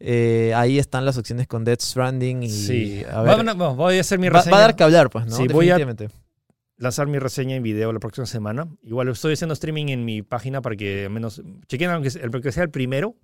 [0.00, 2.42] eh, ahí están las opciones con Death Stranding.
[2.42, 3.02] Y, Sí.
[3.10, 4.50] a ver, Va- voy a hacer mi reseña.
[4.52, 5.36] va a dar que hablar, pues, ¿no?
[5.36, 6.25] Sí, voy a- Definitivamente.
[6.78, 8.68] Lanzar mi reseña en video la próxima semana.
[8.82, 12.52] Igual estoy haciendo streaming en mi página para que al menos chequen aunque el que
[12.52, 13.16] sea el primero.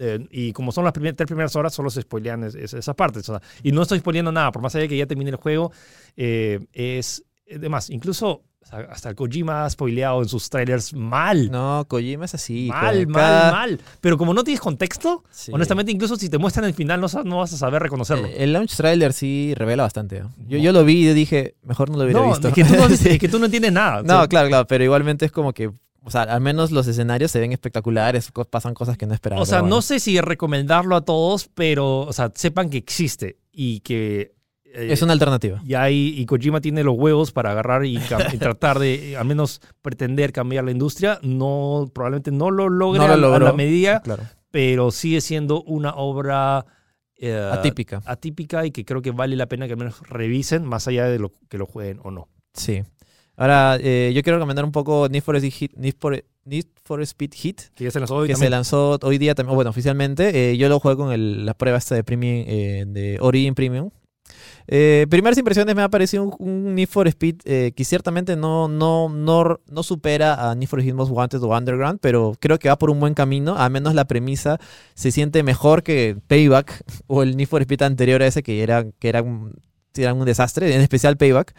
[0.00, 2.96] eh, y como son las primer- tres primeras horas, solo se spoilean es- es- esas
[2.96, 3.28] partes.
[3.28, 5.36] o sea, y no estoy spoileando nada, por más allá de que ya termine el
[5.36, 5.70] juego.
[6.16, 7.90] eh, es demás.
[7.90, 8.42] Incluso
[8.72, 11.50] hasta Kojima ha spoileado en sus trailers mal.
[11.50, 12.68] No, Kojima es así.
[12.70, 13.80] mal, mal, cada- mal.
[14.00, 15.52] Pero como no tienes contexto, Sí.
[15.54, 18.26] honestamente, incluso si te muestran el final, no, no vas a saber reconocerlo.
[18.28, 20.20] Eh, El launch trailer sí revela bastante.
[20.20, 20.32] ¿no?
[20.48, 22.48] Yo, yo lo vi y dije, mejor no lo hubiera visto.
[22.48, 24.02] es que, tú no, es que tú no entiendes nada.
[24.02, 25.70] No, O sea, claro, claro, pero igualmente es como que,
[26.06, 29.40] o sea, al menos los escenarios se ven espectaculares, pasan cosas que no esperaba.
[29.40, 33.80] O sea, no sé si recomendarlo a todos, pero, o sea, sepan que existe y
[33.80, 34.33] que...
[34.74, 35.60] eh, Es una alternativa.
[35.64, 37.98] y, hay, y Kojima tiene los huevos para agarrar y,
[38.38, 41.18] tratar de, eh, al menos, pretender cambiar la industria.
[41.22, 44.24] No, probablemente no lo logre No lo a- la medida, Claro.
[44.50, 46.66] pero sigue siendo una obra
[47.16, 48.02] eh, Atípica.
[48.04, 51.18] atípica y que creo que vale la pena que al menos revisen, más allá de
[51.18, 52.28] lo que lo jueguen o no.
[52.54, 52.82] Sí.
[53.36, 57.00] Ahora, eh, yo quiero recomendar un poco Need for, Speed Hit, Need for, Need for
[57.02, 60.52] Speed Hit, Que se lanzó hoy que se lanzó hoy día también, bueno, oficialmente.
[60.52, 63.90] Eh, yo lo jugué con el- la prueba esta de Premium, eh, de Origin Premium.
[64.66, 68.68] Eh, primeras impresiones me ha parecido un, un Need for Speed eh, que ciertamente no,
[68.68, 72.68] no, no, no supera a Need for Speed Most Wanted o Underground, pero creo que
[72.68, 73.56] va por un buen camino.
[73.56, 74.58] Al menos la premisa
[74.94, 78.86] se siente mejor que Payback o el Need for Speed anterior a ese que era,
[78.98, 79.54] que era un,
[79.94, 81.54] era un desastre, en especial Payback.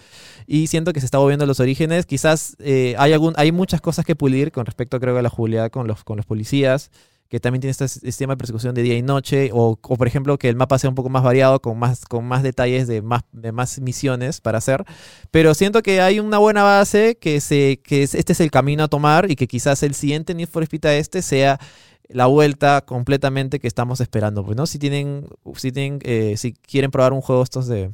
[0.48, 2.06] Y siento que se está volviendo a los orígenes.
[2.06, 5.88] Quizás eh, hay, hay muchas cosas que pulir con respecto, creo, a la jugabilidad con
[5.88, 6.92] los, con los policías
[7.30, 10.38] que también tiene este sistema de persecución de día y noche, o, o, por ejemplo
[10.38, 13.24] que el mapa sea un poco más variado, con más, con más detalles de más,
[13.32, 14.86] de más misiones para hacer.
[15.32, 18.84] Pero siento que hay una buena base, que, se, que es- este es el camino
[18.84, 21.60] a tomar y que quizás el siguiente Need for Speed a este sea
[22.08, 24.46] la vuelta completamente que estamos esperando.
[24.46, 24.68] Pues, ¿no?
[24.68, 27.90] Si tienen, si tienen, eh, si quieren probar un juego estos de,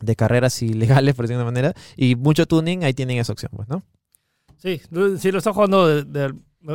[0.00, 3.68] de carreras ilegales, por decirlo de manera, y mucho tuning, ahí tienen esa opción, pues,
[3.68, 3.82] ¿no?
[4.58, 4.80] Sí,
[5.18, 5.86] sí, lo está jugando.
[5.88, 6.34] de- de-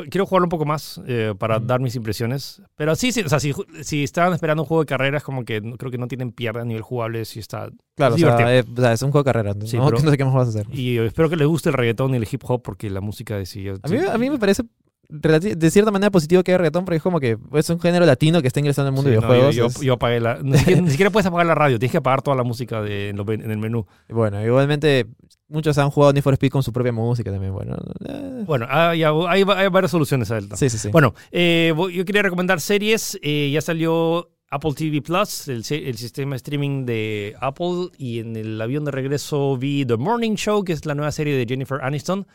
[0.09, 1.65] quiero jugarlo un poco más eh, para Ujú.
[1.65, 2.61] dar mis impresiones.
[2.75, 5.61] Pero sí, sí, o sea, si, si estaban esperando un juego de carreras, como que
[5.61, 7.25] no- creo que no tienen pierde a nivel jugable.
[7.25, 8.49] Si está, Claro, o Es sea, divertido.
[8.49, 9.67] eh, o sea, es un juego de carreras, ¿no?
[9.67, 10.67] Sí, no, no sé qué más vas a hacer.
[10.71, 13.45] y espero que les guste el reggaetón y el hip hop, porque la música de
[13.45, 13.67] sí.
[13.67, 14.63] A mí, a mí me parece
[15.12, 18.41] de cierta manera positivo que haya reggaetón, porque es como que es un género latino
[18.41, 19.55] que está ingresando al mundo de Sí, no, videojuegos.
[19.55, 20.39] yo, es- yo- yo apagué la.
[20.41, 23.09] Ni siquiera, ni siquiera puedes apagar la radio, tienes que apagar toda la música de,
[23.09, 23.86] en, el menú.
[24.09, 25.07] Bueno, igualmente
[25.49, 27.51] muchos han jugado Need for Speed con su propia música también.
[27.53, 27.76] Bueno,
[28.07, 30.55] eh, Bueno, hay, hay, hay varias soluciones a Delta.
[30.55, 30.89] sí, sí, sí.
[30.89, 33.20] Bueno, eh, yo quería recomendar series.
[33.22, 37.89] Eh, ya salió Apple TV Plus, el, el sistema de streaming de Apple.
[37.97, 41.36] Y en el avión de regreso vi The Morning Show, que es la nueva serie
[41.36, 42.26] de Jennifer Aniston.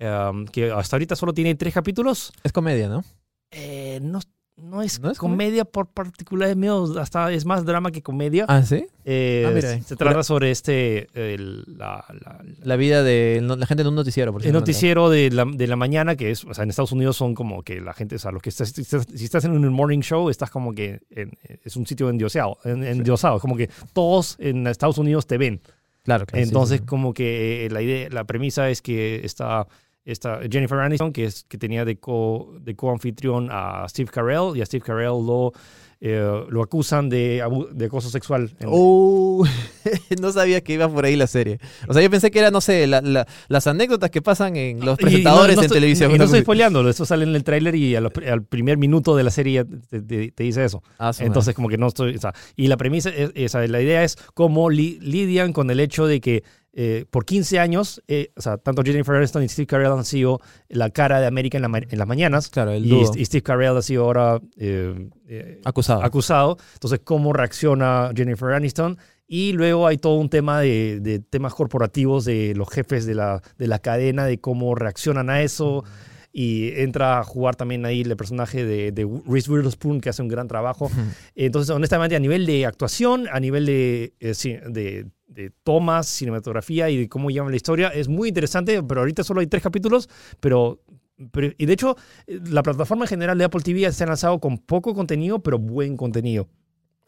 [0.00, 2.32] Um, que hasta ahorita solo tiene tres capítulos.
[2.42, 3.04] es comedia, ¿no?
[3.52, 4.20] Eh, no,
[4.56, 8.44] no es, ¿No es comedia por particulares míos, hasta es más drama que comedia.
[8.46, 8.86] Ah, sí.
[9.06, 13.80] Eh, Ah, mira se trata sobre este, el, la- la- La vida de la gente
[13.82, 16.64] en un noticiero, por el noticiero de la, de la mañana, que es, o sea,
[16.64, 19.06] en Estados Unidos son como que la gente, o sea, los que estás, si estás,
[19.12, 21.32] si estás en un morning show, estás como que en-
[21.64, 25.60] es un sitio endiosado, en, endiosado, como que todos en Estados Unidos te ven.
[26.04, 26.44] Claro, claro.
[26.44, 26.86] Entonces, sí, sí.
[26.86, 29.66] como que la idea, la premisa es que está,
[30.04, 34.62] está Jennifer Aniston, que es que tenía de co de co-anfitrión a Steve Carell, y
[34.62, 35.52] a Steve Carell lo,
[36.00, 38.50] eh, lo acusan de, de acoso sexual.
[38.66, 39.44] Uh,
[40.20, 41.58] no sabía que iba por ahí la serie.
[41.86, 44.78] O sea, yo pensé que era, no sé, la- la- las anécdotas que pasan en
[44.80, 46.10] los Y no- presentadores no en estoy- televisión.
[46.12, 48.10] Y no estoy spoileándolo, eso sale en el tráiler y al
[48.48, 50.82] primer minuto de la serie te, te- te dice eso.
[50.98, 52.16] Ah, Entonces, como que no estoy.
[52.16, 55.80] o sea, y la premisa, es, es- la idea es cómo li- lidian con el
[55.80, 59.66] hecho de que eh, por 15 años, eh, o sea, tanto Jennifer Aniston y Steve
[59.66, 62.48] Carell han sido la cara de América en, la ma- en las mañanas.
[62.48, 63.12] Claro, el y, dúo.
[63.16, 66.02] y Steve Carell ha sido ahora eh, Acusado.
[66.04, 66.56] acusado.
[66.74, 68.98] Entonces, ¿cómo reacciona Jennifer Aniston?
[69.26, 73.42] Y luego hay todo un tema de, de temas corporativos de los jefes de la,
[73.58, 75.84] de la cadena, de cómo reaccionan a eso.
[76.32, 80.28] Y entra a jugar también ahí el personaje de, de Reese Witherspoon, que hace un
[80.28, 80.88] gran trabajo.
[81.34, 84.14] Entonces, honestamente, a nivel de actuación, a nivel de,
[85.30, 89.40] de tomas, cinematografía y de cómo llevan la historia, es muy interesante, pero ahorita solo
[89.40, 90.08] hay tres capítulos,
[90.40, 90.80] pero...
[91.32, 91.96] pero- y de hecho,
[92.26, 95.58] eh, la plataforma en general de Apple TV se ha lanzado con poco contenido, pero
[95.58, 96.48] buen contenido.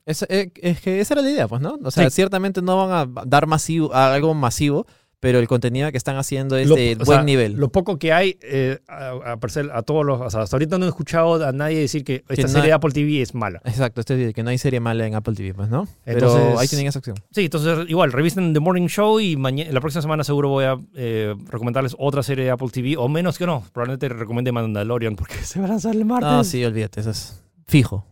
[0.06, 1.78] Es, eh, es que esa era la idea, pues, ¿no?
[1.84, 2.16] O sea, Sí.
[2.16, 4.86] ciertamente no van a dar masivo, a algo masivo,
[5.22, 7.52] pero el contenido que están haciendo es Lo- de buen sea, nivel.
[7.52, 9.38] Lo poco que hay, eh, a, a
[9.72, 10.20] a todos los...
[10.20, 12.66] o sea, hasta ahorita no he escuchado a nadie decir que esta no serie hay-
[12.70, 13.60] de Apple TV es mala.
[13.64, 15.86] Exacto, este que no hay serie mala en Apple TV, pues, ¿no?
[16.04, 17.14] Entonces- pero ahí tienen esa opción.
[17.30, 21.36] Sí, entonces igual, revisen The Morning Show y la próxima semana seguro voy a eh,
[21.50, 25.60] recomendarles otra serie de Apple TV, o menos que no, probablemente recomiende Mandalorian porque se
[25.60, 26.28] va a lanzar el martes.
[26.32, 28.04] No, sí, olvídate, eso es fijo.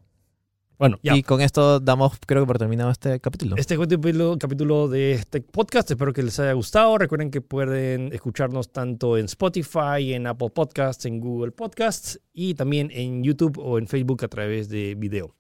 [0.81, 1.15] Bueno, ya.
[1.15, 3.57] Y con esto damos, creo que por terminado este capítulo.
[3.59, 5.91] Este capítulo, capítulo de este podcast.
[5.91, 6.97] Espero que les haya gustado.
[6.97, 12.91] Recuerden que pueden escucharnos tanto en Spotify, en Apple Podcasts, en Google Podcasts y también
[12.95, 15.37] en YouTube o en Facebook a través de video.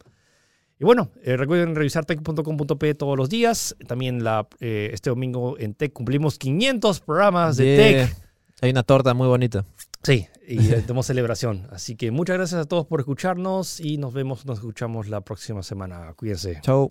[0.78, 3.74] Y bueno, eh, recuerden revisar tech.com.p todos los días.
[3.88, 8.06] También la, eh, este domingo en Tech cumplimos 500 programas de Yeah.
[8.08, 8.16] Tech.
[8.60, 9.64] Hay una torta muy bonita.
[10.02, 11.66] Sí, y eh, tenemos celebración.
[11.70, 15.62] Así que muchas gracias a todos por escucharnos y nos vemos, nos escuchamos la próxima
[15.62, 16.12] semana.
[16.16, 16.60] Cuídense.
[16.62, 16.90] Chau.